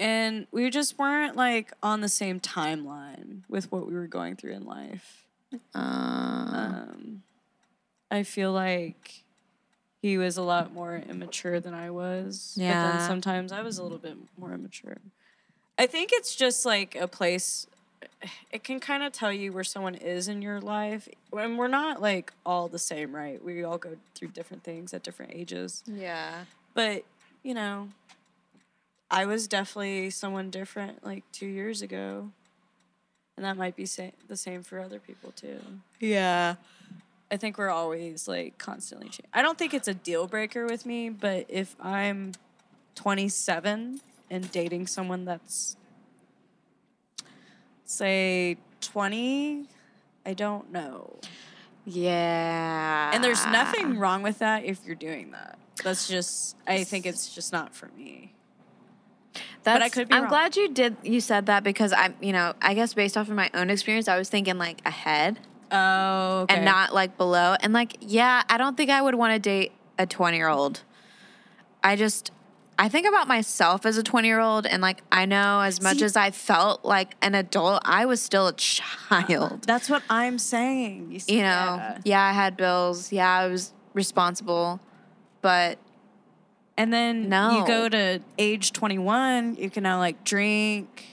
and 0.00 0.46
we 0.50 0.70
just 0.70 0.98
weren't 0.98 1.36
like 1.36 1.72
on 1.82 2.00
the 2.00 2.08
same 2.08 2.40
timeline 2.40 3.42
with 3.48 3.70
what 3.70 3.86
we 3.86 3.94
were 3.94 4.06
going 4.06 4.34
through 4.34 4.52
in 4.54 4.64
life. 4.64 5.26
Uh, 5.74 5.78
Um, 5.78 7.22
I 8.10 8.22
feel 8.22 8.50
like 8.52 9.22
he 10.02 10.16
was 10.16 10.36
a 10.36 10.42
lot 10.42 10.72
more 10.72 10.96
immature 10.96 11.60
than 11.60 11.74
I 11.74 11.90
was. 11.90 12.54
But 12.56 12.64
Yeah. 12.64 12.82
then 12.82 13.00
sometimes 13.00 13.52
I 13.52 13.62
was 13.62 13.78
a 13.78 13.82
little 13.82 13.98
bit 13.98 14.16
more 14.38 14.52
immature. 14.54 14.96
I 15.78 15.86
think 15.86 16.10
it's 16.12 16.34
just 16.34 16.64
like 16.64 16.96
a 16.96 17.06
place 17.06 17.66
it 18.50 18.64
can 18.64 18.80
kind 18.80 19.02
of 19.02 19.12
tell 19.12 19.32
you 19.32 19.52
where 19.52 19.64
someone 19.64 19.94
is 19.94 20.28
in 20.28 20.40
your 20.42 20.60
life. 20.60 21.08
And 21.32 21.58
we're 21.58 21.68
not 21.68 22.00
like 22.00 22.32
all 22.44 22.68
the 22.68 22.78
same, 22.78 23.14
right? 23.14 23.42
We 23.44 23.62
all 23.62 23.78
go 23.78 23.96
through 24.14 24.28
different 24.28 24.64
things 24.64 24.94
at 24.94 25.02
different 25.02 25.32
ages. 25.34 25.82
yeah. 25.86 26.44
But, 26.74 27.04
you 27.42 27.52
know, 27.54 27.88
I 29.10 29.26
was 29.26 29.48
definitely 29.48 30.10
someone 30.10 30.50
different 30.50 31.04
like 31.04 31.24
2 31.32 31.46
years 31.46 31.82
ago. 31.82 32.30
And 33.36 33.44
that 33.44 33.56
might 33.56 33.74
be 33.74 33.86
sa- 33.86 34.10
the 34.28 34.36
same 34.36 34.62
for 34.62 34.78
other 34.78 34.98
people 34.98 35.32
too. 35.32 35.60
Yeah. 35.98 36.56
I 37.30 37.36
think 37.36 37.58
we're 37.58 37.70
always 37.70 38.28
like 38.28 38.58
constantly 38.58 39.06
changing. 39.06 39.26
I 39.32 39.40
don't 39.42 39.56
think 39.56 39.72
it's 39.72 39.88
a 39.88 39.94
deal 39.94 40.26
breaker 40.26 40.66
with 40.66 40.84
me, 40.84 41.08
but 41.08 41.46
if 41.48 41.74
I'm 41.80 42.32
27 42.96 44.00
and 44.30 44.52
dating 44.52 44.88
someone 44.88 45.24
that's 45.24 45.76
say 47.84 48.58
20, 48.80 49.66
I 50.26 50.34
don't 50.34 50.70
know. 50.70 51.18
Yeah. 51.86 53.10
And 53.14 53.24
there's 53.24 53.44
nothing 53.46 53.98
wrong 53.98 54.22
with 54.22 54.40
that 54.40 54.64
if 54.64 54.84
you're 54.84 54.94
doing 54.94 55.30
that. 55.30 55.58
That's 55.82 56.08
just 56.08 56.56
I 56.66 56.84
think 56.84 57.06
it's 57.06 57.34
just 57.34 57.52
not 57.52 57.74
for 57.74 57.88
me. 57.96 58.34
That's, 59.62 59.84
I 59.84 59.88
could 59.90 60.08
be 60.08 60.14
I'm 60.14 60.22
wrong. 60.22 60.30
glad 60.30 60.56
you 60.56 60.68
did. 60.70 60.96
You 61.02 61.20
said 61.20 61.46
that 61.46 61.62
because 61.64 61.92
I'm, 61.92 62.14
you 62.20 62.32
know, 62.32 62.54
I 62.62 62.74
guess 62.74 62.94
based 62.94 63.16
off 63.16 63.28
of 63.28 63.34
my 63.34 63.50
own 63.54 63.68
experience, 63.70 64.08
I 64.08 64.16
was 64.18 64.28
thinking 64.28 64.56
like 64.58 64.80
ahead 64.86 65.38
Oh, 65.72 66.46
and 66.48 66.64
not 66.64 66.92
like 66.94 67.16
below. 67.16 67.54
And 67.60 67.72
like, 67.72 67.96
yeah, 68.00 68.42
I 68.48 68.56
don't 68.56 68.76
think 68.76 68.90
I 68.90 69.00
would 69.02 69.14
want 69.14 69.34
to 69.34 69.38
date 69.38 69.72
a 69.98 70.06
20 70.06 70.36
year 70.36 70.48
old. 70.48 70.82
I 71.84 71.94
just, 71.96 72.30
I 72.78 72.88
think 72.88 73.06
about 73.06 73.28
myself 73.28 73.84
as 73.86 73.96
a 73.98 74.02
20 74.02 74.26
year 74.26 74.40
old, 74.40 74.66
and 74.66 74.80
like, 74.82 75.02
I 75.12 75.26
know 75.26 75.60
as 75.60 75.80
much 75.82 75.98
See- 75.98 76.04
as 76.06 76.16
I 76.16 76.30
felt 76.30 76.84
like 76.84 77.14
an 77.22 77.34
adult, 77.34 77.82
I 77.84 78.06
was 78.06 78.20
still 78.22 78.46
a 78.48 78.52
child. 78.54 79.62
That's 79.66 79.88
what 79.90 80.02
I'm 80.10 80.38
saying. 80.38 81.18
see- 81.20 81.36
You 81.36 81.42
know, 81.42 81.44
yeah. 81.76 81.98
yeah, 82.04 82.22
I 82.22 82.32
had 82.32 82.56
bills. 82.56 83.12
Yeah, 83.12 83.30
I 83.30 83.46
was 83.48 83.72
responsible, 83.94 84.80
but 85.42 85.78
And 86.80 86.92
then 86.92 87.28
No. 87.28 87.58
you 87.60 87.66
go 87.66 87.88
to 87.88 88.20
age 88.38 88.72
21, 88.72 89.56
you 89.56 89.70
can 89.70 89.82
now 89.82 89.98
like 89.98 90.24
drink. 90.24 91.06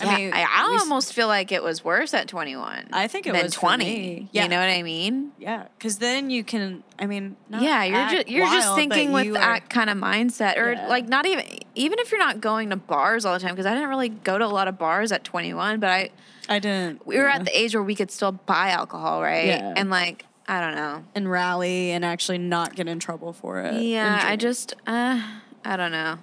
yeah, 0.00 0.08
I, 0.10 0.16
mean, 0.16 0.32
I, 0.32 0.68
we 0.70 0.76
s- 0.76 0.82
almost 0.82 1.12
feel 1.12 1.26
like 1.26 1.50
it 1.50 1.62
was 1.62 1.82
worse 1.84 2.14
at 2.14 2.28
21. 2.28 2.88
I 2.92 3.08
think 3.08 3.26
it 3.26 3.32
was 3.32 3.54
for 3.54 3.60
20. 3.62 3.84
me. 3.84 4.28
Yeah. 4.32 4.44
You 4.44 4.48
know 4.48 4.60
what 4.60 4.68
I 4.68 4.82
mean? 4.82 5.32
Yeah, 5.38 5.66
because 5.76 5.98
then 5.98 6.30
you 6.30 6.44
can. 6.44 6.84
I 7.00 7.06
mean, 7.06 7.36
not 7.48 7.62
yeah, 7.62 7.82
you're 7.84 8.10
just 8.16 8.28
you're 8.28 8.46
just 8.46 8.74
thinking 8.76 9.10
with 9.12 9.32
that 9.34 9.42
are- 9.62 9.66
kind 9.68 9.90
of 9.90 9.96
mindset, 9.98 10.56
or 10.56 10.72
Yeah. 10.72 10.86
like 10.88 11.08
not 11.08 11.26
even 11.26 11.44
even 11.74 11.98
if 11.98 12.10
you're 12.12 12.20
not 12.20 12.40
going 12.40 12.70
to 12.70 12.76
bars 12.76 13.24
all 13.24 13.34
the 13.34 13.40
time. 13.40 13.54
Because 13.54 13.66
I 13.66 13.74
didn't 13.74 13.88
really 13.88 14.08
go 14.10 14.38
to 14.38 14.44
a 14.44 14.46
lot 14.46 14.68
of 14.68 14.78
bars 14.78 15.10
at 15.10 15.24
21, 15.24 15.80
but 15.80 15.90
I 15.90 16.10
I 16.48 16.58
didn't. 16.60 17.04
we 17.06 17.16
were 17.18 17.26
yeah. 17.28 17.34
at 17.36 17.44
the 17.44 17.58
age 17.58 17.74
where 17.74 17.82
we 17.82 17.94
could 17.96 18.10
still 18.12 18.32
buy 18.32 18.70
alcohol, 18.70 19.20
right? 19.20 19.46
Yeah. 19.48 19.74
And 19.76 19.90
like 19.90 20.24
I 20.50 20.60
don't 20.60 20.74
know. 20.74 21.04
and 21.14 21.30
rally 21.30 21.90
and 21.90 22.04
actually 22.04 22.38
not 22.38 22.74
get 22.74 22.88
in 22.88 22.98
trouble 22.98 23.32
for 23.34 23.60
it. 23.60 23.82
Yeah, 23.82 24.20
I 24.24 24.36
just 24.36 24.74
uh 24.86 25.20
I 25.64 25.76
don't 25.76 25.92
know. 25.92 26.18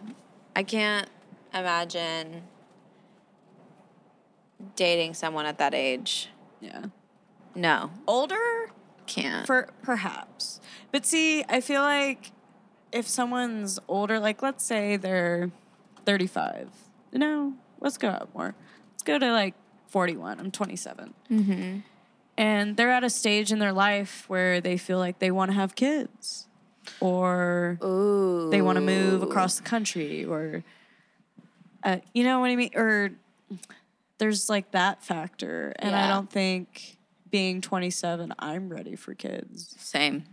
I 0.55 0.63
can't 0.63 1.07
imagine 1.53 2.43
dating 4.75 5.13
someone 5.13 5.45
at 5.45 5.57
that 5.59 5.73
age. 5.73 6.29
yeah 6.59 6.85
No, 7.53 7.91
older 8.07 8.71
can't. 9.05 9.45
for 9.45 9.69
perhaps, 9.83 10.59
but 10.91 11.05
see, 11.05 11.43
I 11.47 11.61
feel 11.61 11.81
like 11.81 12.31
if 12.91 13.07
someone's 13.07 13.77
older, 13.87 14.19
like 14.19 14.41
let's 14.41 14.63
say 14.63 14.97
they're 14.97 15.51
thirty 16.05 16.27
five. 16.27 16.69
No, 17.13 17.53
let's 17.79 17.97
go 17.97 18.07
up 18.09 18.29
more. 18.33 18.55
Let's 18.93 19.03
go 19.03 19.19
to 19.19 19.31
like 19.31 19.53
forty 19.87 20.17
one. 20.17 20.39
I'm 20.39 20.51
27. 20.51 21.13
mm-hmm. 21.29 21.79
And 22.37 22.75
they're 22.77 22.91
at 22.91 23.03
a 23.03 23.09
stage 23.09 23.51
in 23.51 23.59
their 23.59 23.71
life 23.73 24.25
where 24.27 24.59
they 24.61 24.77
feel 24.77 24.97
like 24.97 25.19
they 25.19 25.31
want 25.31 25.51
to 25.51 25.55
have 25.55 25.75
kids 25.75 26.47
or 26.99 27.79
Ooh. 27.83 28.49
they 28.51 28.61
want 28.61 28.75
to 28.77 28.81
move 28.81 29.23
across 29.23 29.57
the 29.57 29.63
country 29.63 30.23
or 30.25 30.63
uh, 31.83 31.97
you 32.13 32.23
know 32.23 32.39
what 32.39 32.49
i 32.51 32.55
mean 32.55 32.69
or 32.75 33.11
there's 34.17 34.49
like 34.49 34.71
that 34.71 35.03
factor 35.03 35.73
and 35.79 35.95
i 35.95 36.07
don't 36.07 36.29
think 36.29 36.97
being 37.29 37.61
27 37.61 38.33
i'm 38.39 38.69
ready 38.69 38.95
for 38.95 39.13
kids 39.15 39.75
Same. 39.79 40.23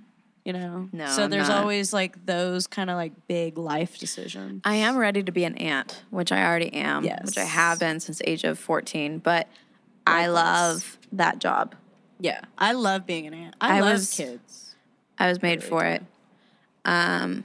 you 0.44 0.53
know 0.53 0.88
No, 0.92 1.07
so 1.07 1.24
I'm 1.24 1.30
there's 1.30 1.48
not. 1.48 1.59
always 1.62 1.92
like 1.92 2.26
those 2.26 2.66
kind 2.66 2.90
of 2.90 2.96
like 2.96 3.12
big 3.28 3.57
life 3.59 3.98
decisions 3.98 4.61
I 4.64 4.74
am 4.76 4.96
ready 4.96 5.22
to 5.22 5.32
be 5.32 5.44
an 5.44 5.57
aunt, 5.57 6.03
which 6.11 6.32
I 6.32 6.44
already 6.44 6.72
am, 6.74 7.05
which 7.05 7.38
I 7.38 7.44
have 7.44 7.78
been 7.80 7.98
since 8.00 8.20
age 8.26 8.44
of 8.44 8.59
14, 8.59 9.18
but 9.18 9.48
I 10.07 10.26
love 10.26 10.98
that 11.12 11.38
job. 11.38 11.74
Yeah 12.23 12.41
i 12.57 12.73
love 12.73 13.05
being 13.05 13.27
an 13.27 13.35
aunt 13.35 13.55
i, 13.61 13.77
I 13.77 13.81
love 13.81 13.93
was- 13.93 14.14
kids 14.14 14.75
I 15.18 15.29
was 15.29 15.41
made 15.43 15.59
Really 15.59 15.68
for 15.68 15.81
do. 15.83 15.87
it. 15.89 16.03
Um, 16.85 17.45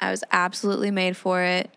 I 0.00 0.10
was 0.12 0.22
absolutely 0.30 0.90
made 0.92 1.16
for 1.16 1.42
it. 1.42 1.70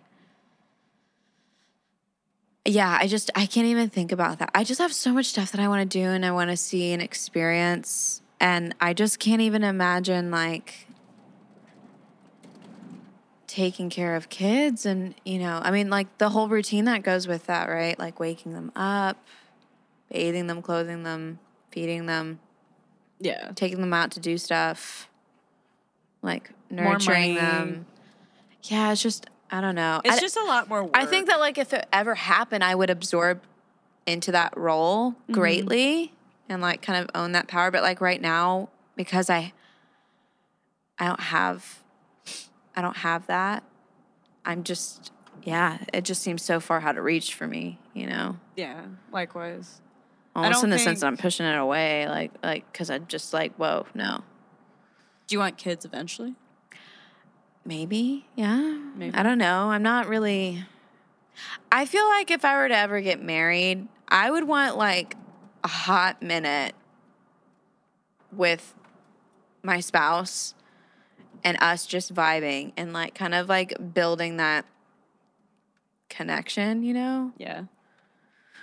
yeah, 2.66 2.98
I 3.02 3.08
just 3.08 3.32
I 3.36 3.46
can't 3.48 3.66
even 3.68 3.90
think 3.90 4.12
about 4.12 4.38
that. 4.40 4.52
I 4.54 4.64
just 4.64 4.80
have 4.80 4.94
so 4.94 5.12
much 5.12 5.28
stuff 5.28 5.52
that 5.54 5.62
I 5.62 5.68
want 5.68 5.90
to 5.90 5.98
do 6.00 6.06
and 6.06 6.24
I 6.26 6.32
want 6.32 6.52
to 6.52 6.58
see 6.58 6.92
and 6.94 7.02
experience 7.02 8.22
and 8.40 8.76
I 8.80 8.94
just 8.94 9.18
can't 9.20 9.42
even 9.42 9.64
imagine 9.64 10.30
like 10.30 10.88
taking 13.48 13.90
care 13.90 14.16
of 14.16 14.30
kids 14.30 14.86
and 14.86 15.16
you 15.26 15.40
know, 15.40 15.60
I 15.64 15.72
mean 15.72 15.90
like 15.90 16.18
the 16.20 16.30
whole 16.30 16.48
routine 16.48 16.86
that 16.86 17.02
goes 17.02 17.28
with 17.28 17.46
that, 17.48 17.70
right? 17.70 17.98
Like 17.98 18.20
waking 18.20 18.54
them 18.54 18.72
up, 18.76 19.18
bathing 20.12 20.48
them, 20.48 20.62
clothing 20.62 21.04
them, 21.04 21.40
feeding 21.74 22.05
them, 22.05 22.39
Yeah. 23.19 23.51
taking 23.55 23.82
them 23.82 23.93
out 23.93 24.11
to 24.11 24.19
do 24.19 24.38
stuff, 24.38 25.09
like 26.21 26.51
nurturing 26.69 27.36
them. 27.36 27.86
Yeah, 28.63 28.91
it's 28.91 29.01
just 29.01 29.28
I 29.51 29.59
don't 29.61 29.76
know. 29.76 30.01
It's 30.05 30.17
I- 30.17 30.19
just 30.19 30.38
a 30.38 30.43
lot 30.43 30.69
more 30.69 30.84
work. 30.84 30.91
I 30.95 31.05
think 31.05 31.28
that 31.28 31.39
like 31.39 31.57
if 31.57 31.74
it 31.74 31.86
ever 31.91 32.15
happened, 32.15 32.63
I 32.63 32.76
would 32.76 32.89
absorb 32.89 33.41
into 34.05 34.32
that 34.32 34.55
role 34.57 35.11
Mm-hmm. 35.11 35.34
greatly 35.34 36.13
and 36.49 36.61
like 36.61 36.82
kind 36.82 37.03
of 37.03 37.09
own 37.15 37.32
that 37.34 37.47
power. 37.47 37.71
But 37.71 37.82
like 37.82 38.01
right 38.01 38.21
now, 38.21 38.69
because 38.95 39.30
I 39.30 39.53
I 40.99 41.07
don't 41.07 41.19
have 41.19 41.80
I 42.76 42.82
don't 42.82 42.97
have 42.97 43.28
that, 43.28 43.63
I'm 44.45 44.63
just 44.63 45.11
yeah, 45.43 45.80
it 45.93 46.03
just 46.05 46.21
seems 46.21 46.41
so 46.43 46.59
far 46.59 46.80
out 46.82 46.97
of 46.97 47.03
reach 47.03 47.34
for 47.34 47.47
me, 47.47 47.78
you 47.93 48.05
know. 48.07 48.38
Yeah, 48.55 48.86
likewise. 49.11 49.82
Almost 50.36 50.64
in 50.64 50.70
the 50.72 50.80
sense 50.80 51.02
that 51.02 51.08
I'm 51.08 51.18
pushing 51.18 51.46
it 51.46 51.56
away, 51.56 52.08
like 52.08 52.32
like 52.42 52.72
because 52.72 52.90
I'm 52.90 53.06
just 53.08 53.34
like, 53.34 53.54
whoa, 53.56 53.86
no. 53.94 54.24
Do 55.28 55.36
you 55.36 55.40
want 55.40 55.58
kids 55.58 55.86
eventually? 55.86 56.36
Maybe, 57.66 58.26
yeah. 58.36 58.78
Maybe. 58.96 59.16
I 59.16 59.24
don't 59.24 59.38
know. 59.38 59.70
I'm 59.70 59.84
not 59.84 60.08
really. 60.08 60.66
I 61.72 61.86
feel 61.86 62.06
like 62.06 62.30
if 62.32 62.44
I 62.44 62.58
were 62.58 62.68
to 62.68 62.76
ever 62.76 63.00
get 63.02 63.22
married, 63.22 63.88
I 64.08 64.30
would 64.30 64.48
want 64.48 64.78
like 64.78 65.16
a 65.64 65.68
hot 65.68 66.22
minute 66.22 66.76
with 68.32 68.76
my 69.62 69.80
spouse 69.80 70.56
and 71.44 71.58
us 71.62 71.86
just 71.86 72.14
vibing 72.14 72.74
and 72.76 72.92
like 72.94 73.16
kind 73.16 73.34
of 73.34 73.50
like 73.50 73.94
building 73.94 74.38
that 74.38 74.66
connection, 76.10 76.84
you 76.84 76.94
know? 76.94 77.32
Yeah, 77.38 77.64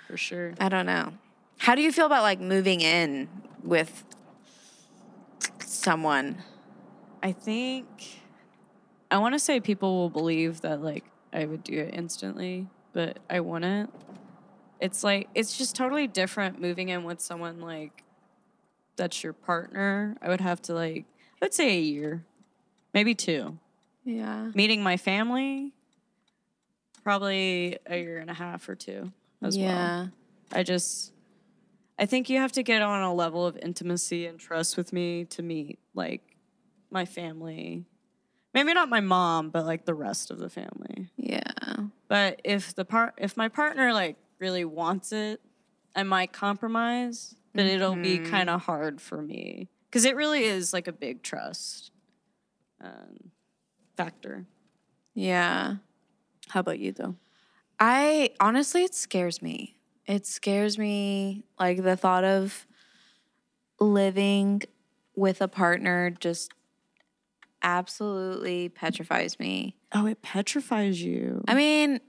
for 0.07 0.17
sure. 0.17 0.53
I 0.59 0.69
don't 0.69 0.85
know. 0.85 1.13
How 1.61 1.75
do 1.75 1.83
you 1.83 1.91
feel 1.91 2.07
about 2.07 2.23
like 2.23 2.39
moving 2.39 2.81
in 2.81 3.29
with 3.61 4.03
someone? 5.59 6.41
I 7.21 7.33
think 7.33 7.85
I 9.11 9.19
want 9.19 9.35
to 9.35 9.39
say 9.39 9.59
people 9.59 9.95
will 9.95 10.09
believe 10.09 10.61
that 10.61 10.81
like 10.81 11.05
I 11.31 11.45
would 11.45 11.63
do 11.63 11.77
it 11.77 11.93
instantly, 11.93 12.67
but 12.93 13.19
I 13.29 13.41
wouldn't. 13.41 13.93
It's 14.79 15.03
like 15.03 15.29
it's 15.35 15.55
just 15.55 15.75
totally 15.75 16.07
different 16.07 16.59
moving 16.59 16.89
in 16.89 17.03
with 17.03 17.21
someone 17.21 17.61
like 17.61 18.05
that's 18.95 19.23
your 19.23 19.33
partner. 19.33 20.17
I 20.19 20.29
would 20.29 20.41
have 20.41 20.63
to 20.63 20.73
like 20.73 21.05
let's 21.43 21.55
say 21.55 21.77
a 21.77 21.81
year, 21.81 22.25
maybe 22.91 23.13
two. 23.13 23.59
Yeah. 24.03 24.49
Meeting 24.55 24.81
my 24.81 24.97
family, 24.97 25.73
probably 27.03 27.77
a 27.85 27.99
year 27.99 28.17
and 28.17 28.31
a 28.31 28.33
half 28.33 28.67
or 28.67 28.73
two 28.73 29.11
as 29.43 29.55
well. 29.55 29.67
yeah. 29.67 30.07
I 30.51 30.63
just 30.63 31.13
I 32.01 32.07
think 32.07 32.29
you 32.29 32.39
have 32.39 32.51
to 32.53 32.63
get 32.63 32.81
on 32.81 33.03
a 33.03 33.13
level 33.13 33.45
of 33.45 33.55
intimacy 33.61 34.25
and 34.25 34.39
trust 34.39 34.75
with 34.75 34.91
me 34.91 35.23
to 35.25 35.43
meet 35.43 35.77
like 35.93 36.35
my 36.89 37.05
family. 37.05 37.85
Maybe 38.55 38.73
not 38.73 38.89
my 38.89 39.01
mom, 39.01 39.51
but 39.51 39.65
like 39.67 39.85
the 39.85 39.93
rest 39.93 40.31
of 40.31 40.39
the 40.39 40.49
family. 40.49 41.09
Yeah. 41.15 41.51
But 42.07 42.41
if 42.43 42.73
the 42.73 42.85
part 42.85 43.13
if 43.19 43.37
my 43.37 43.49
partner 43.49 43.93
like 43.93 44.17
really 44.39 44.65
wants 44.65 45.11
it, 45.11 45.41
I 45.95 46.01
might 46.01 46.33
compromise, 46.33 47.35
but 47.53 47.65
it'll 47.65 47.95
be 47.95 48.17
Mhm. 48.17 48.25
kind 48.31 48.49
of 48.49 48.61
hard 48.63 48.99
for 48.99 49.21
me 49.21 49.69
cuz 49.91 50.03
it 50.03 50.15
really 50.15 50.43
is 50.43 50.73
like 50.73 50.87
a 50.87 50.91
big 50.93 51.21
trust 51.21 51.91
um, 52.83 53.31
factor. 53.95 54.47
Yeah. 55.13 55.75
How 56.49 56.61
about 56.61 56.79
you 56.79 56.93
though? 56.93 57.15
I 57.79 58.31
honestly, 58.39 58.83
it 58.83 58.95
scares 58.95 59.39
me. 59.39 59.77
It 60.07 60.25
scares 60.25 60.77
me 60.77 61.45
like 61.59 61.83
the 61.83 61.95
thought 61.95 62.23
of 62.23 62.65
living 63.79 64.61
with 65.15 65.41
a 65.41 65.47
partner 65.47 66.09
just 66.19 66.51
absolutely 67.61 68.69
petrifies 68.69 69.39
me. 69.39 69.75
Oh, 69.93 70.05
it 70.05 70.21
petrifies 70.21 71.01
you. 71.01 71.43
I 71.47 71.53
mean, 71.53 71.99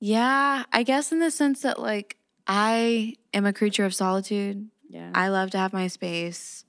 yeah, 0.00 0.64
I 0.72 0.82
guess 0.82 1.12
in 1.12 1.18
the 1.18 1.30
sense 1.30 1.62
that 1.62 1.80
like 1.80 2.16
I 2.46 3.14
am 3.34 3.44
a 3.44 3.52
creature 3.52 3.84
of 3.84 3.94
solitude. 3.94 4.68
yeah. 4.88 5.10
I 5.14 5.28
love 5.28 5.50
to 5.50 5.58
have 5.58 5.72
my 5.72 5.88
space. 5.88 6.64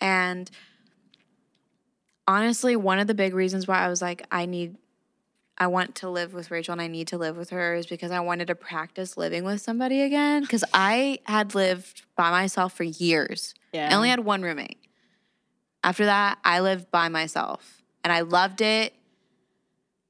And 0.00 0.50
honestly, 2.26 2.76
one 2.76 2.98
of 2.98 3.06
the 3.06 3.14
big 3.14 3.34
reasons 3.34 3.66
why 3.66 3.78
I 3.78 3.88
was 3.88 4.00
like, 4.00 4.26
I 4.30 4.46
need, 4.46 4.76
I 5.56 5.68
want 5.68 5.94
to 5.96 6.10
live 6.10 6.34
with 6.34 6.50
Rachel 6.50 6.72
and 6.72 6.80
I 6.82 6.88
need 6.88 7.08
to 7.08 7.18
live 7.18 7.36
with 7.36 7.50
her 7.50 7.74
is 7.74 7.86
because 7.86 8.10
I 8.10 8.20
wanted 8.20 8.48
to 8.48 8.54
practice 8.54 9.16
living 9.16 9.44
with 9.44 9.60
somebody 9.60 10.02
again. 10.02 10.42
Because 10.42 10.64
I 10.74 11.20
had 11.24 11.54
lived 11.54 12.02
by 12.16 12.30
myself 12.30 12.72
for 12.76 12.82
years. 12.84 13.54
yeah. 13.72 13.88
I 13.90 13.94
only 13.94 14.08
had 14.08 14.20
one 14.20 14.42
roommate. 14.42 14.78
After 15.84 16.06
that, 16.06 16.38
I 16.44 16.60
lived 16.60 16.90
by 16.90 17.08
myself 17.08 17.82
and 18.02 18.12
I 18.12 18.22
loved 18.22 18.60
it. 18.60 18.94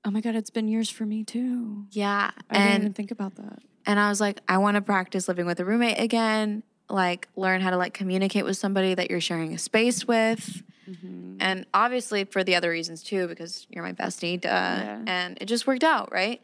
Oh 0.04 0.10
my 0.10 0.20
god, 0.20 0.34
it's 0.34 0.50
been 0.50 0.68
years 0.68 0.88
for 0.88 1.04
me 1.04 1.24
too. 1.24 1.86
Yeah. 1.90 2.30
I 2.50 2.54
didn't 2.54 2.68
and 2.68 2.82
even 2.82 2.92
think 2.94 3.10
about 3.10 3.36
that. 3.36 3.58
And 3.86 4.00
I 4.00 4.08
was 4.08 4.20
like, 4.20 4.40
I 4.48 4.58
want 4.58 4.76
to 4.76 4.82
practice 4.82 5.28
living 5.28 5.46
with 5.46 5.60
a 5.60 5.64
roommate 5.64 6.00
again, 6.00 6.62
like 6.88 7.28
learn 7.36 7.60
how 7.60 7.70
to 7.70 7.76
like 7.76 7.92
communicate 7.92 8.44
with 8.44 8.56
somebody 8.56 8.94
that 8.94 9.10
you're 9.10 9.20
sharing 9.20 9.52
a 9.52 9.58
space 9.58 10.06
with. 10.06 10.62
Mm-hmm. 10.88 11.36
And 11.40 11.66
obviously 11.74 12.24
for 12.24 12.44
the 12.44 12.54
other 12.54 12.70
reasons 12.70 13.02
too, 13.02 13.26
because 13.26 13.66
you're 13.70 13.82
my 13.84 13.92
bestie, 13.92 14.40
duh. 14.40 14.48
And 15.06 15.38
it 15.40 15.46
just 15.46 15.66
worked 15.66 15.84
out, 15.84 16.12
right? 16.12 16.40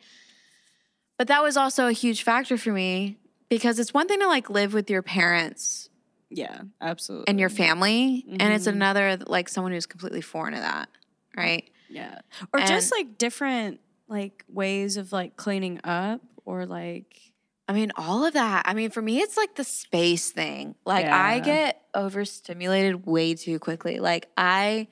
But 1.18 1.28
that 1.28 1.42
was 1.42 1.56
also 1.56 1.86
a 1.86 1.92
huge 1.92 2.22
factor 2.22 2.56
for 2.56 2.72
me 2.72 3.18
because 3.48 3.78
it's 3.78 3.92
one 3.92 4.08
thing 4.08 4.20
to 4.20 4.26
like 4.26 4.48
live 4.48 4.72
with 4.72 4.88
your 4.88 5.02
parents 5.02 5.90
Yeah, 6.30 6.62
absolutely. 6.80 7.26
and 7.28 7.38
your 7.38 7.50
family, 7.50 8.24
and 8.28 8.52
it's 8.54 8.66
Mhm. 8.66 8.72
another 8.72 9.16
like 9.26 9.48
someone 9.48 9.72
who's 9.72 9.86
completely 9.86 10.20
foreign 10.22 10.54
to 10.54 10.60
that, 10.60 10.88
right? 11.36 11.68
yeah, 11.88 12.20
or 12.54 12.60
just 12.60 12.92
like 12.92 13.18
different 13.18 13.80
like 14.08 14.44
ways 14.48 14.96
of 14.96 15.12
like 15.12 15.36
cleaning 15.36 15.80
up, 15.84 16.20
or 16.44 16.64
like 16.66 17.29
I 17.70 17.72
mean, 17.72 17.92
all 17.94 18.24
of 18.24 18.32
that. 18.32 18.64
I 18.66 18.74
mean, 18.74 18.90
for 18.90 19.00
me, 19.00 19.20
it's 19.20 19.36
like 19.36 19.54
the 19.54 19.62
space 19.62 20.32
thing. 20.32 20.74
Like, 20.84 21.06
I 21.06 21.38
get 21.38 21.80
overstimulated 21.94 23.06
way 23.06 23.34
too 23.34 23.60
quickly. 23.60 24.00
Like, 24.00 24.28
I, 24.36 24.88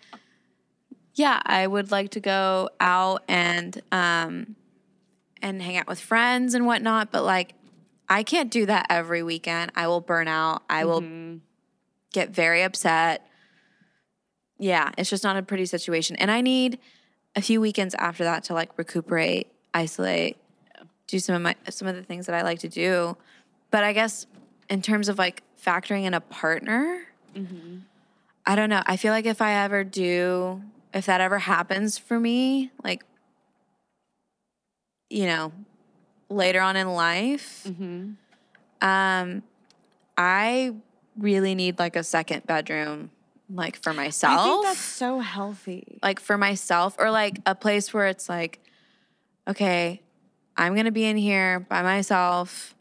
yeah, 1.15 1.43
I 1.45 1.67
would 1.67 1.91
like 1.91 2.13
to 2.13 2.21
go 2.21 2.71
out 2.79 3.25
and, 3.27 3.83
um, 3.91 4.55
and 5.43 5.61
hang 5.61 5.77
out 5.77 5.89
with 5.89 5.99
friends 5.99 6.55
and 6.55 6.67
whatnot, 6.67 7.11
but 7.11 7.25
like, 7.25 7.55
I 8.09 8.23
can't 8.23 8.49
do 8.49 8.65
that 8.67 8.87
every 8.91 9.25
weekend. 9.25 9.73
I 9.75 9.89
will 9.89 10.01
burn 10.01 10.29
out. 10.29 10.63
I 10.71 10.85
will 10.85 11.03
Mhm. 11.03 11.41
get 12.13 12.31
very 12.31 12.63
upset. 12.63 13.27
Yeah, 14.57 14.93
it's 14.97 15.11
just 15.11 15.25
not 15.25 15.37
a 15.37 15.43
pretty 15.43 15.67
situation. 15.67 16.15
And 16.15 16.31
I 16.31 16.43
need 16.43 16.79
a 17.35 17.43
few 17.43 17.61
weekends 17.61 17.97
after 17.97 18.23
that 18.23 18.45
to 18.45 18.55
like 18.55 18.79
recuperate, 18.79 19.49
isolate, 19.75 20.37
do 21.09 21.19
some 21.19 21.35
of 21.35 21.43
my 21.43 21.57
some 21.69 21.89
of 21.89 21.97
the 21.97 22.03
things 22.05 22.27
that 22.27 22.35
I 22.37 22.43
like 22.43 22.61
to 22.61 22.69
do. 22.69 23.17
But 23.73 23.83
I 23.83 23.93
guess 23.93 24.27
in 24.71 24.81
terms 24.83 25.09
of 25.09 25.19
like 25.19 25.43
factoring 25.63 26.05
in 26.05 26.15
a 26.15 26.21
partner, 26.21 27.03
I 28.47 28.55
don't 28.55 28.71
know. 28.71 28.83
I 28.87 28.97
feel 28.97 29.13
like 29.13 29.27
if 29.27 29.43
I 29.43 29.53
ever 29.65 29.85
do, 29.85 30.63
if 30.95 31.07
that 31.07 31.21
ever 31.21 31.39
happens 31.39 31.99
for 31.99 32.19
me, 32.21 32.71
like 32.85 33.03
you 35.11 35.27
know, 35.27 35.53
later 36.29 36.61
on 36.61 36.77
in 36.77 36.89
life, 36.89 37.65
Mhm. 37.67 38.17
um, 38.83 39.43
I 40.17 40.75
really 41.17 41.55
need 41.55 41.79
like 41.79 41.97
a 41.97 42.05
second 42.05 42.47
bedroom, 42.47 43.11
like 43.51 43.77
for 43.83 43.93
myself. 43.95 44.41
I 44.41 44.45
think 44.45 44.65
that's 44.65 44.79
so 44.81 45.21
healthy. 45.21 45.99
like 46.03 46.21
for 46.21 46.37
myself, 46.37 46.95
or 46.99 47.11
like 47.11 47.39
a 47.47 47.55
place 47.55 47.95
where 47.95 48.07
it's 48.07 48.29
like, 48.29 48.61
okay, 49.47 50.03
I'm 50.59 50.75
gonna 50.75 50.91
be 50.93 51.05
in 51.05 51.17
here 51.17 51.61
by 51.61 51.83
myself 51.83 52.75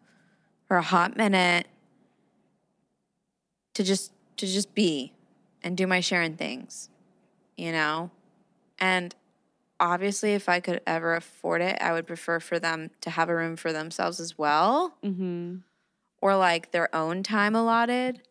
for 0.68 0.76
a 0.78 0.82
hot 0.82 1.16
minute 1.16 1.68
to 3.76 3.84
just 3.84 4.12
to 4.38 4.46
just 4.48 4.74
be 4.76 5.14
and 5.64 5.76
do 5.78 5.88
my 5.88 6.00
sharing 6.00 6.36
things, 6.36 6.90
you 7.56 7.72
know, 7.72 8.12
and 8.80 9.16
obviously 9.80 10.34
if 10.34 10.50
I 10.50 10.60
could 10.60 10.82
ever 10.88 11.16
afford 11.16 11.62
it, 11.62 11.78
I 11.82 11.94
would 11.94 12.08
prefer 12.08 12.40
for 12.40 12.60
them 12.60 12.90
to 13.02 13.10
have 13.12 13.30
a 13.30 13.36
room 13.36 13.56
for 13.56 13.72
themselves 13.72 14.20
as 14.20 14.38
well 14.38 14.96
Mm-hmm. 15.04 15.58
or 16.22 16.36
like 16.36 16.72
their 16.72 16.94
own 16.96 17.24
time 17.24 17.56
allotted 17.56 18.22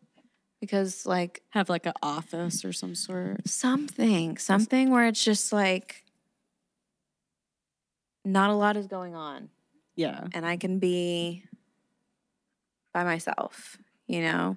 because 0.61 1.07
like 1.07 1.43
Have 1.51 1.69
like 1.69 1.87
an 1.87 1.93
office 2.03 2.65
or 2.65 2.73
some 2.73 2.95
sort. 2.95 3.47
something 3.49 4.39
something 4.39 4.91
where 4.91 5.07
it's 5.07 5.23
just 5.25 5.53
like 5.53 6.05
not 8.27 8.51
a 8.51 8.55
lot 8.55 8.77
is 8.77 8.87
going 8.87 9.15
on 9.15 9.49
Yeah. 9.95 10.25
and 10.35 10.45
I 10.45 10.57
can 10.57 10.79
be 10.79 11.45
by 12.93 13.05
myself, 13.05 13.79
you 14.07 14.21
know. 14.21 14.57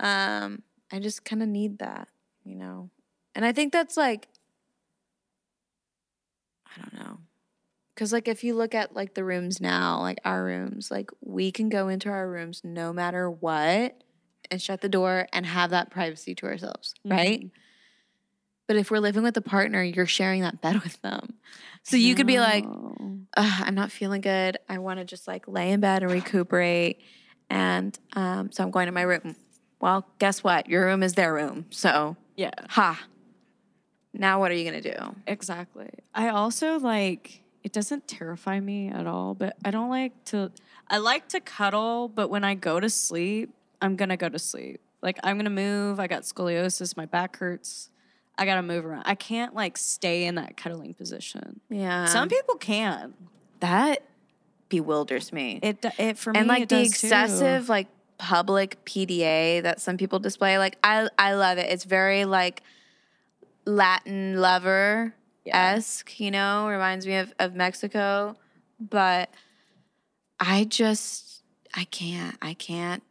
Um, 0.00 0.62
I 0.92 0.98
just 0.98 1.24
kind 1.24 1.42
of 1.42 1.48
need 1.48 1.78
that, 1.78 2.08
you 2.44 2.56
know. 2.56 2.90
And 3.34 3.44
I 3.44 3.52
think 3.52 3.72
that's 3.72 3.96
like 3.96 4.28
I 6.66 6.80
don't 6.80 6.94
know. 6.94 7.18
Cuz 7.96 8.12
like 8.12 8.28
if 8.28 8.42
you 8.42 8.54
look 8.54 8.74
at 8.74 8.94
like 8.94 9.14
the 9.14 9.24
rooms 9.24 9.60
now, 9.60 10.00
like 10.00 10.18
our 10.24 10.44
rooms, 10.44 10.90
like 10.90 11.10
we 11.20 11.52
can 11.52 11.68
go 11.68 11.88
into 11.88 12.08
our 12.08 12.28
rooms 12.28 12.62
no 12.64 12.92
matter 12.92 13.30
what 13.30 14.02
and 14.50 14.60
shut 14.60 14.80
the 14.80 14.88
door 14.88 15.26
and 15.32 15.46
have 15.46 15.70
that 15.70 15.90
privacy 15.90 16.34
to 16.36 16.46
ourselves, 16.46 16.94
right? 17.04 17.50
But 18.66 18.76
if 18.76 18.90
we're 18.90 19.00
living 19.00 19.22
with 19.22 19.36
a 19.36 19.42
partner, 19.42 19.82
you're 19.82 20.06
sharing 20.06 20.42
that 20.42 20.60
bed 20.60 20.82
with 20.82 21.00
them. 21.02 21.34
So 21.82 21.96
you 21.96 22.14
could 22.14 22.26
be 22.26 22.40
like, 22.40 22.64
I'm 23.36 23.74
not 23.74 23.92
feeling 23.92 24.22
good. 24.22 24.56
I 24.68 24.78
want 24.78 25.00
to 25.00 25.04
just 25.04 25.28
like 25.28 25.46
lay 25.46 25.70
in 25.70 25.80
bed 25.80 26.02
and 26.02 26.10
recuperate. 26.10 27.00
And 27.50 27.98
um, 28.14 28.50
so 28.52 28.64
I'm 28.64 28.70
going 28.70 28.86
to 28.86 28.92
my 28.92 29.02
room. 29.02 29.36
Well, 29.80 30.06
guess 30.18 30.42
what? 30.42 30.68
Your 30.68 30.86
room 30.86 31.02
is 31.02 31.12
their 31.12 31.34
room. 31.34 31.66
So, 31.68 32.16
yeah. 32.36 32.52
ha. 32.68 33.04
Now 34.14 34.40
what 34.40 34.50
are 34.50 34.54
you 34.54 34.70
going 34.70 34.82
to 34.82 34.94
do? 34.94 35.14
Exactly. 35.26 35.90
I 36.14 36.28
also 36.28 36.78
like 36.78 37.42
it 37.64 37.72
doesn't 37.72 38.06
terrify 38.06 38.60
me 38.60 38.88
at 38.88 39.06
all, 39.06 39.34
but 39.34 39.56
I 39.64 39.70
don't 39.70 39.90
like 39.90 40.24
to 40.26 40.52
I 40.88 40.98
like 40.98 41.28
to 41.30 41.40
cuddle, 41.40 42.08
but 42.08 42.28
when 42.28 42.44
I 42.44 42.54
go 42.54 42.78
to 42.78 42.88
sleep, 42.90 43.50
I'm 43.82 43.96
going 43.96 44.10
to 44.10 44.16
go 44.16 44.28
to 44.28 44.38
sleep. 44.38 44.80
Like 45.02 45.18
I'm 45.22 45.36
going 45.36 45.44
to 45.44 45.50
move, 45.50 45.98
I 45.98 46.06
got 46.06 46.22
scoliosis, 46.22 46.96
my 46.96 47.06
back 47.06 47.36
hurts. 47.38 47.90
I 48.36 48.46
got 48.46 48.56
to 48.56 48.62
move 48.62 48.84
around. 48.84 49.04
I 49.06 49.14
can't 49.14 49.54
like 49.54 49.76
stay 49.76 50.24
in 50.24 50.34
that 50.36 50.56
cuddling 50.56 50.94
position. 50.94 51.60
Yeah. 51.70 52.06
Some 52.06 52.28
people 52.28 52.56
can. 52.56 53.14
that 53.60 54.02
bewilders 54.68 55.32
me. 55.32 55.60
It 55.62 55.84
it 55.98 56.18
for 56.18 56.32
me 56.32 56.40
and 56.40 56.48
like 56.48 56.68
the 56.68 56.76
does 56.82 57.00
too. 57.00 57.06
excessive 57.06 57.68
like 57.68 57.86
public 58.18 58.84
PDA 58.84 59.62
that 59.62 59.80
some 59.80 59.96
people 59.96 60.18
display, 60.18 60.58
like 60.58 60.78
I 60.82 61.08
I 61.18 61.34
love 61.34 61.58
it. 61.58 61.70
It's 61.70 61.84
very 61.84 62.24
like 62.24 62.62
Latin 63.64 64.40
lover 64.40 65.14
esque, 65.46 66.18
you 66.18 66.30
know, 66.30 66.68
reminds 66.68 67.06
me 67.06 67.16
of, 67.16 67.32
of 67.38 67.54
Mexico. 67.54 68.36
But 68.80 69.30
I 70.40 70.64
just 70.64 71.42
I 71.74 71.84
can't 71.84 72.36
I 72.42 72.54
can't 72.54 73.02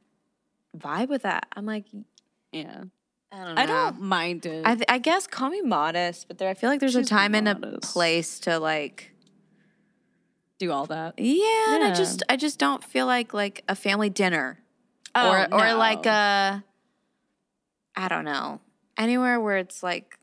vibe 0.78 1.10
with 1.10 1.22
that. 1.24 1.48
I'm 1.54 1.66
like 1.66 1.86
Yeah. 2.52 2.84
I 3.34 3.44
don't 3.46 3.56
know. 3.56 3.62
I 3.62 3.66
don't 3.66 4.02
mind 4.02 4.46
it. 4.46 4.64
I, 4.66 4.76
th- 4.76 4.86
I 4.88 4.98
guess 5.00 5.26
call 5.28 5.50
me 5.50 5.62
modest, 5.62 6.28
but 6.28 6.38
there 6.38 6.50
I 6.50 6.54
feel 6.54 6.70
like 6.70 6.80
there's 6.80 6.94
She's 6.94 7.08
a 7.08 7.10
time 7.10 7.34
and 7.34 7.48
a 7.48 7.56
place 7.82 8.40
to 8.42 8.60
like 8.60 9.12
do 10.60 10.72
all 10.72 10.86
that. 10.86 11.16
yeah, 11.18 11.76
and 11.76 11.84
I 11.84 11.94
just 11.96 12.22
I 12.30 12.36
just 12.36 12.60
don't 12.60 12.84
feel 12.84 13.06
like 13.08 13.34
like 13.34 13.64
a 13.68 13.76
family 13.76 14.10
dinner 14.10 14.60
Oh, 15.16 15.32
or 15.32 15.54
or 15.54 15.74
like 15.74 16.06
a 16.06 16.64
I 17.96 18.08
don't 18.08 18.26
know 18.26 18.62
anywhere 18.98 19.40
where 19.40 19.58
it's 19.58 19.82
like 19.84 20.18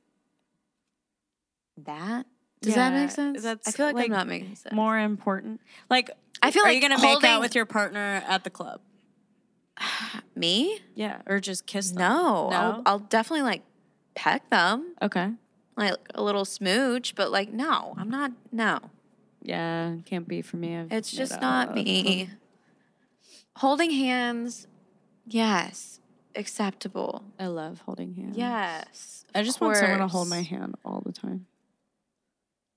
that. 1.85 2.27
Does 2.63 2.75
that 2.75 2.93
make 2.93 3.11
sense? 3.11 3.43
that's, 3.43 3.67
I 3.69 3.71
feel 3.71 3.87
like, 3.87 3.95
like, 3.95 4.05
I'm 4.07 4.11
not 4.13 4.27
making 4.29 4.55
sense. 4.55 4.75
more 4.75 4.99
important. 4.99 5.61
Like 5.89 6.11
I 6.43 6.51
feel 6.51 6.63
are 6.63 6.67
like 6.67 6.75
you 6.75 6.81
going 6.81 6.97
to 6.97 7.01
make 7.03 7.11
holding- 7.13 7.31
out 7.31 7.41
with 7.41 7.55
your 7.55 7.65
partner 7.67 8.23
at 8.29 8.45
the 8.45 8.51
club? 8.51 8.81
Me? 10.35 10.79
Yeah, 10.95 11.23
or 11.27 11.41
just 11.41 11.67
kiss 11.67 11.91
them? 11.91 11.99
No, 11.99 12.49
No? 12.51 12.57
I'll, 12.57 12.83
I'll 12.87 12.99
definitely 12.99 13.43
like 13.43 13.63
peck 14.15 14.49
them, 14.51 14.95
Okay. 15.03 15.33
like 15.77 15.95
a 16.15 16.23
little 16.23 16.45
smooch, 16.45 17.15
but 17.15 17.31
like 17.31 17.53
no, 17.53 17.95
I'm 17.99 18.11
not. 18.11 18.33
No, 18.53 18.79
Yeah, 19.43 19.97
can't 20.05 20.27
be 20.29 20.43
for 20.43 20.57
me. 20.57 20.77
I've 20.77 20.93
it's 20.93 21.11
just 21.11 21.41
not 21.41 21.75
me. 21.75 22.29
Holding 23.57 23.91
hands, 23.91 24.67
yes, 25.27 26.01
acceptable. 26.35 27.25
I 27.39 27.47
love 27.47 27.81
holding 27.81 28.15
hands. 28.15 28.37
Yes, 28.37 29.25
I 29.35 29.43
just 29.43 29.61
want 29.61 29.77
someone 29.77 29.99
to 30.01 30.09
hold 30.09 30.29
my 30.29 30.43
hand 30.43 30.75
all 30.85 31.03
the 31.05 31.13
time. 31.13 31.47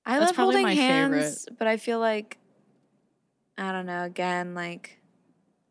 I 0.06 0.20
That's 0.20 0.30
love 0.32 0.36
holding 0.36 0.64
my 0.64 0.74
hands, 0.74 1.48
but 1.58 1.68
I 1.68 1.78
feel 1.78 2.00
like 2.00 2.38
I 3.58 3.72
don't 3.72 3.86
know. 3.86 4.04
Again, 4.04 4.54
like 4.54 5.00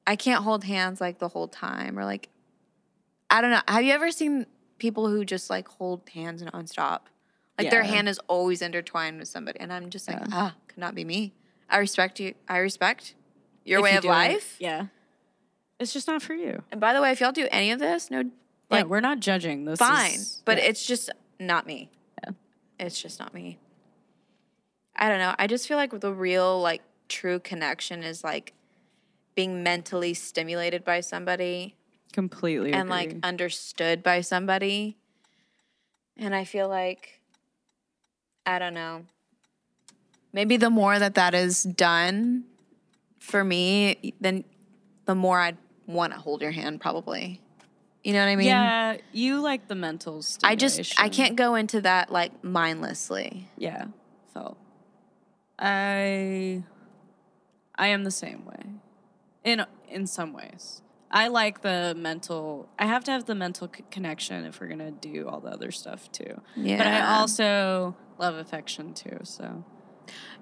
I 0.07 0.17
can't 0.17 0.43
hold 0.45 0.65
hands 0.65 1.01
like 1.01 1.19
the 1.19 1.29
whole 1.29 1.49
time, 1.49 1.99
or 1.99 2.05
like 2.05 2.29
I 3.31 3.41
don't 3.41 3.51
know. 3.51 3.61
Have 3.69 3.85
you 3.85 3.93
ever 3.93 4.11
seen 4.11 4.47
people 4.79 5.09
who 5.09 5.25
just 5.25 5.49
like 5.51 5.69
hold 5.69 6.09
hands 6.13 6.43
nonstop? 6.43 7.01
Like 7.59 7.71
their 7.71 7.83
hand 7.85 8.09
is 8.09 8.19
always 8.29 8.61
intertwined 8.63 9.19
with 9.19 9.29
somebody, 9.29 9.61
and 9.61 9.73
I'm 9.73 9.91
just 9.91 10.09
like, 10.09 10.19
Yeah. 10.19 10.27
ah, 10.33 10.55
could 10.69 10.79
not 10.79 10.95
be 10.95 11.05
me. 11.05 11.33
I 11.71 11.79
respect 11.79 12.19
you. 12.19 12.35
I 12.49 12.59
respect 12.59 13.15
your 13.65 13.79
If 13.79 13.85
way 13.85 13.91
you 13.93 13.97
of 13.99 14.03
do 14.03 14.09
it, 14.09 14.13
life. 14.13 14.57
yeah. 14.59 14.87
It's 15.79 15.93
just 15.93 16.09
not 16.09 16.23
for 16.23 16.35
you. 16.35 16.63
And 16.73 16.81
by 16.81 16.93
the 16.93 17.01
way, 17.01 17.13
if 17.13 17.21
y'all 17.21 17.31
do 17.33 17.47
any 17.53 17.71
of 17.71 17.79
this, 17.79 18.11
no, 18.11 18.19
Like 18.19 18.31
Like, 18.71 18.87
we're 18.87 19.01
not 19.01 19.21
judging. 19.21 19.65
This 19.65 19.79
fine. 19.79 20.13
is- 20.15 20.43
but 20.45 20.59
yeah. 20.59 20.65
it's 20.65 20.85
just 20.87 21.11
not 21.39 21.67
me. 21.67 21.91
Yeah. 22.25 22.31
It's 22.81 23.01
just 23.01 23.19
not 23.21 23.33
me. 23.35 23.59
I 24.97 25.09
don't 25.09 25.19
know. 25.19 25.35
I 25.39 25.47
just 25.47 25.67
feel 25.69 25.77
like 25.77 25.99
the 26.01 26.13
real, 26.13 26.61
like, 26.61 26.83
true 27.09 27.39
connection 27.41 28.03
is 28.03 28.23
like 28.25 28.53
being 29.35 29.63
mentally 29.63 30.15
stimulated 30.15 30.85
by 30.85 31.01
somebody 31.01 31.77
completely 32.13 32.73
and 32.73 32.89
like 32.89 33.17
understood 33.23 34.03
by 34.03 34.21
somebody. 34.21 34.97
And 36.17 36.35
I 36.35 36.45
feel 36.45 36.69
like, 36.69 37.21
I 38.45 38.59
don't 38.59 38.75
know. 38.75 39.05
Maybe 40.33 40.57
the 40.57 40.71
more 40.71 40.99
that 40.99 41.15
that 41.15 41.35
is 41.35 41.63
done 41.63 42.45
for 43.19 43.43
me, 43.43 44.15
then 44.21 44.45
the 45.05 45.15
more 45.15 45.39
I'd 45.41 45.57
want 45.87 46.13
to 46.13 46.19
hold 46.19 46.43
your 46.43 46.51
hand, 46.51 46.81
probably. 46.81 47.41
You 48.03 48.13
know 48.15 48.21
what 48.21 48.31
I 48.31 48.37
mean? 48.37 48.47
yeah, 48.47 48.97
you 49.13 49.41
like 49.41 49.69
the 49.69 49.75
mental 49.77 50.23
stuff. 50.23 50.51
I 50.51 50.57
just 50.57 51.01
I 51.01 51.09
can't 51.09 51.37
go 51.37 51.55
into 51.55 51.81
that 51.83 52.11
like 52.11 52.43
mindlessly. 52.43 53.49
Yeah, 53.57 53.87
so 54.35 54.57
I 55.57 56.65
I 57.77 57.87
am 57.89 58.03
the 58.03 58.11
same 58.11 58.45
way. 58.45 58.82
In 59.45 59.65
in 59.89 60.07
some 60.07 60.33
ways. 60.33 60.83
I 61.11 61.29
like 61.29 61.61
the 61.63 61.95
mental 61.97 62.69
I 62.79 62.87
have 62.87 63.05
to 63.05 63.11
have 63.11 63.27
the 63.27 63.35
mental 63.35 63.71
c- 63.75 63.85
connection 63.91 64.45
if 64.47 64.61
we're 64.61 64.69
going 64.69 64.79
to 64.79 64.91
do 64.93 65.29
all 65.29 65.41
the 65.41 65.51
other 65.51 65.71
stuff 65.71 66.11
too. 66.13 66.41
Yeah. 66.57 66.79
But 66.79 66.87
I 66.87 67.01
also 67.19 67.95
love 68.19 68.35
affection 68.37 68.95
too, 68.95 69.19
so 69.25 69.65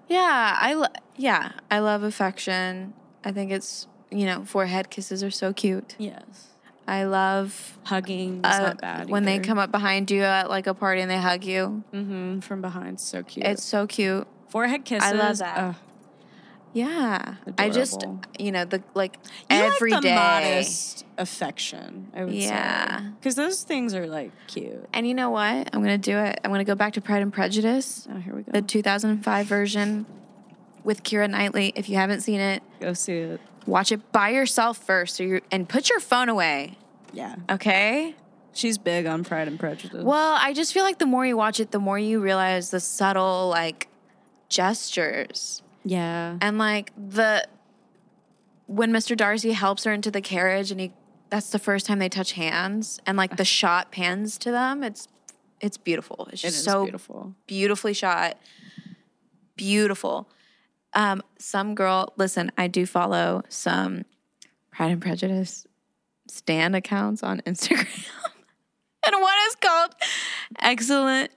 Yeah, 0.09 0.57
I 0.61 0.75
lo- 0.75 0.87
yeah, 1.17 1.53
I 1.71 1.79
love 1.81 2.03
affection. 2.05 2.95
I 3.25 3.33
think 3.33 3.51
it's, 3.51 3.87
you 4.11 4.27
know, 4.27 4.45
forehead 4.45 4.91
kisses 4.91 5.23
are 5.25 5.31
so 5.31 5.53
cute. 5.53 5.97
yes. 5.99 6.47
I 6.89 7.05
love 7.05 7.79
Hugging 7.85 8.41
uh, 8.43 8.59
not 8.59 8.81
bad. 8.81 9.11
when 9.11 9.25
they 9.25 9.39
come 9.39 9.59
up 9.59 9.71
behind 9.71 10.11
you 10.11 10.23
at 10.23 10.49
like 10.51 10.67
a 10.67 10.75
party 10.75 11.01
and 11.01 11.09
they 11.11 11.19
hug 11.19 11.45
you. 11.45 11.85
Mhm, 11.93 12.43
from 12.43 12.61
behind 12.61 12.99
so 12.99 13.23
cute. 13.23 13.47
It's 13.47 13.63
so 13.63 13.87
cute. 13.87 14.27
forehead 14.49 14.85
kisses. 14.85 15.09
I 15.09 15.13
love 15.13 15.39
that. 15.39 15.59
ugh. 15.59 15.75
Yeah. 16.73 17.35
I 17.59 17.69
just, 17.71 18.05
you 18.39 18.53
know, 18.53 18.65
the 18.65 18.83
like 18.95 19.17
You 19.25 19.57
every 19.57 19.91
like 19.91 20.03
the 20.03 20.09
day. 20.09 20.15
modest 20.15 21.05
affection, 21.19 22.11
I 22.15 22.25
would 22.25 22.33
say. 22.33 22.39
Yeah. 22.41 23.01
Because 23.19 23.35
those 23.35 23.63
things 23.65 23.95
are 23.95 24.07
like 24.07 24.31
cute. 24.47 24.87
And 24.93 25.07
you 25.07 25.15
know 25.15 25.31
what? 25.31 25.69
I'm 25.75 25.83
going 25.83 25.99
to 26.01 26.11
do 26.11 26.17
it. 26.19 26.39
I'm 26.45 26.51
going 26.51 26.61
to 26.61 26.65
go 26.65 26.75
back 26.77 26.93
to 26.95 27.01
Pride 27.01 27.23
and 27.23 27.33
Prejudice, 27.33 28.07
Oh, 28.13 28.19
here 28.19 28.35
we 28.35 28.43
go. 28.43 28.53
the 28.53 28.63
2005 28.63 29.47
version 29.47 30.07
with 30.85 31.03
Keira 31.03 31.29
Knightley. 31.29 31.73
If 31.75 31.89
you 31.89 31.97
haven't 31.97 32.21
seen 32.21 32.41
it, 32.41 32.63
go 32.81 32.93
see 32.93 33.15
it. 33.15 33.41
watch 33.67 33.91
it 33.93 34.13
by 34.13 34.31
yourself 34.31 34.79
first 34.79 35.17
so 35.17 35.23
you 35.25 35.41
and 35.51 35.69
put 35.69 35.91
your 35.91 36.01
phone 36.01 36.29
away, 36.29 36.79
Yeah. 37.13 37.35
okay? 37.51 38.15
She's 38.53 38.79
big 38.79 39.07
on 39.07 39.23
Pride 39.25 39.47
and 39.49 39.59
Prejudice. 39.61 40.03
Well, 40.05 40.37
I 40.41 40.53
just 40.53 40.73
feel 40.73 40.85
like 40.85 40.99
the 40.99 41.07
more 41.07 41.25
you 41.27 41.37
watch 41.37 41.61
it, 41.61 41.71
the 41.73 41.79
more 41.79 41.99
you 41.99 42.21
realize 42.21 42.71
the 42.71 42.81
subtle 42.81 43.49
like 43.49 43.89
gestures 44.49 45.63
yeah. 45.91 46.37
and 46.41 46.57
like 46.57 46.93
the 46.97 47.47
when 48.67 48.93
Mr. 48.93 49.17
Darcy 49.17 49.51
helps 49.51 49.83
her 49.83 49.93
into 49.93 50.13
the 50.13 50.21
carriage 50.21 50.71
and 50.71 50.81
he 50.81 50.93
that's 51.31 51.51
the 51.51 51.59
first 51.59 51.87
time 51.87 51.99
they 51.99 52.09
touch 52.09 52.33
hands 52.33 53.01
and 53.07 53.17
like 53.17 53.37
the 53.37 53.45
shot 53.45 53.91
pans 53.91 54.39
to 54.39 54.53
them. 54.53 54.85
It's 54.85 55.09
it's 55.61 55.77
beautiful. 55.77 56.29
It's 56.33 56.43
just 56.43 56.59
is 56.59 56.65
so 56.65 56.85
beautiful. 56.85 57.35
beautifully 57.47 57.93
shot. 57.93 58.39
Beautiful. 59.57 60.29
Um, 60.95 61.23
some 61.39 61.75
girl, 61.75 62.13
listen, 62.17 62.53
I 62.57 62.69
do 62.69 62.87
follow 62.87 63.43
some 63.49 64.05
Pride 64.71 64.93
and 64.93 65.03
Prejudice 65.03 65.67
stand 66.29 66.77
accounts 66.77 67.23
on 67.23 67.41
Instagram. 67.41 67.87
and 69.05 69.21
one 69.21 69.35
is 69.49 69.57
called 69.57 69.95
Excellent 70.61 71.33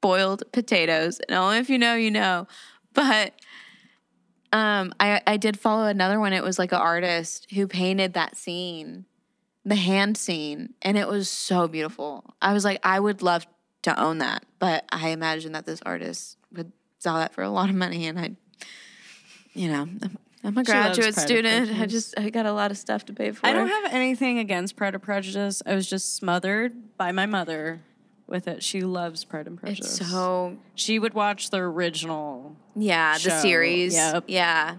Boiled 0.00 0.42
Potatoes. 0.50 1.20
And 1.28 1.36
only 1.36 1.58
if 1.58 1.68
you 1.70 1.78
know, 1.78 1.94
you 1.94 2.10
know. 2.10 2.48
But 2.92 3.34
um, 4.52 4.92
I, 4.98 5.20
I 5.26 5.36
did 5.36 5.58
follow 5.58 5.86
another 5.86 6.18
one. 6.18 6.32
It 6.32 6.42
was 6.42 6.58
like 6.58 6.72
an 6.72 6.78
artist 6.78 7.50
who 7.52 7.66
painted 7.66 8.14
that 8.14 8.36
scene, 8.36 9.04
the 9.64 9.76
hand 9.76 10.16
scene, 10.16 10.74
and 10.82 10.98
it 10.98 11.08
was 11.08 11.28
so 11.28 11.68
beautiful. 11.68 12.34
I 12.42 12.52
was 12.52 12.64
like, 12.64 12.80
I 12.82 12.98
would 12.98 13.22
love 13.22 13.46
to 13.82 13.98
own 14.00 14.18
that, 14.18 14.44
but 14.58 14.84
I 14.90 15.10
imagine 15.10 15.52
that 15.52 15.66
this 15.66 15.80
artist 15.86 16.36
would 16.52 16.72
sell 16.98 17.16
that 17.16 17.32
for 17.32 17.42
a 17.42 17.50
lot 17.50 17.70
of 17.70 17.76
money, 17.76 18.06
and 18.06 18.18
I 18.18 18.36
you 19.52 19.68
know, 19.68 19.82
I'm, 19.82 20.18
I'm 20.44 20.58
a 20.58 20.64
graduate 20.64 21.16
student. 21.16 21.78
I 21.78 21.86
just 21.86 22.18
I 22.18 22.30
got 22.30 22.46
a 22.46 22.52
lot 22.52 22.70
of 22.70 22.78
stuff 22.78 23.04
to 23.06 23.12
pay 23.12 23.30
for. 23.32 23.46
I 23.46 23.52
don't 23.52 23.68
have 23.68 23.92
anything 23.92 24.38
against 24.38 24.76
Pride 24.76 24.94
and 24.94 25.02
Prejudice. 25.02 25.62
I 25.66 25.74
was 25.74 25.88
just 25.88 26.16
smothered 26.16 26.96
by 26.96 27.12
my 27.12 27.26
mother 27.26 27.80
with 28.30 28.48
it. 28.48 28.62
She 28.62 28.82
loves 28.82 29.24
Pride 29.24 29.46
and 29.46 29.58
Prejudice. 29.58 30.00
It's 30.00 30.10
so 30.10 30.56
she 30.74 30.98
would 30.98 31.14
watch 31.14 31.50
the 31.50 31.58
original, 31.58 32.56
yeah, 32.76 33.18
the 33.18 33.40
series. 33.40 33.94
yep. 33.94 34.24
Yeah. 34.26 34.76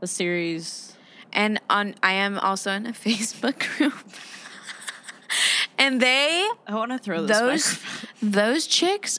the 0.00 0.06
series. 0.06 0.96
And 1.32 1.60
on 1.68 1.94
I 2.02 2.12
am 2.12 2.38
also 2.38 2.70
in 2.70 2.86
a 2.86 2.92
Facebook 2.92 3.76
group. 3.76 3.94
and 5.78 6.00
they 6.00 6.48
I 6.66 6.74
want 6.74 6.92
to 6.92 6.98
throw 6.98 7.26
this. 7.26 7.38
those 7.38 7.66
microphone. 7.66 8.30
those 8.30 8.66
chicks 8.66 9.18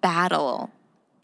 battle 0.00 0.70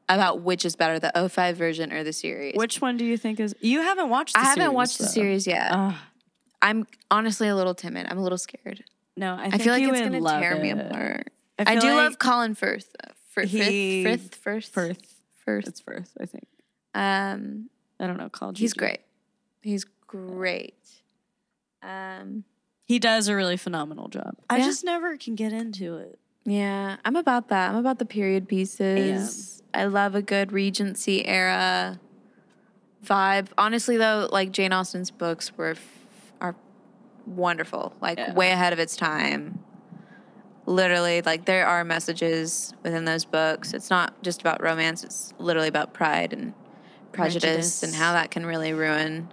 about 0.09 0.40
which 0.40 0.64
is 0.64 0.76
better, 0.76 0.99
the 0.99 1.28
05 1.28 1.57
version 1.57 1.93
or 1.93 2.05
the 2.05 2.12
series. 2.12 2.55
Which 2.57 2.80
one 2.80 2.97
do 2.97 3.05
you 3.05 3.16
think 3.16 3.40
is? 3.40 3.55
You 3.61 3.82
haven't 3.82 4.09
watched. 4.09 4.34
The 4.34 4.40
series? 4.40 4.47
I 4.47 4.51
haven't 4.51 4.64
series, 4.64 4.74
watched 4.74 4.99
the 4.99 5.07
series 5.07 5.47
yet. 5.47 5.68
Ugh. 5.72 5.95
I'm 6.61 6.86
honestly 7.11 7.49
a 7.49 7.57
little 7.57 7.74
timid. 7.74 8.07
I'm 8.09 8.18
a 8.18 8.22
little 8.22 8.38
scared. 8.38 8.84
no, 9.16 9.34
I, 9.34 9.47
I, 9.53 9.59
feel 9.59 9.72
like 9.72 9.82
it's 9.82 10.01
gonna 10.01 10.20
love 10.20 10.40
tear 10.40 10.61
me 10.61 10.70
apart. 10.70 11.21
I, 11.68 11.72
I, 11.72 11.78
do 11.78 11.88
like 11.88 11.96
love 11.96 12.18
Colin 12.18 12.54
Firth. 12.54 12.92
though. 13.02 13.12
Fir- 13.30 13.42
He- 13.46 14.04
Firth, 14.04 14.34
Firth, 14.34 14.66
Firth, 14.66 14.68
Firth. 14.68 15.14
Firth. 15.44 15.68
It's 15.68 15.80
Firth, 15.80 16.12
I 16.20 16.26
think. 16.26 16.46
Um, 16.94 17.70
I 17.98 18.06
don't 18.06 18.16
know. 18.18 18.28
Called 18.28 18.58
he's 18.58 18.74
great. 18.74 19.00
He's 19.62 19.84
great. 20.06 20.74
Um, 21.82 22.44
He 22.84 22.98
does 22.98 23.28
a 23.28 23.34
really 23.36 23.56
phenomenal 23.56 24.08
job. 24.08 24.36
I 24.50 24.58
Yeah. 24.58 24.64
just 24.66 24.84
never 24.84 25.16
can 25.16 25.34
get 25.34 25.52
into 25.52 25.96
it. 25.96 26.18
yeah, 26.44 26.96
I'm 27.04 27.16
about 27.16 27.48
that. 27.48 27.70
I'm 27.70 27.76
about 27.76 27.98
the 27.98 28.04
period 28.04 28.48
pieces. 28.48 29.62
I 29.72 29.84
love 29.86 30.14
a 30.14 30.22
good 30.22 30.52
Regency 30.52 31.24
era 31.26 31.98
vibe. 33.04 33.48
Honestly, 33.56 33.96
though, 33.96 34.28
like 34.30 34.52
Jane 34.52 34.72
Austen's 34.72 35.10
books 35.10 35.56
were 35.56 35.70
f- 35.70 36.02
are 36.40 36.54
wonderful. 37.26 37.94
Like 38.00 38.18
Yeah. 38.18 38.34
way 38.34 38.50
ahead 38.50 38.72
of 38.72 38.78
its 38.78 38.96
time. 38.96 39.61
Literally, 40.64 41.22
like 41.22 41.44
there 41.44 41.66
are 41.66 41.84
messages 41.84 42.72
within 42.82 43.04
those 43.04 43.24
books. 43.24 43.74
It's 43.74 43.90
not 43.90 44.20
just 44.22 44.40
about 44.40 44.62
romance. 44.62 45.02
It's 45.02 45.34
literally 45.38 45.68
about 45.68 45.92
pride 45.92 46.32
and 46.32 46.54
prejudice, 47.12 47.42
Prejudice. 47.42 47.82
and 47.82 47.94
how 47.94 48.12
that 48.12 48.30
can 48.30 48.46
really 48.46 48.72
ruin 48.72 49.28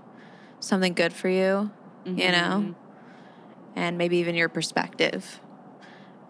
something 0.59 0.93
good 0.93 1.13
for 1.13 1.29
you. 1.29 1.71
You 2.05 2.31
know, 2.31 2.73
and 3.75 3.97
maybe 3.97 4.17
even 4.17 4.33
your 4.33 4.49
perspective. 4.49 5.39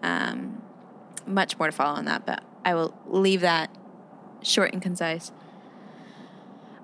Um, 0.02 0.60
much 1.26 1.58
more 1.58 1.68
to 1.68 1.72
follow 1.72 1.96
on 1.96 2.04
that, 2.04 2.26
but 2.26 2.42
I 2.64 2.74
will 2.74 2.94
leave 3.06 3.40
that 3.40 3.70
short 4.42 4.72
and 4.72 4.82
concise. 4.82 5.32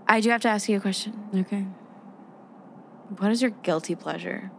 I 0.08 0.20
do 0.20 0.30
have 0.30 0.40
to 0.42 0.48
ask 0.48 0.68
you 0.68 0.78
a 0.78 0.80
question. 0.80 1.28
Okay. 1.34 1.66
What 3.18 3.30
is 3.30 3.42
your 3.42 3.50
guilty 3.50 3.94
pleasure? 3.94 4.50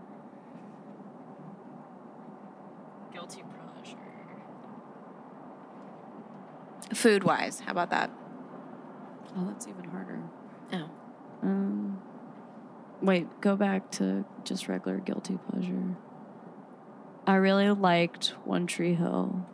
Food 6.94 7.24
wise, 7.24 7.60
how 7.62 7.72
about 7.72 7.90
that? 7.92 8.10
Oh, 9.38 9.46
that's 9.48 9.68
even 9.68 9.86
harder. 9.86 10.20
Oh. 10.74 10.90
Um, 11.44 12.02
wait, 13.02 13.28
go 13.42 13.56
back 13.56 13.92
to 13.92 14.26
just 14.44 14.68
regular 14.68 14.98
guilty 14.98 15.38
pleasure. 15.50 15.96
I 17.26 17.36
really 17.36 17.70
liked 17.70 18.34
One 18.46 18.68
Tree 18.68 18.94
Hill. 18.94 19.46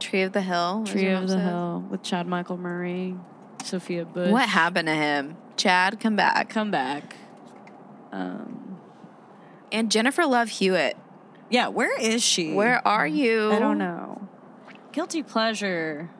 Tree 0.00 0.22
of 0.22 0.32
the 0.32 0.42
Hill. 0.42 0.84
Tree 0.84 1.06
of 1.08 1.22
the 1.22 1.34
says? 1.34 1.42
Hill 1.42 1.84
with 1.90 2.02
Chad 2.02 2.26
Michael 2.26 2.56
Murray, 2.56 3.16
Sophia 3.64 4.04
Bush. 4.04 4.30
What 4.30 4.48
happened 4.48 4.88
to 4.88 4.94
him? 4.94 5.36
Chad, 5.56 6.00
come 6.00 6.16
back. 6.16 6.48
Come 6.50 6.70
back. 6.70 7.16
Um, 8.12 8.78
And 9.72 9.90
Jennifer 9.90 10.24
Love 10.26 10.48
Hewitt. 10.50 10.96
yeah, 11.50 11.68
where 11.68 11.98
is 12.00 12.22
she? 12.22 12.52
Where 12.52 12.86
are 12.86 13.06
you? 13.06 13.50
I 13.52 13.58
don't 13.58 13.78
know. 13.78 14.28
Guilty 14.92 15.22
pleasure. 15.22 16.10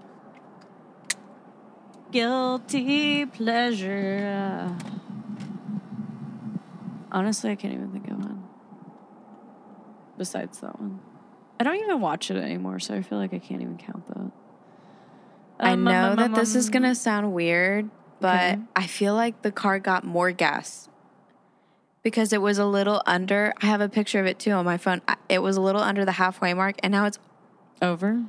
Guilty 2.10 3.26
pleasure. 3.26 4.74
Honestly, 7.12 7.50
I 7.50 7.54
can't 7.54 7.74
even 7.74 7.90
think 7.90 8.08
of 8.10 8.18
one. 8.18 8.42
Besides 10.16 10.60
that 10.60 10.78
one. 10.80 11.00
I 11.60 11.64
don't 11.64 11.76
even 11.76 12.00
watch 12.00 12.30
it 12.30 12.36
anymore, 12.36 12.78
so 12.80 12.94
I 12.94 13.02
feel 13.02 13.18
like 13.18 13.34
I 13.34 13.38
can't 13.38 13.62
even 13.62 13.78
count 13.78 14.06
that. 14.08 14.30
I 15.60 15.72
Um, 15.72 15.84
know 15.84 16.10
um, 16.10 16.16
that 16.16 16.26
um, 16.26 16.34
this 16.34 16.54
is 16.54 16.66
um, 16.66 16.72
gonna 16.72 16.94
sound 16.94 17.32
weird, 17.32 17.90
but 18.20 18.54
Okay. 18.54 18.58
I 18.76 18.86
feel 18.86 19.14
like 19.14 19.42
the 19.42 19.50
car 19.50 19.78
got 19.78 20.04
more 20.04 20.30
gas 20.30 20.88
because 22.02 22.32
it 22.32 22.40
was 22.40 22.58
a 22.58 22.64
little 22.64 23.02
under. 23.06 23.52
I 23.60 23.66
have 23.66 23.80
a 23.80 23.88
picture 23.88 24.20
of 24.20 24.26
it 24.26 24.38
too 24.38 24.52
on 24.52 24.64
my 24.64 24.76
phone. 24.76 25.02
It 25.28 25.40
was 25.40 25.56
a 25.56 25.60
little 25.60 25.82
under 25.82 26.04
the 26.04 26.12
halfway 26.12 26.54
mark, 26.54 26.76
and 26.82 26.92
now 26.92 27.06
it's 27.06 27.18
over. 27.82 28.22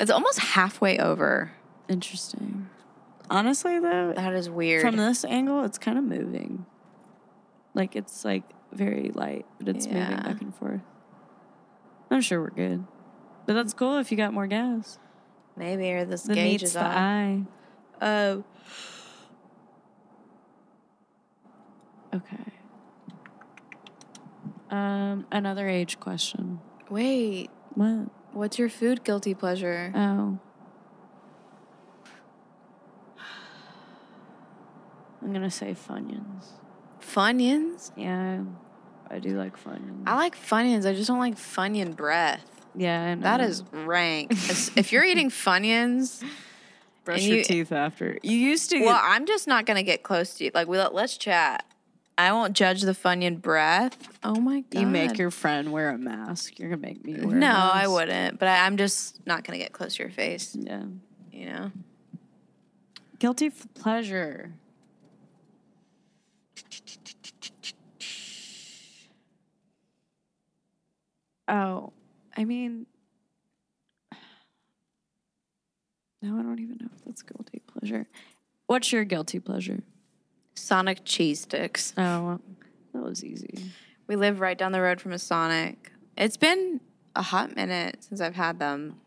it's 0.00 0.10
almost 0.10 0.40
halfway 0.40 0.98
over. 0.98 1.52
Interesting. 1.88 2.68
Honestly, 3.30 3.78
though, 3.80 4.12
That 4.14 4.34
is 4.34 4.50
weird. 4.50 4.82
from 4.82 4.96
this 4.96 5.24
angle, 5.24 5.64
it's 5.64 5.78
kind 5.78 5.98
of 5.98 6.04
moving. 6.04 6.66
Like 7.74 7.96
it's 7.96 8.24
like 8.24 8.44
very 8.72 9.10
light, 9.14 9.46
but 9.58 9.68
it's 9.76 9.86
moving 9.86 10.16
back 10.18 10.40
and 10.40 10.54
forth. 10.54 10.82
I'm 12.10 12.20
sure 12.20 12.40
we're 12.40 12.50
good, 12.50 12.84
but 13.46 13.54
that's 13.54 13.72
cool 13.72 13.98
if 13.98 14.10
you 14.10 14.16
got 14.16 14.32
more 14.32 14.46
gas. 14.46 14.98
Maybe 15.56 15.90
or 15.92 16.04
this 16.04 16.22
The 16.22 16.34
gauge 16.34 16.62
is 16.62 16.74
the 16.74 16.84
off. 16.84 16.94
eye. 16.96 17.42
Oh, 18.02 18.44
Okay. 22.12 22.36
Um, 24.70 25.26
another 25.32 25.68
age 25.68 25.98
question. 25.98 26.60
wait. 26.90 27.50
What? 27.74 28.08
What's 28.32 28.56
your 28.58 28.68
food 28.68 29.02
guilty 29.04 29.34
pleasure? 29.34 29.92
Oh. 29.96 30.38
I'm 35.24 35.32
gonna 35.32 35.50
say 35.50 35.74
Funyuns. 35.74 36.44
Funyuns. 37.00 37.90
Yeah, 37.96 38.42
I 39.10 39.18
do 39.18 39.36
like 39.38 39.56
Funyuns. 39.62 40.02
I 40.06 40.14
like 40.16 40.36
Funyuns. 40.36 40.86
I 40.88 40.94
just 40.94 41.08
don't 41.08 41.18
like 41.18 41.36
Funyun 41.36 41.96
breath. 41.96 42.44
yeah, 42.74 43.02
I 43.02 43.14
know. 43.14 43.22
That 43.22 43.40
is 43.40 43.62
rank. 43.72 44.32
if 44.76 44.92
you're 44.92 45.04
eating 45.04 45.30
Funyuns, 45.30 46.22
brush 47.04 47.20
and 47.20 47.26
your 47.28 47.38
you- 47.38 47.44
teeth 47.44 47.72
after. 47.72 48.18
You 48.22 48.36
used 48.36 48.70
to. 48.70 48.80
well, 48.84 49.00
I'm 49.02 49.24
just 49.26 49.48
not 49.48 49.64
gonna 49.66 49.82
get 49.82 50.02
close 50.02 50.34
to 50.34 50.44
you. 50.44 50.50
Like 50.54 50.68
we 50.68 50.76
let, 50.78 50.94
let's 50.94 51.16
chat. 51.16 51.64
I 52.16 52.30
won't 52.32 52.52
judge 52.52 52.82
the 52.82 52.92
Funyun 52.92 53.42
breath. 53.42 53.96
Oh 54.22 54.36
my 54.38 54.60
god. 54.70 54.80
you 54.80 54.86
make 54.86 55.18
your 55.18 55.30
friend 55.32 55.72
wear 55.72 55.88
a 55.90 55.98
mask. 55.98 56.58
You're 56.60 56.68
gonna 56.70 56.82
make 56.82 57.04
me 57.04 57.14
wear. 57.14 57.34
a 57.34 57.38
No, 57.38 57.50
I 57.72 57.88
wouldn't. 57.88 58.38
But 58.38 58.48
I, 58.48 58.66
I'm 58.66 58.76
just 58.76 59.26
not 59.26 59.42
gonna 59.42 59.58
get 59.58 59.72
close 59.72 59.96
to 59.96 60.02
your 60.04 60.12
face. 60.12 60.54
Yeah. 60.58 60.84
You 61.32 61.46
know. 61.46 61.72
Guilty 63.18 63.50
pleasure. 63.50 64.52
Oh, 71.48 71.92
I 72.36 72.44
mean, 72.44 72.86
no, 76.22 76.38
I 76.38 76.42
don't 76.42 76.58
even 76.60 76.78
know 76.80 76.88
if 76.96 77.04
that's 77.04 77.22
guilty 77.22 77.60
pleasure. 77.66 78.06
What's 78.66 78.92
your 78.92 79.04
guilty 79.04 79.40
pleasure? 79.40 79.80
Sonic 80.54 81.00
cheese 81.04 81.40
sticks. 81.42 81.92
Oh, 81.96 82.22
well, 82.24 82.40
that 82.94 83.02
was 83.02 83.24
easy. 83.24 83.70
We 84.06 84.16
live 84.16 84.40
right 84.40 84.56
down 84.56 84.72
the 84.72 84.80
road 84.80 85.00
from 85.00 85.12
a 85.12 85.18
Sonic. 85.18 85.92
It's 86.16 86.36
been 86.36 86.80
a 87.16 87.22
hot 87.22 87.54
minute 87.56 88.04
since 88.04 88.20
I've 88.20 88.34
had 88.36 88.58
them. 88.58 89.00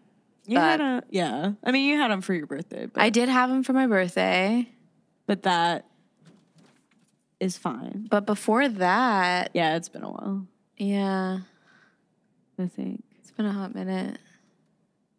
You 0.45 0.57
had 0.59 0.79
a 0.79 1.03
yeah. 1.09 1.53
I 1.63 1.71
mean, 1.71 1.89
you 1.89 1.97
had 1.97 2.09
them 2.09 2.21
for 2.21 2.33
your 2.33 2.45
birthday, 2.47 2.85
but 2.85 3.01
I 3.01 3.09
did 3.09 3.27
have 3.29 3.49
them 3.49 3.63
for 3.63 3.73
my 3.73 3.85
birthday, 3.87 4.69
but 5.25 5.43
that 5.43 5.85
is 7.39 7.57
fine. 7.57 8.07
but 8.09 8.25
before 8.25 8.67
that, 8.69 9.51
Yeah, 9.53 9.75
it's 9.75 9.89
been 9.89 10.03
a 10.03 10.09
while. 10.11 10.47
yeah, 10.77 11.39
I 12.59 12.67
think. 12.67 13.03
it's 13.19 13.31
been 13.31 13.45
a 13.45 13.51
hot 13.53 13.73
minute. 13.75 14.19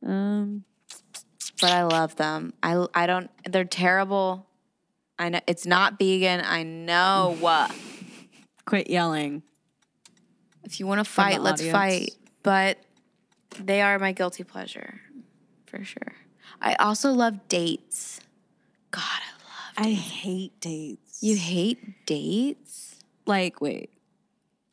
Um, 0.05 0.65
But 1.61 1.71
I 1.71 1.83
love 1.85 2.17
them. 2.17 2.53
I 2.63 2.87
I 2.95 3.07
don't. 3.07 3.31
They're 3.45 3.65
terrible. 3.65 4.47
I 5.19 5.29
know 5.31 5.41
it's 5.47 5.67
not 5.67 5.99
vegan. 5.99 6.41
I 6.45 6.63
know 6.63 7.37
what. 7.41 7.75
quit 8.65 8.89
yelling. 8.91 9.43
If 10.65 10.79
you 10.81 10.87
want 10.87 11.01
to 11.01 11.05
fight, 11.05 11.41
let's 11.41 11.61
audience. 11.61 11.73
fight. 11.73 12.11
But 12.43 12.79
they 13.59 13.81
are 13.83 13.99
my 13.99 14.13
guilty 14.13 14.45
pleasure, 14.45 15.01
for 15.67 15.83
sure. 15.85 16.13
I 16.61 16.75
also 16.75 17.13
love 17.13 17.49
dates. 17.49 18.21
God, 18.91 19.03
I 19.03 19.83
love. 19.83 19.89
I 19.89 19.95
hate 19.95 20.61
dates. 20.61 21.23
You 21.23 21.37
hate 21.37 22.07
dates? 22.07 22.97
like 23.27 23.61
wait, 23.61 23.91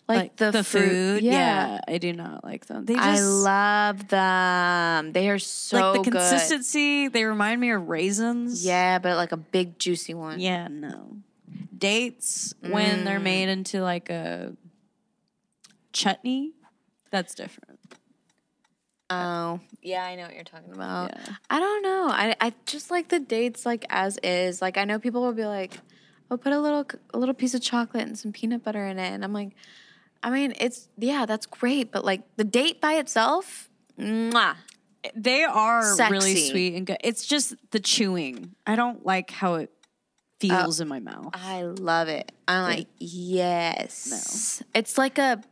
Like, 0.07 0.35
the, 0.35 0.51
fruit? 0.63 0.63
food? 0.63 1.23
Yeah. 1.23 1.79
I 1.87 1.97
do 1.97 2.13
not 2.13 2.43
like 2.43 2.67
them. 2.67 2.85
They 2.85 2.93
just 2.93 3.05
I 3.05 3.19
love 3.21 4.07
them. 4.07 5.13
They 5.13 5.29
are 5.31 5.39
so 5.39 5.77
like 5.77 5.93
the 6.03 6.11
good. 6.11 6.19
consistency. 6.19 7.07
They 7.07 7.23
remind 7.23 7.59
me 7.59 7.71
of 7.71 7.87
raisins. 7.89 8.63
Yeah, 8.63 8.99
but 8.99 9.17
like 9.17 9.31
a 9.31 9.37
big 9.37 9.79
juicy 9.79 10.13
one. 10.13 10.39
Yeah. 10.39 10.67
No. 10.69 11.17
dates 11.77 12.53
when 12.61 13.03
they're 13.03 13.19
Mm. 13.19 13.23
made 13.23 13.49
into 13.49 13.81
like 13.81 14.09
a 14.09 14.55
chutney. 15.91 16.51
That's 17.11 17.35
different. 17.35 17.79
Oh, 19.09 19.59
yeah, 19.81 20.03
I 20.03 20.15
know 20.15 20.23
what 20.23 20.33
you're 20.33 20.43
talking 20.43 20.71
about. 20.73 21.11
Yeah. 21.13 21.35
I 21.49 21.59
don't 21.59 21.81
know. 21.83 22.07
I 22.09 22.35
I 22.41 22.53
just 22.65 22.89
like 22.89 23.09
the 23.09 23.19
dates 23.19 23.65
like 23.65 23.85
as 23.89 24.17
is. 24.23 24.61
Like 24.61 24.77
I 24.77 24.83
know 24.85 24.97
people 24.99 25.21
will 25.21 25.33
be 25.33 25.45
like, 25.45 25.77
"Oh, 26.31 26.37
put 26.37 26.53
a 26.53 26.59
little 26.59 26.85
a 27.13 27.17
little 27.19 27.35
piece 27.35 27.53
of 27.53 27.61
chocolate 27.61 28.07
and 28.07 28.17
some 28.17 28.31
peanut 28.31 28.63
butter 28.63 28.85
in 28.87 28.97
it," 28.97 29.09
and 29.09 29.23
I'm 29.23 29.31
like, 29.33 29.51
I 30.25 30.31
mean, 30.31 30.55
it's 30.59 30.89
yeah, 30.97 31.27
that's 31.27 31.45
great, 31.45 31.91
but 31.91 32.03
like 32.03 32.23
the 32.35 32.43
date 32.43 32.81
by 32.81 32.93
itself, 32.93 33.69
mwah. 33.99 34.55
They 35.15 35.43
are 35.43 35.83
really 36.09 36.35
sweet 36.49 36.73
and 36.73 36.87
good. 36.87 36.97
It's 37.03 37.27
just 37.27 37.53
the 37.69 37.79
chewing. 37.79 38.55
I 38.65 38.75
don't 38.75 39.05
like 39.05 39.29
how 39.29 39.53
it 39.55 39.69
feels 40.39 40.81
uh, 40.81 40.83
in 40.83 40.87
my 40.87 40.99
mouth. 40.99 41.29
I 41.35 41.61
love 41.61 42.07
it. 42.07 42.31
I'm 42.47 42.63
like, 42.63 42.87
yes. 42.97 44.63
It's 44.73 44.97
like 44.97 45.19
a 45.19 45.43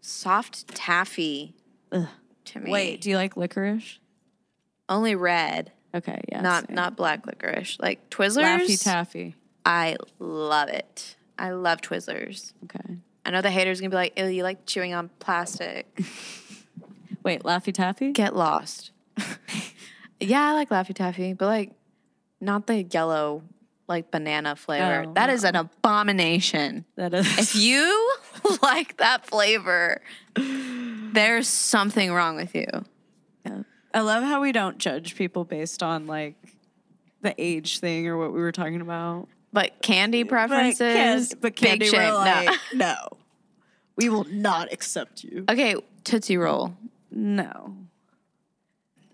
soft 0.00 0.68
taffy 0.68 1.56
Ugh. 1.90 2.06
to 2.44 2.60
me. 2.60 2.70
Wait, 2.70 3.00
do 3.00 3.10
you 3.10 3.16
like 3.16 3.36
licorice? 3.36 3.98
only 4.88 5.16
red, 5.16 5.72
Okay, 5.92 6.20
yeah. 6.28 6.40
not 6.40 6.68
same. 6.68 6.76
not 6.76 6.96
black 6.96 7.26
licorice. 7.26 7.78
Like 7.80 8.10
Twizzlers, 8.10 8.60
Laffy 8.60 8.82
Taffy. 8.82 9.34
I 9.64 9.96
love 10.20 10.68
it. 10.68 11.16
I 11.36 11.50
love 11.50 11.80
Twizzlers. 11.80 12.52
Okay. 12.64 12.98
I 13.24 13.30
know 13.30 13.40
the 13.40 13.50
haters 13.50 13.80
gonna 13.80 13.90
be 13.90 13.96
like, 13.96 14.18
"Ew, 14.18 14.26
you 14.26 14.42
like 14.42 14.66
chewing 14.66 14.94
on 14.94 15.10
plastic." 15.18 15.86
Wait, 17.22 17.42
Laffy 17.42 17.72
Taffy? 17.72 18.12
Get 18.12 18.34
lost. 18.34 18.90
yeah, 20.20 20.50
I 20.50 20.52
like 20.54 20.70
Laffy 20.70 20.94
Taffy, 20.94 21.32
but 21.34 21.46
like, 21.46 21.70
not 22.40 22.66
the 22.66 22.82
yellow 22.82 23.42
like 23.88 24.10
banana 24.10 24.56
flavor. 24.56 25.04
Oh, 25.06 25.12
that 25.14 25.28
is 25.30 25.44
an 25.44 25.54
abomination. 25.54 26.84
That 26.96 27.14
is. 27.14 27.38
If 27.38 27.54
you 27.54 28.16
like 28.62 28.96
that 28.96 29.26
flavor, 29.26 30.00
there's 30.36 31.48
something 31.48 32.12
wrong 32.12 32.36
with 32.36 32.54
you. 32.54 32.66
Yeah. 33.44 33.62
I 33.94 34.00
love 34.00 34.24
how 34.24 34.40
we 34.40 34.52
don't 34.52 34.78
judge 34.78 35.14
people 35.16 35.44
based 35.44 35.82
on 35.82 36.06
like 36.06 36.34
the 37.20 37.34
age 37.38 37.78
thing 37.78 38.08
or 38.08 38.16
what 38.16 38.32
we 38.32 38.40
were 38.40 38.52
talking 38.52 38.80
about. 38.80 39.28
But 39.52 39.82
candy 39.82 40.24
preferences, 40.24 41.34
but, 41.34 41.34
can- 41.34 41.38
but 41.40 41.40
big 41.42 41.56
candy, 41.56 41.86
shame. 41.86 42.12
we're 42.14 42.24
No. 42.24 42.56
no. 42.74 42.96
We 43.96 44.08
will 44.08 44.24
not 44.24 44.72
accept 44.72 45.22
you. 45.24 45.44
Okay, 45.48 45.76
Tootsie 46.04 46.38
Roll. 46.38 46.74
No, 47.10 47.76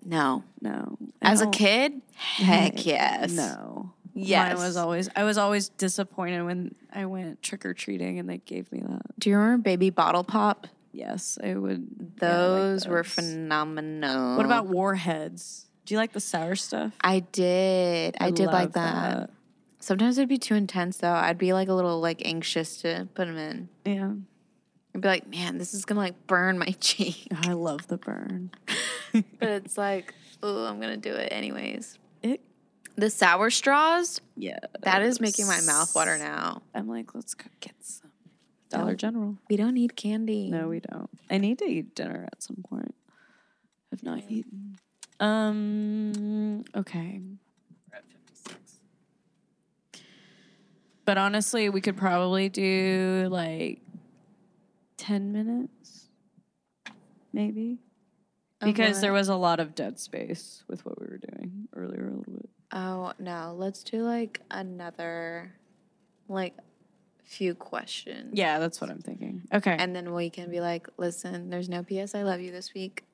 No. 0.04 0.44
no. 0.60 0.96
I 1.20 1.32
As 1.32 1.40
a 1.40 1.48
kid, 1.48 2.00
heck 2.14 2.86
yes. 2.86 3.32
No. 3.32 3.92
Yes. 4.14 4.56
Mine 4.56 4.66
was 4.66 4.76
always. 4.76 5.08
I 5.14 5.24
was 5.24 5.38
always 5.38 5.68
disappointed 5.70 6.42
when 6.42 6.74
I 6.92 7.06
went 7.06 7.40
trick 7.42 7.64
or 7.66 7.74
treating 7.74 8.18
and 8.18 8.28
they 8.28 8.38
gave 8.38 8.70
me 8.72 8.80
that. 8.80 9.02
Do 9.18 9.30
you 9.30 9.36
remember 9.36 9.62
Baby 9.62 9.90
Bottle 9.90 10.24
Pop? 10.24 10.66
Yes, 10.92 11.38
I 11.42 11.54
would. 11.54 11.86
yeah, 11.98 12.02
I 12.02 12.06
like 12.06 12.16
Those 12.18 12.88
were 12.88 13.04
phenomenal. 13.04 14.36
What 14.36 14.46
about 14.46 14.66
warheads? 14.66 15.66
Do 15.84 15.94
you 15.94 15.98
like 15.98 16.12
the 16.12 16.20
sour 16.20 16.56
stuff? 16.56 16.92
I 17.00 17.20
did. 17.20 18.16
I, 18.20 18.30
did 18.30 18.46
like 18.46 18.54
love 18.54 18.72
that. 18.74 19.30
Sometimes 19.80 20.18
it'd 20.18 20.28
be 20.28 20.38
too 20.38 20.54
intense 20.54 20.98
though. 20.98 21.12
I'd 21.12 21.38
be 21.38 21.52
like 21.52 21.68
a 21.68 21.74
little 21.74 22.00
like 22.00 22.22
anxious 22.24 22.80
to 22.82 23.08
put 23.14 23.26
them 23.26 23.36
in. 23.36 23.68
Yeah, 23.84 24.12
I'd 24.94 25.00
be 25.00 25.08
like, 25.08 25.28
man, 25.28 25.58
this 25.58 25.72
is 25.74 25.84
gonna 25.84 26.00
like 26.00 26.26
burn 26.26 26.58
my 26.58 26.66
cheek. 26.80 27.28
I 27.32 27.52
love 27.52 27.86
the 27.88 27.96
burn. 27.96 28.50
but 29.12 29.48
it's 29.48 29.78
like, 29.78 30.14
oh, 30.42 30.66
I'm 30.66 30.80
gonna 30.80 30.96
do 30.96 31.12
it 31.12 31.28
anyways. 31.32 31.98
It, 32.22 32.40
The 32.96 33.10
sour 33.10 33.50
straws, 33.50 34.20
yeah, 34.36 34.58
that 34.82 35.02
is 35.02 35.20
making 35.20 35.46
my 35.46 35.60
mouth 35.60 35.94
water 35.94 36.18
now. 36.18 36.62
I'm 36.74 36.88
like, 36.88 37.14
let's 37.14 37.34
go 37.34 37.44
get 37.60 37.74
some 37.80 38.10
Dollar 38.70 38.94
General. 38.94 39.36
We 39.48 39.56
don't 39.56 39.74
need 39.74 39.96
candy. 39.96 40.50
No, 40.50 40.68
we 40.68 40.80
don't. 40.80 41.08
I 41.30 41.38
need 41.38 41.58
to 41.60 41.64
eat 41.64 41.94
dinner 41.94 42.28
at 42.30 42.42
some 42.42 42.64
point. 42.68 42.94
I've 43.92 44.02
not 44.02 44.22
eaten. 44.28 44.76
Um. 45.20 46.64
Okay. 46.76 47.20
We're 47.90 47.96
at 47.98 48.04
56. 48.10 48.80
But 51.08 51.16
honestly, 51.16 51.70
we 51.70 51.80
could 51.80 51.96
probably 51.96 52.50
do 52.50 53.28
like 53.30 53.80
ten 54.98 55.32
minutes, 55.32 56.08
maybe, 57.32 57.78
because 58.62 59.00
there 59.00 59.14
was 59.14 59.30
a 59.30 59.34
lot 59.34 59.58
of 59.58 59.74
dead 59.74 59.98
space 59.98 60.64
with 60.68 60.84
what 60.84 61.00
we 61.00 61.06
were 61.06 61.16
doing 61.16 61.66
earlier 61.74 62.08
a 62.08 62.10
little 62.10 62.34
bit. 62.34 62.50
Oh 62.72 63.14
no, 63.18 63.54
let's 63.56 63.82
do 63.84 64.02
like 64.02 64.42
another, 64.50 65.54
like, 66.28 66.54
few 67.24 67.54
questions. 67.54 68.32
Yeah, 68.34 68.58
that's 68.58 68.78
what 68.78 68.90
I'm 68.90 69.00
thinking. 69.00 69.44
Okay, 69.50 69.76
And 69.78 69.96
then 69.96 70.12
we 70.12 70.28
can 70.28 70.50
be 70.50 70.60
like, 70.60 70.90
listen, 70.98 71.48
there's 71.48 71.70
no 71.70 71.82
PS 71.82 72.14
I 72.14 72.22
love 72.22 72.42
you 72.42 72.52
this 72.52 72.74
week. 72.74 73.06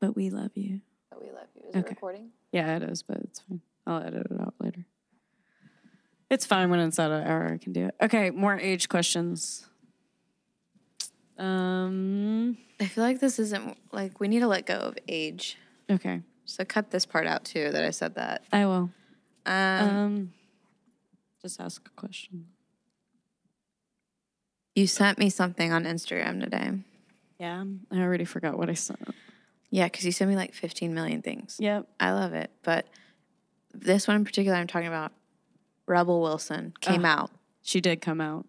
but 0.00 0.16
we 0.16 0.30
love 0.30 0.52
you. 0.54 0.80
But 1.10 1.20
we 1.20 1.30
love 1.32 1.48
you. 1.54 1.68
Is 1.68 1.74
it 1.74 1.86
recording? 1.90 2.30
Yeah, 2.50 2.76
it 2.76 2.82
is, 2.82 3.02
but 3.02 3.18
it's 3.18 3.40
fine. 3.40 3.60
I'll 3.86 4.02
edit 4.02 4.26
it 4.30 4.40
out 4.40 4.54
later. 4.58 4.86
It's 6.30 6.44
fine 6.44 6.68
when 6.70 6.80
it's 6.80 6.98
at 6.98 7.10
an 7.10 7.26
hour. 7.26 7.52
I 7.54 7.58
can 7.58 7.72
do 7.72 7.86
it. 7.86 7.94
Okay, 8.02 8.30
more 8.30 8.58
age 8.58 8.88
questions. 8.88 9.66
Um. 11.38 12.58
I 12.80 12.84
feel 12.86 13.02
like 13.04 13.18
this 13.20 13.38
isn't 13.38 13.76
like 13.92 14.20
we 14.20 14.28
need 14.28 14.40
to 14.40 14.46
let 14.48 14.66
go 14.66 14.74
of 14.78 14.98
age. 15.08 15.56
Okay, 15.90 16.20
So 16.44 16.64
cut 16.64 16.90
this 16.90 17.06
part 17.06 17.26
out 17.26 17.44
too 17.44 17.70
that 17.72 17.82
I 17.84 17.90
said 17.90 18.14
that. 18.16 18.44
I 18.52 18.66
will. 18.66 18.90
Um, 19.46 19.88
Um. 19.88 20.32
Just 21.42 21.60
ask 21.60 21.86
a 21.86 21.90
question. 22.00 22.46
you 24.74 24.86
sent 24.86 25.18
me 25.18 25.30
something 25.30 25.72
on 25.72 25.84
Instagram 25.84 26.40
today. 26.40 26.72
Yeah, 27.38 27.64
I 27.92 28.00
already 28.00 28.24
forgot 28.24 28.58
what 28.58 28.68
I 28.68 28.74
sent. 28.74 29.14
Yeah, 29.70 29.84
because 29.86 30.04
you 30.04 30.12
sent 30.12 30.28
me 30.30 30.36
like 30.36 30.54
15 30.54 30.92
million 30.94 31.22
things. 31.22 31.56
Yep. 31.60 31.86
I 32.00 32.10
love 32.12 32.32
it. 32.32 32.50
But 32.62 32.86
this 33.72 34.06
one 34.08 34.16
in 34.16 34.24
particular, 34.24 34.56
I'm 34.56 34.66
talking 34.66 34.88
about 34.88 35.12
Rebel 35.88 36.20
Wilson 36.20 36.74
came 36.80 37.04
out. 37.04 37.30
She 37.62 37.80
did 37.80 38.00
come 38.00 38.20
out. 38.20 38.46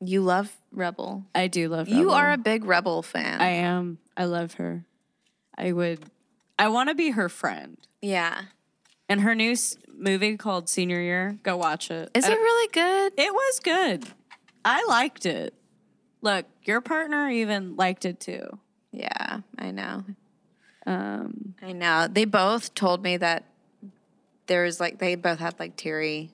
You 0.00 0.20
love 0.22 0.56
Rebel. 0.72 1.24
I 1.34 1.46
do 1.48 1.68
love. 1.68 1.88
You 1.88 2.10
are 2.10 2.32
a 2.32 2.36
big 2.38 2.64
Rebel 2.64 3.02
fan. 3.02 3.40
I 3.40 3.48
am. 3.48 3.98
I 4.16 4.24
love 4.24 4.54
her. 4.54 4.84
I 5.56 5.72
would. 5.72 6.00
I 6.58 6.68
want 6.68 6.88
to 6.88 6.94
be 6.94 7.10
her 7.10 7.28
friend. 7.28 7.76
yeah. 8.00 8.42
And 9.08 9.20
her 9.22 9.34
new 9.34 9.52
s- 9.52 9.76
movie 9.94 10.38
called 10.38 10.70
Senior 10.70 11.00
Year. 11.00 11.38
Go 11.42 11.56
watch 11.58 11.90
it. 11.90 12.10
Is 12.14 12.24
I 12.24 12.32
it 12.32 12.34
really 12.36 12.68
good? 12.72 13.12
It 13.18 13.32
was 13.34 13.60
good. 13.60 14.06
I 14.64 14.82
liked 14.88 15.26
it. 15.26 15.52
Look, 16.22 16.46
your 16.62 16.80
partner 16.80 17.28
even 17.28 17.76
liked 17.76 18.06
it 18.06 18.20
too. 18.20 18.58
Yeah, 18.90 19.40
I 19.58 19.70
know. 19.70 20.04
Um, 20.86 21.54
I 21.60 21.72
know. 21.72 22.08
They 22.10 22.24
both 22.24 22.74
told 22.74 23.02
me 23.02 23.18
that 23.18 23.44
there 24.46 24.64
was 24.64 24.80
like 24.80 24.98
they 24.98 25.14
both 25.14 25.40
had 25.40 25.58
like 25.60 25.76
teary, 25.76 26.30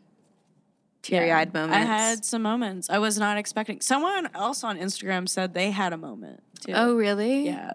teary 1.03 1.31
eyed 1.33 1.51
yeah. 1.55 1.61
moments. 1.61 1.77
I 1.77 1.81
had 1.81 2.25
some 2.25 2.43
moments. 2.43 2.91
I 2.91 2.99
was 2.99 3.19
not 3.19 3.37
expecting. 3.39 3.81
Someone 3.81 4.29
else 4.35 4.65
on 4.65 4.79
Instagram 4.79 5.29
said 5.29 5.55
they 5.55 5.71
had 5.71 5.93
a 5.93 5.97
moment 5.97 6.43
too. 6.61 6.73
Oh, 6.75 6.95
really? 6.97 7.47
yeah. 7.47 7.73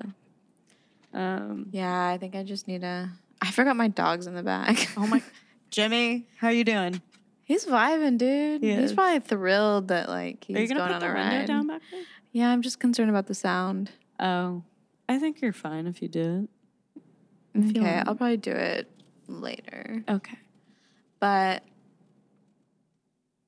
Um, 1.14 1.68
Yeah, 1.72 2.08
I 2.10 2.18
think 2.18 2.36
I 2.36 2.44
just 2.44 2.68
need 2.68 2.84
a. 2.84 3.10
I 3.42 3.52
forgot 3.52 3.76
my 3.76 3.88
dog's 3.88 4.28
in 4.28 4.36
the 4.36 4.44
back. 4.44 4.90
oh 4.98 5.06
my, 5.08 5.22
Jimmy, 5.70 6.28
how 6.38 6.48
are 6.48 6.54
you 6.54 6.64
doing? 6.64 7.02
He's 7.46 7.66
vibing, 7.66 8.18
dude. 8.18 8.64
He 8.64 8.74
He's 8.74 8.94
probably 8.94 9.20
thrilled 9.20 9.90
that 9.90 10.08
like 10.08 10.44
he's 10.46 10.56
Are 10.56 10.62
you 10.62 10.68
gonna 10.68 10.80
going 10.80 10.94
put 10.94 10.96
on 10.96 11.02
the 11.02 11.12
a 11.12 11.14
window 11.14 11.38
ride. 11.40 11.48
down 11.48 11.68
back 11.68 11.82
there? 11.92 12.04
Yeah, 12.32 12.50
I'm 12.50 12.62
just 12.62 12.80
concerned 12.80 13.10
about 13.10 13.28
the 13.28 13.36
sound. 13.36 13.92
Oh, 14.20 14.64
I 15.10 15.20
think 15.20 15.42
you're 15.42 15.54
fine 15.54 15.86
if 15.86 16.02
you 16.02 16.08
do 16.08 16.48
it. 17.56 17.70
Okay, 17.78 18.02
I'll 18.08 18.16
probably 18.16 18.38
do 18.38 18.52
it 18.52 18.90
later. 19.28 20.04
Okay. 20.10 20.38
But 21.20 21.64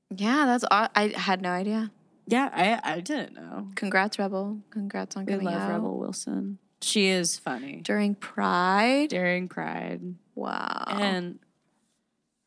yeah, 0.10 0.46
that's 0.46 0.64
all. 0.70 0.88
I 0.96 1.08
had 1.16 1.42
no 1.42 1.50
idea. 1.52 1.92
Yeah, 2.28 2.50
I 2.54 2.96
I 2.96 3.00
didn't 3.02 3.36
know. 3.36 3.70
Congrats, 3.76 4.18
Rebel. 4.20 4.60
Congrats 4.72 5.16
on 5.16 5.26
We 5.26 5.34
coming 5.34 5.46
love 5.48 5.62
out 5.62 5.72
Rebel 5.72 5.98
Wilson. 6.00 6.58
She 6.82 7.08
is 7.08 7.38
funny 7.38 7.82
during 7.84 8.16
Pride. 8.16 9.10
during 9.10 9.48
Pride, 9.48 10.16
Wow, 10.36 10.84
and 10.88 11.40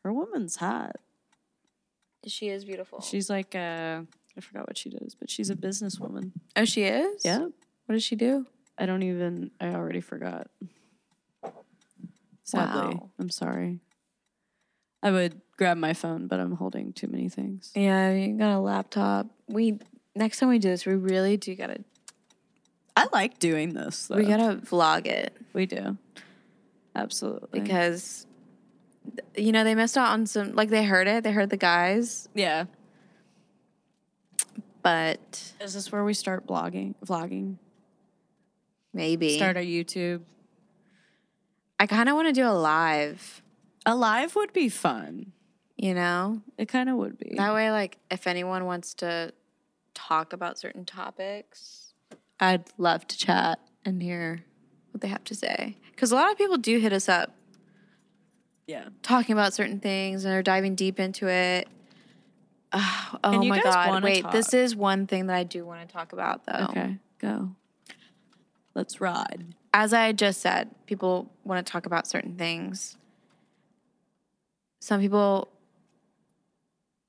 her 0.03 0.13
woman's 0.13 0.57
hot. 0.57 0.97
she 2.27 2.49
is 2.49 2.63
beautiful. 2.65 3.01
She's 3.01 3.29
like 3.29 3.55
uh 3.55 4.01
I 4.37 4.41
forgot 4.41 4.67
what 4.67 4.77
she 4.77 4.89
does, 4.89 5.15
but 5.15 5.29
she's 5.29 5.49
a 5.49 5.55
businesswoman. 5.55 6.31
oh, 6.55 6.65
she 6.65 6.83
is. 6.83 7.25
Yeah. 7.25 7.39
What 7.85 7.93
does 7.95 8.03
she 8.03 8.15
do? 8.15 8.45
I 8.77 8.85
don't 8.85 9.03
even 9.03 9.51
I 9.59 9.69
already 9.69 10.01
forgot. 10.01 10.47
Sadly. 12.43 12.95
Wow. 12.95 13.09
I'm 13.19 13.29
sorry. 13.29 13.79
I 15.03 15.11
would 15.11 15.41
grab 15.59 15.77
my 15.77 15.93
phone, 15.93 16.25
but 16.27 16.39
I'm 16.39 16.53
holding 16.53 16.93
too 16.93 17.07
many 17.07 17.27
things. 17.27 17.71
Yeah, 17.75 18.13
you 18.13 18.33
got 18.37 18.55
a 18.55 18.59
laptop. 18.59 19.27
We 19.47 19.77
next 20.15 20.39
time 20.39 20.47
we 20.47 20.57
do 20.57 20.69
this, 20.69 20.85
we 20.85 20.93
really 20.95 21.35
do 21.35 21.53
gotta 21.53 21.83
I 22.95 23.07
like 23.11 23.39
doing 23.39 23.73
this 23.73 24.07
though. 24.07 24.15
we 24.15 24.23
gotta 24.23 24.55
vlog 24.65 25.05
it 25.05 25.35
we 25.53 25.65
do. 25.65 25.97
Absolutely. 26.95 27.59
because 27.59 28.25
you 29.35 29.51
know, 29.51 29.63
they 29.65 29.75
missed 29.75 29.97
out 29.97 30.09
on 30.11 30.25
some 30.27 30.53
like 30.55 30.69
they 30.69 30.83
heard 30.85 31.07
it, 31.09 31.23
they 31.25 31.31
heard 31.33 31.49
the 31.49 31.57
guys, 31.57 32.29
Yeah. 32.33 32.65
but 34.81 35.53
Is 35.59 35.73
this 35.73 35.91
where 35.91 36.03
we 36.05 36.13
start 36.13 36.47
blogging, 36.47 36.95
vlogging? 37.05 37.57
maybe 38.93 39.35
Start 39.37 39.57
our 39.57 39.63
YouTube. 39.63 40.21
I 41.79 41.85
kind 41.85 42.07
of 42.09 42.15
want 42.15 42.27
to 42.27 42.33
do 42.33 42.47
a 42.47 42.51
live, 42.53 43.41
A 43.85 43.93
live 43.95 44.35
would 44.35 44.53
be 44.53 44.69
fun. 44.69 45.31
You 45.79 45.93
know? 45.93 46.41
It 46.57 46.67
kind 46.67 46.89
of 46.89 46.97
would 46.97 47.17
be. 47.17 47.35
That 47.37 47.53
way 47.53 47.71
like 47.71 47.97
if 48.11 48.27
anyone 48.27 48.65
wants 48.65 48.93
to 48.95 49.33
talk 49.93 50.33
about 50.33 50.59
certain 50.59 50.85
topics, 50.85 51.93
I'd 52.39 52.65
love 52.77 53.07
to 53.07 53.17
chat 53.17 53.59
and 53.85 54.03
hear 54.03 54.43
what 54.91 55.01
they 55.01 55.07
have 55.07 55.23
to 55.23 55.35
say 55.35 55.77
cuz 55.95 56.11
a 56.11 56.15
lot 56.15 56.31
of 56.31 56.37
people 56.37 56.57
do 56.57 56.79
hit 56.79 56.93
us 56.93 57.07
up 57.09 57.33
yeah. 58.69 58.89
talking 59.01 59.33
about 59.33 59.53
certain 59.53 59.79
things 59.79 60.25
and 60.25 60.33
are 60.33 60.43
diving 60.43 60.75
deep 60.75 60.99
into 60.99 61.27
it. 61.27 61.67
Oh, 62.71 63.17
oh 63.23 63.43
my 63.45 63.59
god! 63.59 64.03
Wait, 64.03 64.23
this 64.31 64.53
is 64.53 64.75
one 64.75 65.07
thing 65.07 65.25
that 65.25 65.35
I 65.35 65.43
do 65.43 65.65
want 65.65 65.87
to 65.87 65.91
talk 65.91 66.13
about, 66.13 66.45
though. 66.45 66.67
Okay. 66.69 66.97
Go. 67.17 67.49
Let's 68.75 69.01
ride. 69.01 69.55
As 69.73 69.91
I 69.91 70.11
just 70.11 70.39
said, 70.39 70.69
people 70.85 71.31
want 71.43 71.65
to 71.65 71.71
talk 71.71 71.87
about 71.87 72.05
certain 72.05 72.35
things. 72.35 72.95
Some 74.79 75.01
people 75.01 75.49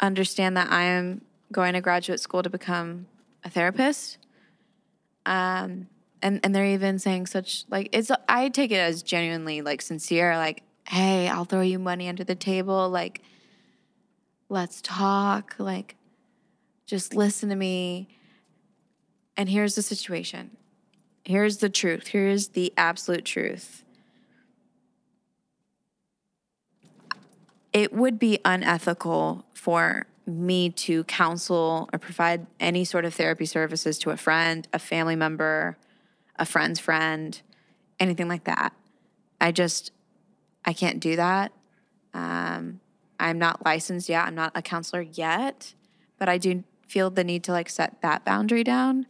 understand 0.00 0.56
that 0.56 0.70
I 0.70 0.82
am 0.84 1.22
going 1.52 1.74
to 1.74 1.80
graduate 1.80 2.20
school 2.20 2.42
to 2.42 2.50
become 2.50 3.06
a 3.44 3.50
therapist. 3.50 4.18
Um, 5.26 5.88
and 6.22 6.40
and 6.42 6.54
they're 6.54 6.66
even 6.66 6.98
saying 6.98 7.26
such 7.26 7.64
like 7.70 7.88
it's. 7.92 8.10
I 8.28 8.48
take 8.50 8.70
it 8.70 8.76
as 8.76 9.02
genuinely 9.02 9.62
like 9.62 9.82
sincere. 9.82 10.36
Like, 10.36 10.62
hey, 10.86 11.28
I'll 11.28 11.44
throw 11.44 11.62
you 11.62 11.78
money 11.78 12.08
under 12.08 12.24
the 12.24 12.34
table. 12.34 12.88
Like, 12.90 13.22
let's 14.48 14.80
talk. 14.82 15.54
Like, 15.58 15.96
just 16.86 17.14
listen 17.14 17.48
to 17.48 17.56
me. 17.56 18.08
And 19.36 19.48
here's 19.48 19.74
the 19.74 19.82
situation. 19.82 20.56
Here's 21.24 21.58
the 21.58 21.70
truth. 21.70 22.08
Here's 22.08 22.48
the 22.48 22.72
absolute 22.76 23.24
truth. 23.24 23.84
It 27.72 27.92
would 27.92 28.18
be 28.18 28.40
unethical 28.44 29.44
for 29.54 30.06
me 30.26 30.70
to 30.70 31.04
counsel 31.04 31.88
or 31.92 31.98
provide 31.98 32.46
any 32.58 32.84
sort 32.84 33.04
of 33.04 33.14
therapy 33.14 33.46
services 33.46 33.98
to 33.98 34.10
a 34.10 34.16
friend, 34.16 34.66
a 34.72 34.78
family 34.78 35.16
member, 35.16 35.76
a 36.36 36.46
friend's 36.46 36.80
friend, 36.80 37.40
anything 37.98 38.28
like 38.28 38.44
that. 38.44 38.72
I 39.40 39.52
just, 39.52 39.92
I 40.64 40.72
can't 40.72 41.00
do 41.00 41.16
that. 41.16 41.52
Um, 42.14 42.80
I'm 43.18 43.38
not 43.38 43.64
licensed 43.64 44.08
yet. 44.08 44.26
I'm 44.26 44.34
not 44.34 44.52
a 44.54 44.62
counselor 44.62 45.02
yet, 45.02 45.74
but 46.18 46.28
I 46.28 46.38
do 46.38 46.64
feel 46.88 47.10
the 47.10 47.24
need 47.24 47.44
to 47.44 47.52
like 47.52 47.68
set 47.68 48.00
that 48.02 48.24
boundary 48.24 48.64
down. 48.64 49.06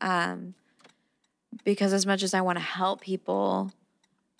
Um, 0.00 0.54
because 1.64 1.92
as 1.92 2.06
much 2.06 2.22
as 2.22 2.34
I 2.34 2.40
want 2.40 2.58
to 2.58 2.64
help 2.64 3.02
people, 3.02 3.72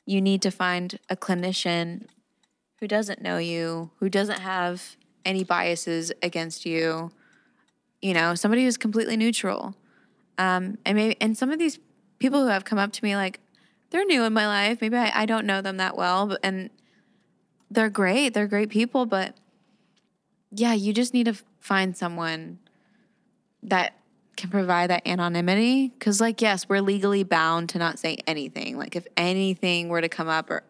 you 0.06 0.20
need 0.20 0.42
to 0.42 0.50
find 0.50 0.98
a 1.08 1.16
clinician 1.16 2.06
who 2.82 2.88
doesn't 2.88 3.22
know 3.22 3.38
you, 3.38 3.92
who 4.00 4.08
doesn't 4.08 4.40
have 4.40 4.96
any 5.24 5.44
biases 5.44 6.10
against 6.20 6.66
you. 6.66 7.12
You 8.00 8.12
know, 8.12 8.34
somebody 8.34 8.64
who's 8.64 8.76
completely 8.76 9.16
neutral. 9.16 9.76
Um, 10.36 10.78
and 10.84 10.96
maybe 10.96 11.16
and 11.20 11.38
some 11.38 11.52
of 11.52 11.60
these 11.60 11.78
people 12.18 12.42
who 12.42 12.48
have 12.48 12.64
come 12.64 12.80
up 12.80 12.92
to 12.94 13.04
me 13.04 13.14
like 13.14 13.38
they're 13.90 14.04
new 14.04 14.24
in 14.24 14.32
my 14.32 14.48
life. 14.48 14.80
Maybe 14.80 14.96
I, 14.96 15.12
I 15.14 15.26
don't 15.26 15.46
know 15.46 15.62
them 15.62 15.76
that 15.76 15.96
well, 15.96 16.26
but 16.26 16.40
and 16.42 16.70
they're 17.70 17.88
great. 17.88 18.34
They're 18.34 18.48
great 18.48 18.68
people, 18.68 19.06
but 19.06 19.36
yeah, 20.50 20.72
you 20.72 20.92
just 20.92 21.14
need 21.14 21.26
to 21.26 21.36
find 21.60 21.96
someone 21.96 22.58
that 23.62 23.96
can 24.36 24.50
provide 24.50 24.90
that 24.90 25.06
anonymity 25.06 25.90
because 25.90 26.20
like 26.20 26.40
yes 26.40 26.68
we're 26.68 26.80
legally 26.80 27.22
bound 27.22 27.68
to 27.68 27.78
not 27.78 27.98
say 27.98 28.16
anything 28.26 28.78
like 28.78 28.96
if 28.96 29.06
anything 29.14 29.90
were 29.90 30.00
to 30.00 30.08
come 30.08 30.26
up 30.26 30.50
or 30.50 30.64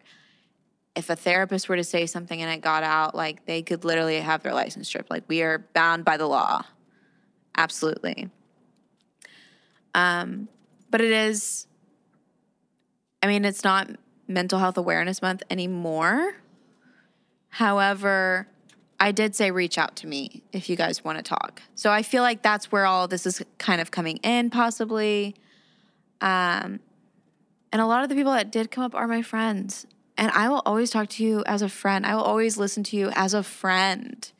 if 0.95 1.09
a 1.09 1.15
therapist 1.15 1.67
were 1.67 1.75
to 1.75 1.83
say 1.83 2.05
something 2.05 2.41
and 2.41 2.51
it 2.51 2.61
got 2.61 2.83
out 2.83 3.15
like 3.15 3.45
they 3.45 3.61
could 3.61 3.83
literally 3.83 4.19
have 4.19 4.43
their 4.43 4.53
license 4.53 4.87
stripped 4.87 5.09
like 5.09 5.23
we 5.27 5.41
are 5.41 5.65
bound 5.73 6.05
by 6.05 6.17
the 6.17 6.27
law 6.27 6.63
absolutely 7.57 8.29
um 9.95 10.47
but 10.89 11.01
it 11.01 11.11
is 11.11 11.67
i 13.21 13.27
mean 13.27 13.45
it's 13.45 13.63
not 13.63 13.89
mental 14.27 14.59
health 14.59 14.77
awareness 14.77 15.21
month 15.21 15.43
anymore 15.49 16.35
however 17.49 18.47
I 19.03 19.11
did 19.11 19.35
say 19.35 19.51
reach 19.51 19.77
out 19.77 19.97
to 19.97 20.07
me 20.07 20.43
if 20.53 20.69
you 20.69 20.77
guys 20.77 21.03
want 21.03 21.17
to 21.17 21.23
talk. 21.23 21.61
So 21.75 21.91
I 21.91 22.03
feel 22.03 22.23
like 22.23 22.41
that's 22.41 22.71
where 22.71 22.85
all 22.85 23.05
this 23.05 23.25
is 23.25 23.43
kind 23.57 23.81
of 23.81 23.91
coming 23.91 24.15
in, 24.23 24.49
possibly. 24.49 25.35
Um, 26.21 26.79
and 27.73 27.81
a 27.81 27.85
lot 27.85 28.03
of 28.03 28.07
the 28.07 28.15
people 28.15 28.31
that 28.31 28.49
did 28.49 28.71
come 28.71 28.85
up 28.85 28.95
are 28.95 29.05
my 29.05 29.21
friends. 29.21 29.85
And 30.17 30.31
I 30.31 30.49
will 30.49 30.61
always 30.65 30.91
talk 30.91 31.09
to 31.09 31.23
you 31.23 31.43
as 31.45 31.61
a 31.61 31.69
friend. 31.69 32.05
I 32.05 32.15
will 32.15 32.23
always 32.23 32.57
listen 32.57 32.83
to 32.85 32.97
you 32.97 33.09
as 33.15 33.33
a 33.33 33.43
friend. 33.43 34.31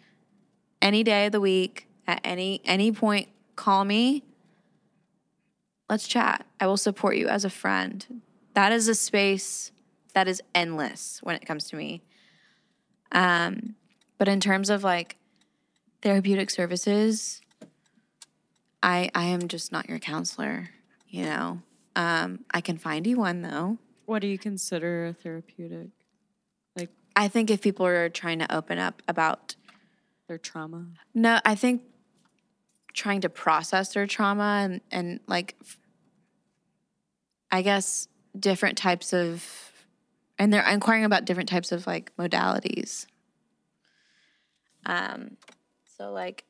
Any 0.82 1.03
day 1.03 1.26
of 1.26 1.32
the 1.32 1.41
week, 1.41 1.88
at 2.07 2.21
any 2.24 2.61
any 2.65 2.91
point, 2.91 3.30
call 3.55 3.86
me. 3.86 4.24
Let's 5.89 6.07
chat. 6.07 6.45
I 6.59 6.67
will 6.67 6.78
support 6.78 7.17
you 7.17 7.28
as 7.28 7.45
a 7.45 7.49
friend. 7.49 8.21
That 8.53 8.71
is 8.71 8.88
a 8.88 8.95
space 8.95 9.71
that 10.13 10.28
is 10.28 10.41
endless 10.53 11.19
when 11.24 11.36
it 11.36 11.45
comes 11.45 11.65
to 11.69 11.76
me. 11.76 12.03
Um, 13.11 13.76
but 14.17 14.28
in 14.28 14.39
terms 14.39 14.69
of 14.69 14.84
like 14.84 15.17
therapeutic 16.01 16.49
services, 16.49 17.41
I 18.82 19.09
I 19.15 19.26
am 19.26 19.47
just 19.47 19.71
not 19.71 19.89
your 19.89 19.99
counselor, 19.99 20.69
you 21.07 21.26
know. 21.26 21.61
Um, 21.95 22.45
I 22.51 22.61
can 22.61 22.78
find 22.78 23.05
you 23.05 23.17
one 23.17 23.41
though. 23.41 23.78
What 24.05 24.21
do 24.21 24.27
you 24.27 24.37
consider 24.37 25.07
a 25.07 25.13
therapeutic? 25.13 25.89
Like 26.75 26.89
I 27.15 27.27
think 27.27 27.49
if 27.49 27.61
people 27.61 27.85
are 27.85 28.09
trying 28.09 28.39
to 28.39 28.55
open 28.55 28.79
up 28.79 29.01
about 29.07 29.55
their 30.27 30.37
trauma? 30.37 30.87
no, 31.13 31.39
I 31.45 31.55
think 31.55 31.83
trying 32.93 33.21
to 33.21 33.29
process 33.29 33.93
their 33.93 34.07
trauma 34.07 34.61
and 34.63 34.81
and 34.91 35.19
like 35.27 35.55
I 37.51 37.61
guess 37.61 38.07
different 38.37 38.77
types 38.77 39.13
of 39.13 39.47
and 40.37 40.51
they're 40.51 40.67
inquiring 40.67 41.05
about 41.05 41.25
different 41.25 41.49
types 41.49 41.71
of 41.71 41.87
like 41.87 42.15
modalities. 42.17 43.05
Um 44.85 45.37
so 45.97 46.11
like 46.11 46.45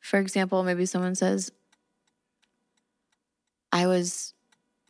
for 0.00 0.18
example, 0.18 0.62
maybe 0.64 0.86
someone 0.86 1.14
says 1.14 1.50
I 3.72 3.86
was 3.86 4.34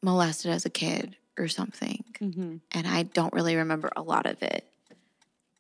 molested 0.03 0.51
as 0.51 0.67
a 0.67 0.71
kid 0.71 1.17
or 1.39 1.49
something 1.49 2.05
Mm-hmm. 2.21 2.57
and 2.73 2.87
I 2.87 3.03
don't 3.03 3.33
really 3.33 3.57
remember 3.57 3.91
a 3.97 4.03
lot 4.03 4.27
of 4.27 4.43
it. 4.43 4.65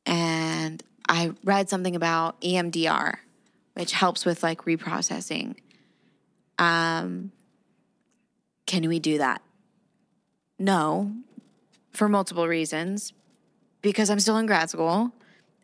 And 0.06 0.82
I 1.08 1.32
read 1.44 1.68
something 1.68 1.94
about 1.96 2.40
EMDR, 2.40 3.16
which 3.74 3.92
helps 3.92 4.24
with 4.24 4.42
like 4.42 4.62
reprocessing. 4.64 5.56
Um, 6.58 7.32
can 8.66 8.88
we 8.88 8.98
do 8.98 9.18
that? 9.18 9.42
No, 10.58 11.12
for 11.92 12.08
multiple 12.08 12.46
reasons. 12.48 13.12
Because 13.82 14.08
I'm 14.08 14.20
still 14.20 14.38
in 14.38 14.46
grad 14.46 14.70
school, 14.70 15.12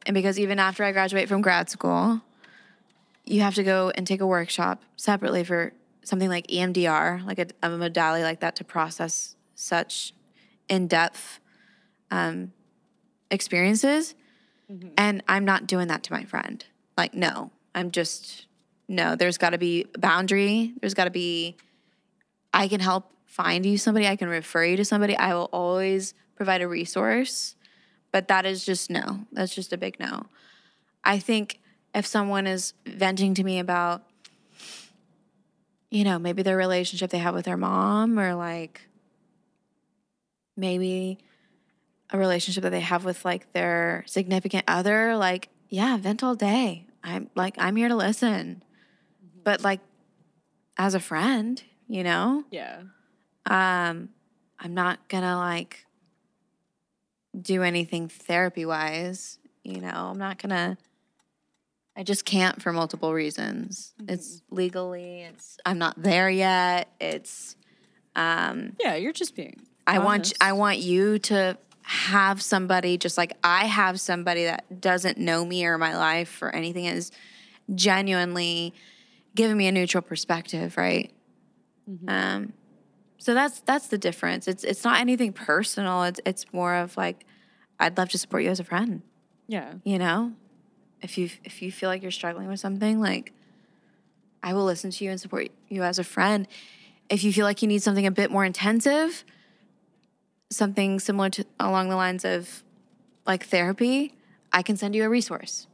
and 0.05 0.13
because 0.13 0.39
even 0.39 0.59
after 0.59 0.85
I 0.85 0.93
graduate 0.93 1.29
from 1.29 1.41
grad 1.41 1.71
school, 1.71 2.21
you 3.25 3.41
have 3.41 3.55
to 3.55 3.63
go 3.63 3.91
and 3.95 4.07
take 4.07 4.21
a 4.21 4.27
workshop 4.27 4.83
separately 4.97 5.45
for 5.45 5.73
something 6.03 6.29
like 6.29 6.47
EMDR, 6.49 7.25
like 7.25 7.39
a, 7.39 7.47
a 7.63 7.71
modality 7.71 8.23
like 8.23 8.41
that 8.41 8.57
to 8.57 8.65
process 8.65 9.37
such 9.61 10.15
in 10.69 10.87
depth 10.87 11.39
um, 12.11 12.53
experiences. 13.31 14.15
And 14.97 15.23
I'm 15.27 15.45
not 15.45 15.67
doing 15.67 15.89
that 15.89 16.05
to 16.05 16.13
my 16.13 16.25
friend. 16.25 16.65
Like, 16.97 17.13
no, 17.13 17.51
I'm 17.75 17.91
just, 17.91 18.47
no, 18.89 19.17
there's 19.17 19.37
got 19.37 19.51
to 19.51 19.59
be 19.59 19.87
a 19.95 19.99
boundary. 19.99 20.73
There's 20.81 20.95
got 20.95 21.05
to 21.05 21.11
be, 21.11 21.57
I 22.55 22.69
can 22.69 22.81
help 22.81 23.11
find 23.27 23.67
you 23.67 23.79
somebody, 23.79 24.07
I 24.07 24.17
can 24.17 24.29
refer 24.29 24.65
you 24.65 24.77
to 24.77 24.85
somebody. 24.85 25.17
I 25.17 25.35
will 25.35 25.49
always 25.53 26.15
provide 26.37 26.63
a 26.63 26.69
resource. 26.69 27.57
But 28.13 28.29
that 28.29 28.47
is 28.47 28.65
just 28.65 28.91
no. 28.91 29.27
That's 29.33 29.55
just 29.55 29.73
a 29.73 29.77
big 29.77 30.01
no. 30.01 30.27
I 31.05 31.19
think 31.19 31.61
if 31.95 32.07
someone 32.07 32.47
is 32.47 32.75
venting 32.87 33.35
to 33.35 33.45
me 33.45 33.59
about, 33.59 34.03
you 35.91 36.05
know, 36.05 36.19
maybe 36.19 36.43
their 36.43 36.57
relationship 36.57 37.11
they 37.11 37.19
have 37.19 37.35
with 37.35 37.45
their 37.45 37.57
mom 37.57 38.19
or 38.19 38.35
like 38.35 38.83
maybe 40.61 41.19
a 42.11 42.19
relationship 42.19 42.63
that 42.63 42.71
they 42.71 42.81
have 42.81 43.05
with 43.05 43.25
like 43.25 43.53
their 43.53 44.05
significant 44.07 44.65
other, 44.69 45.17
like, 45.17 45.49
yeah, 45.69 45.97
vent 45.97 46.23
all 46.23 46.35
day. 46.35 46.87
I'm 47.03 47.31
like, 47.35 47.55
I'm 47.59 47.77
here 47.77 47.89
to 47.89 47.97
listen. 47.97 48.63
But 49.45 49.63
like 49.63 49.81
as 50.77 50.95
a 50.95 51.01
friend, 51.01 51.63
you 51.89 52.05
know, 52.05 52.45
Yeah. 52.51 52.83
um, 53.47 54.11
I'm 54.59 54.75
not 54.75 55.09
gonna 55.09 55.37
like 55.37 55.87
do 57.41 57.63
anything 57.63 58.09
therapy 58.09 58.67
wise. 58.67 59.39
You 59.63 59.81
know, 59.81 60.11
I'm 60.11 60.19
not 60.19 60.39
gonna. 60.39 60.77
I 61.97 62.03
just 62.03 62.25
can't 62.25 62.61
for 62.63 62.73
multiple 62.73 63.13
reasons. 63.13 63.93
It's 64.09 64.43
legally. 64.51 65.23
It's 65.23 65.59
I'm 65.65 65.79
not 65.79 66.01
there 66.03 66.29
yet. 66.31 66.89
It's 67.01 67.57
um 68.17 68.77
Yeah, 68.81 68.95
you're 68.97 69.13
just 69.13 69.35
being. 69.37 69.67
I 69.87 69.99
want. 69.99 70.33
I 70.41 70.53
want 70.53 70.79
you 70.79 71.19
to 71.21 71.57
have 71.83 72.41
somebody 72.41 72.97
just 72.97 73.19
like 73.19 73.37
I 73.43 73.67
have 73.67 74.01
somebody 74.01 74.45
that 74.45 74.81
doesn't 74.81 75.19
know 75.19 75.45
me 75.45 75.65
or 75.65 75.77
my 75.77 75.97
life 75.97 76.41
or 76.41 76.55
anything 76.55 76.85
is 76.85 77.11
genuinely 77.75 78.73
giving 79.35 79.57
me 79.57 79.67
a 79.67 79.73
neutral 79.73 80.03
perspective, 80.03 80.77
right? 80.77 81.13
Um, 82.09 82.53
so 83.19 83.35
that's 83.35 83.61
that's 83.61 83.89
the 83.89 83.99
difference. 83.99 84.49
It's 84.49 84.65
it's 84.65 84.85
not 84.85 85.01
anything 85.01 85.33
personal. 85.33 86.05
It's 86.05 86.21
it's 86.25 86.53
more 86.53 86.75
of 86.75 86.97
like 86.97 87.27
I'd 87.79 87.99
love 87.99 88.09
to 88.11 88.19
support 88.19 88.43
you 88.45 88.51
as 88.51 88.61
a 88.61 88.65
friend. 88.65 89.03
Yeah. 89.49 89.75
You 89.85 89.99
know, 89.99 90.33
if 91.03 91.19
you 91.19 91.31
if 91.45 91.61
you 91.61 91.73
feel 91.73 91.89
like 91.89 92.03
you're 92.03 92.11
struggling 92.11 92.49
with 92.49 92.61
something, 92.61 93.01
like 93.01 93.33
I 94.43 94.55
will 94.55 94.65
listen 94.65 94.91
to 94.91 95.05
you 95.05 95.11
and 95.11 95.21
support 95.21 95.49
you 95.69 95.83
as 95.83 95.99
a 95.99 96.05
friend. 96.05 96.47
If 97.09 97.25
you 97.25 97.33
feel 97.33 97.45
like 97.45 97.63
you 97.63 97.69
need 97.69 97.83
something 97.83 98.07
a 98.07 98.11
bit 98.11 98.31
more 98.31 98.45
intensive, 98.45 99.25
something 100.51 101.01
similar 101.01 101.31
to 101.31 101.45
along 101.59 101.89
the 101.89 101.97
lines 101.97 102.25
of 102.25 102.63
like 103.27 103.45
therapy, 103.45 104.15
I 104.53 104.63
can 104.63 104.77
send 104.77 104.95
you 104.95 105.05
a 105.05 105.09
resource. 105.09 105.67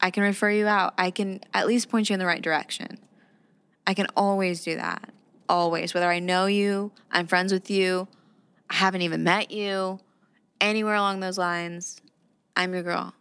I 0.00 0.10
can 0.10 0.22
refer 0.22 0.50
you 0.50 0.66
out. 0.66 0.94
I 0.98 1.10
can 1.10 1.40
at 1.54 1.66
least 1.66 1.88
point 1.88 2.08
you 2.08 2.14
in 2.14 2.20
the 2.20 2.26
right 2.26 2.42
direction. 2.42 2.98
I 3.86 3.94
can 3.94 4.06
always 4.16 4.64
do 4.64 4.76
that. 4.76 5.12
Always. 5.48 5.94
Whether 5.94 6.08
I 6.08 6.18
know 6.18 6.46
you, 6.46 6.92
I'm 7.10 7.26
friends 7.26 7.52
with 7.52 7.70
you, 7.70 8.08
I 8.70 8.74
haven't 8.74 9.02
even 9.02 9.22
met 9.22 9.50
you, 9.50 10.00
anywhere 10.60 10.94
along 10.94 11.20
those 11.20 11.36
lines, 11.36 12.00
I'm 12.56 12.72
your 12.72 12.82
girl. 12.82 13.14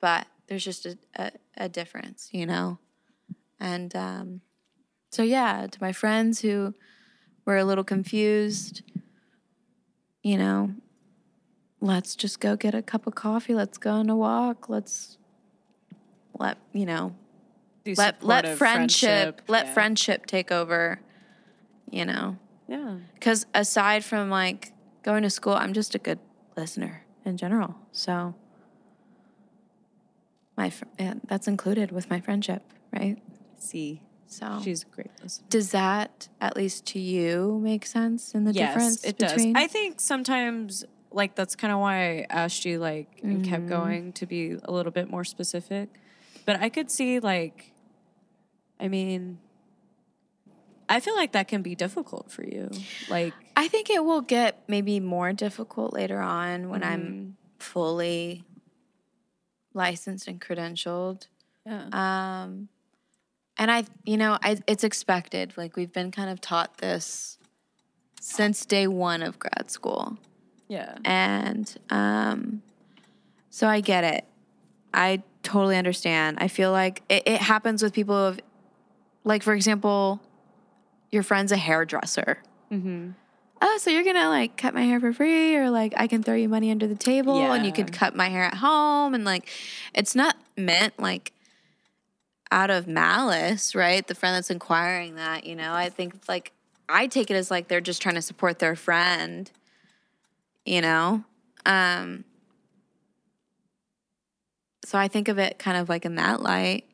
But 0.00 0.26
there's 0.46 0.64
just 0.64 0.86
a, 0.86 0.96
a, 1.16 1.32
a 1.56 1.68
difference, 1.68 2.30
you 2.32 2.46
know? 2.46 2.78
And 3.60 3.94
um, 3.94 4.40
so, 5.10 5.22
yeah, 5.22 5.66
to 5.70 5.78
my 5.80 5.92
friends 5.92 6.40
who 6.40 6.74
were 7.44 7.56
a 7.56 7.64
little 7.64 7.84
confused, 7.84 8.82
you 10.26 10.36
know, 10.36 10.74
let's 11.80 12.16
just 12.16 12.40
go 12.40 12.56
get 12.56 12.74
a 12.74 12.82
cup 12.82 13.06
of 13.06 13.14
coffee. 13.14 13.54
Let's 13.54 13.78
go 13.78 13.92
on 13.92 14.10
a 14.10 14.16
walk. 14.16 14.68
Let's 14.68 15.18
let, 16.36 16.58
you 16.72 16.84
know, 16.84 17.14
Do 17.84 17.94
let 17.96 18.24
let 18.24 18.44
supportive 18.44 18.58
friendship, 18.58 19.42
let 19.46 19.66
yeah. 19.66 19.72
friendship 19.74 20.26
take 20.26 20.50
over, 20.50 20.98
you 21.92 22.04
know? 22.04 22.38
Yeah. 22.66 22.96
Because 23.14 23.46
aside 23.54 24.04
from 24.04 24.28
like 24.28 24.72
going 25.04 25.22
to 25.22 25.30
school, 25.30 25.52
I'm 25.52 25.72
just 25.72 25.94
a 25.94 25.98
good 26.00 26.18
listener 26.56 27.04
in 27.24 27.36
general. 27.36 27.76
So 27.92 28.34
my 30.56 30.70
fr- 30.70 30.86
yeah, 30.98 31.14
that's 31.28 31.46
included 31.46 31.92
with 31.92 32.10
my 32.10 32.20
friendship, 32.20 32.64
right? 32.92 33.16
See, 33.58 34.02
So 34.26 34.60
she's 34.62 34.82
a 34.82 34.86
great 34.86 35.10
listener. 35.22 35.46
does 35.50 35.70
that 35.70 36.28
at 36.40 36.56
least 36.56 36.84
to 36.86 36.98
you 36.98 37.60
make 37.62 37.86
sense 37.86 38.34
in 38.34 38.44
the 38.44 38.52
difference 38.52 39.04
it 39.04 39.16
between? 39.18 39.52
does. 39.54 39.62
I 39.62 39.66
think 39.68 40.00
sometimes 40.00 40.84
like 41.12 41.34
that's 41.34 41.54
kind 41.56 41.72
of 41.72 41.78
why 41.78 42.20
I 42.20 42.26
asked 42.30 42.64
you 42.64 42.78
like 42.78 43.20
and 43.22 43.42
Mm-hmm. 43.42 43.42
kept 43.42 43.68
going 43.68 44.12
to 44.14 44.26
be 44.26 44.56
a 44.62 44.70
little 44.72 44.92
bit 44.92 45.08
more 45.08 45.24
specific. 45.24 45.88
But 46.44 46.60
I 46.60 46.68
could 46.68 46.90
see 46.90 47.20
like 47.20 47.72
I 48.80 48.88
mean 48.88 49.38
I 50.88 51.00
feel 51.00 51.16
like 51.16 51.32
that 51.32 51.48
can 51.48 51.62
be 51.62 51.74
difficult 51.74 52.30
for 52.30 52.44
you. 52.44 52.70
Like 53.08 53.34
I 53.56 53.68
think 53.68 53.90
it 53.90 54.04
will 54.04 54.20
get 54.20 54.62
maybe 54.68 55.00
more 55.00 55.32
difficult 55.32 55.92
later 55.92 56.20
on 56.20 56.68
when 56.68 56.82
Mm-hmm. 56.82 56.92
I'm 56.92 57.36
fully 57.58 58.44
licensed 59.74 60.28
and 60.28 60.40
credentialed. 60.40 61.26
yeah. 61.64 61.88
Um, 62.44 62.68
and 63.58 63.70
I, 63.70 63.84
you 64.04 64.16
know, 64.16 64.38
I, 64.42 64.58
it's 64.66 64.84
expected. 64.84 65.54
Like 65.56 65.76
we've 65.76 65.92
been 65.92 66.10
kind 66.10 66.30
of 66.30 66.40
taught 66.40 66.78
this 66.78 67.38
since 68.20 68.64
day 68.66 68.86
one 68.86 69.22
of 69.22 69.38
grad 69.38 69.70
school, 69.70 70.18
yeah. 70.68 70.96
and 71.04 71.76
um, 71.90 72.62
so 73.50 73.66
I 73.68 73.80
get 73.80 74.04
it. 74.04 74.24
I 74.92 75.22
totally 75.42 75.76
understand. 75.76 76.38
I 76.40 76.48
feel 76.48 76.72
like 76.72 77.02
it, 77.08 77.22
it 77.26 77.40
happens 77.40 77.82
with 77.82 77.92
people 77.92 78.14
of, 78.16 78.40
like 79.24 79.42
for 79.42 79.54
example, 79.54 80.20
your 81.10 81.22
friend's 81.22 81.52
a 81.52 81.56
hairdresser. 81.56 82.38
Mm-hmm. 82.72 83.10
Oh, 83.62 83.78
so 83.80 83.90
you're 83.90 84.04
gonna 84.04 84.28
like 84.28 84.56
cut 84.58 84.74
my 84.74 84.82
hair 84.82 85.00
for 85.00 85.12
free, 85.12 85.56
or 85.56 85.70
like 85.70 85.94
I 85.96 86.08
can 86.08 86.22
throw 86.22 86.34
you 86.34 86.48
money 86.48 86.70
under 86.70 86.86
the 86.86 86.94
table, 86.96 87.38
and 87.52 87.64
you 87.64 87.70
Yeah. 87.70 87.74
could 87.76 87.92
cut 87.92 88.14
my 88.16 88.28
hair 88.28 88.42
at 88.42 88.54
home, 88.54 89.14
and 89.14 89.24
like 89.24 89.48
it's 89.94 90.14
not 90.14 90.36
meant 90.56 90.98
like 90.98 91.32
out 92.50 92.70
of 92.70 92.86
malice, 92.86 93.74
right? 93.74 94.06
The 94.06 94.14
friend 94.14 94.34
that's 94.36 94.50
inquiring 94.50 95.16
that, 95.16 95.44
you 95.44 95.56
know, 95.56 95.72
I 95.74 95.88
think 95.88 96.14
like 96.28 96.52
I 96.88 97.06
take 97.06 97.30
it 97.30 97.34
as 97.34 97.50
like 97.50 97.68
they're 97.68 97.80
just 97.80 98.00
trying 98.00 98.14
to 98.14 98.22
support 98.22 98.58
their 98.58 98.76
friend, 98.76 99.50
you 100.64 100.80
know. 100.80 101.24
Um, 101.64 102.24
so 104.84 104.98
I 104.98 105.08
think 105.08 105.28
of 105.28 105.38
it 105.38 105.58
kind 105.58 105.76
of 105.76 105.88
like 105.88 106.04
in 106.04 106.14
that 106.16 106.40
light, 106.42 106.84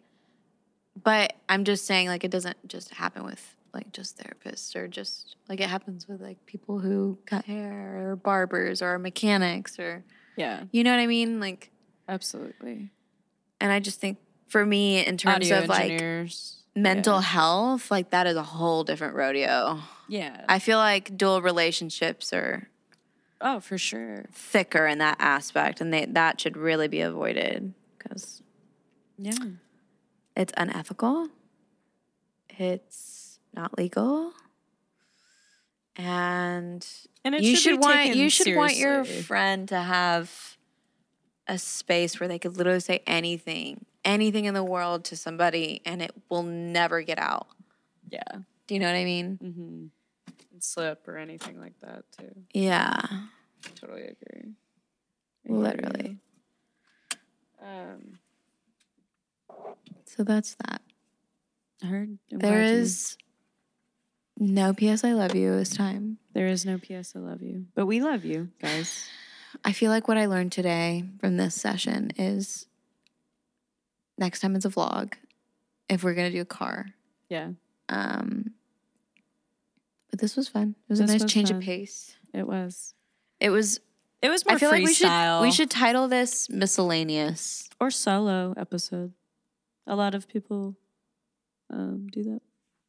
but 1.03 1.35
I'm 1.49 1.65
just 1.65 1.85
saying 1.87 2.09
like 2.09 2.25
it 2.25 2.31
doesn't 2.31 2.67
just 2.69 2.95
happen 2.95 3.25
with 3.25 3.55
like 3.75 3.93
just 3.93 4.19
therapists 4.19 4.75
or 4.77 4.89
just 4.89 5.37
like 5.49 5.61
it 5.61 5.69
happens 5.69 6.07
with 6.09 6.21
like 6.21 6.45
people 6.47 6.79
who 6.79 7.19
cut 7.27 7.45
hair 7.45 8.11
or 8.11 8.17
barbers 8.17 8.81
or 8.83 8.99
mechanics 8.99 9.79
or 9.79 10.05
Yeah. 10.37 10.65
you 10.73 10.85
know 10.85 10.91
what 10.91 11.01
I 11.01 11.07
mean? 11.07 11.41
Like 11.41 11.71
Absolutely. 12.09 12.91
and 13.61 13.71
I 13.73 13.81
just 13.81 14.01
think 14.01 14.19
for 14.53 14.67
me 14.67 15.05
in 15.05 15.17
terms 15.17 15.51
Audio 15.51 15.63
of 15.63 15.69
like 15.69 15.99
mental 16.77 17.15
Yeah. 17.17 17.23
health, 17.23 17.91
like 17.91 18.11
that 18.11 18.27
is 18.27 18.37
a 18.37 18.43
whole 18.43 18.85
different 18.85 19.15
rodeo. 19.15 19.81
Yeah. 20.09 20.45
I 20.47 20.59
feel 20.59 20.77
like 20.79 21.17
dual 21.17 21.41
relationships 21.41 22.33
are 22.35 22.69
oh, 23.41 23.61
for 23.61 23.79
sure. 23.79 24.27
thicker 24.33 24.87
in 24.87 24.99
that 24.99 25.17
aspect 25.19 25.81
and 25.81 25.93
they 25.93 26.05
that 26.05 26.39
should 26.41 26.57
really 26.59 26.87
be 26.89 27.01
avoided 27.01 27.73
cuz 27.99 28.43
Yeah. 29.17 29.33
it's 30.37 30.53
unethical. 30.57 31.29
It's 32.51 33.39
not 33.55 33.79
legal. 33.79 34.33
And 35.97 36.87
And 37.25 37.35
it 37.35 37.43
you 37.43 37.57
should, 37.57 37.73
should 37.75 37.81
want 37.81 38.15
you 38.15 38.29
should 38.31 38.55
want 38.57 38.77
your 38.77 39.05
friend 39.05 39.69
to 39.69 39.79
have 39.81 40.57
a 41.49 41.59
space 41.59 42.21
where 42.21 42.29
they 42.29 42.39
could 42.39 42.57
literally 42.57 42.81
say 42.81 43.03
anything, 43.07 43.85
anything 44.05 44.45
in 44.47 44.55
the 44.55 44.65
world 44.65 45.05
to 45.07 45.17
somebody 45.17 45.81
and 45.87 46.03
it 46.03 46.13
will 46.29 46.43
never 46.43 47.03
get 47.03 47.19
out. 47.19 47.47
Yeah. 48.11 48.23
Do 48.67 48.75
you 48.75 48.81
know 48.81 48.87
what 48.87 48.97
I 48.97 49.05
mean? 49.05 49.39
Mm-hmm. 49.43 49.87
slip 50.61 51.07
or 51.09 51.17
anything 51.19 51.61
like 51.61 51.79
that 51.81 52.05
too. 52.19 52.31
Yeah. 52.53 53.01
Totally 53.77 54.03
agree. 54.03 54.53
Literally. 55.47 56.19
Um, 57.61 58.19
So 60.05 60.25
that's 60.25 60.55
that. 60.67 60.83
I 61.83 61.87
heard. 61.87 62.19
There 62.31 62.63
is 62.63 63.17
no 64.39 64.73
PS 64.73 65.05
I 65.05 65.13
love 65.13 65.35
you 65.35 65.57
this 65.57 65.71
time. 65.71 66.19
there 66.33 66.47
is 66.47 66.65
no 66.67 66.79
PS. 66.79 67.15
I 67.17 67.19
love 67.21 67.43
you, 67.43 67.67
but 67.75 67.87
we 67.87 68.01
love 68.01 68.25
you 68.25 68.51
guys. 68.61 69.09
I 69.65 69.73
feel 69.73 69.91
like 69.91 70.09
what 70.09 70.17
I 70.19 70.27
learned 70.27 70.53
today 70.53 71.05
from 71.21 71.37
this 71.37 71.55
session 71.55 72.13
is 72.17 72.67
next 74.19 74.41
time 74.41 74.55
it's 74.57 74.65
a 74.65 74.71
vlog 74.71 75.15
if 75.89 76.03
we're 76.05 76.15
gonna 76.15 76.31
do 76.31 76.41
a 76.41 76.45
car. 76.47 76.87
Yeah, 77.29 77.51
Um 77.89 78.53
but 80.11 80.19
this 80.21 80.37
was 80.37 80.47
fun. 80.49 80.75
It 80.89 80.93
was 80.93 81.01
a 81.01 81.07
nice 81.07 81.23
was 81.23 81.33
change 81.33 81.49
fun. 81.49 81.57
of 81.59 81.63
pace. 81.63 82.17
it 82.35 82.47
was. 82.47 82.95
It 83.41 83.51
was 83.51 83.81
It 84.21 84.29
was 84.29 84.45
more 84.47 84.55
I 84.57 84.59
feel 84.59 84.71
like 84.71 84.85
we 84.85 84.93
should 84.95 85.07
freestyle. 85.09 85.43
we 85.43 85.51
should 85.53 85.71
title 85.71 86.07
this 86.09 86.49
miscellaneous. 86.51 87.69
or 87.81 87.91
solo 87.91 88.55
episode. 88.57 89.13
A 89.87 89.97
lot 89.97 90.15
of 90.15 90.29
people 90.29 90.77
um, 91.71 92.07
do 92.13 92.23
that. 92.25 92.41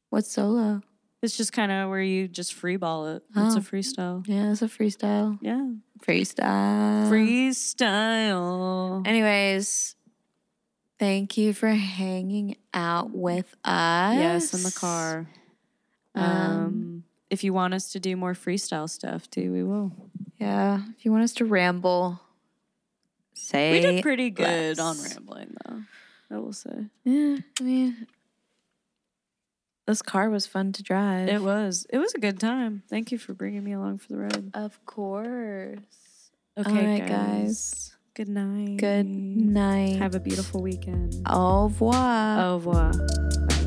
What's 0.09 0.29
solo? 0.31 0.81
It's 1.21 1.37
just 1.37 1.53
kind 1.53 1.71
of 1.71 1.89
where 1.89 2.01
you 2.01 2.27
just 2.27 2.53
freeball 2.53 3.15
it. 3.15 3.23
It's 3.35 3.55
Oh. 3.55 3.59
a 3.59 3.61
freestyle. 3.61 4.27
Yeah, 4.27 4.51
it's 4.51 4.61
a 4.61 4.67
freestyle. 4.67 5.39
Yeah, 5.41 5.69
Freestyle. 6.05 7.09
freestyle. 7.09 9.07
Anyways, 9.07 9.95
thank 10.99 11.37
you 11.37 11.53
for 11.53 11.69
hanging 11.69 12.57
out 12.73 13.11
with 13.11 13.55
us. 13.63 14.15
Yes, 14.15 14.53
in 14.53 14.63
the 14.63 14.71
car. 14.71 15.27
Um, 16.15 16.23
Um, 16.23 17.03
if 17.29 17.43
you 17.43 17.53
want 17.53 17.73
us 17.73 17.91
to 17.93 17.99
do 17.99 18.15
more 18.15 18.33
freestyle 18.33 18.89
stuff 18.89 19.29
too, 19.29 19.51
we 19.51 19.63
will. 19.63 19.91
Yeah. 20.39 20.81
If 20.97 21.05
you 21.05 21.11
want 21.11 21.23
us 21.23 21.33
to 21.33 21.45
ramble, 21.45 22.19
say 23.33 23.71
We 23.71 23.79
did 23.79 24.01
pretty 24.03 24.29
good 24.29 24.79
on 24.79 24.97
rambling 25.01 25.55
though. 25.65 25.81
I 26.31 26.37
will 26.39 26.53
say 26.53 26.87
Yeah, 27.03 27.37
I 27.59 27.63
mean, 27.63 28.07
this 29.87 30.01
car 30.01 30.29
was 30.29 30.45
fun 30.45 30.71
to 30.73 30.83
drive. 30.83 31.27
it 31.27 31.41
was. 31.41 31.85
It 31.89 31.97
was 31.97 32.13
a 32.13 32.19
good 32.19 32.39
time. 32.39 32.83
Thank 32.89 33.11
you 33.11 33.17
for 33.17 33.33
bringing 33.33 33.63
me 33.63 33.73
along 33.73 33.97
for 33.97 34.09
the 34.09 34.17
ride. 34.19 34.51
Of 34.53 34.85
course. 34.85 35.79
Okay, 36.57 36.69
All 36.69 36.75
right, 36.75 36.99
guys. 36.99 37.09
guys. 37.09 37.92
Good 38.15 38.29
night. 38.29 38.77
Good 38.77 39.07
night. 39.07 39.97
Have 39.97 40.13
a 40.13 40.19
beautiful 40.19 40.61
weekend. 40.61 41.15
Au 41.27 41.63
revoir. 41.63 42.45
Au 42.45 42.55
revoir. 42.57 42.91
Bye. 42.91 43.62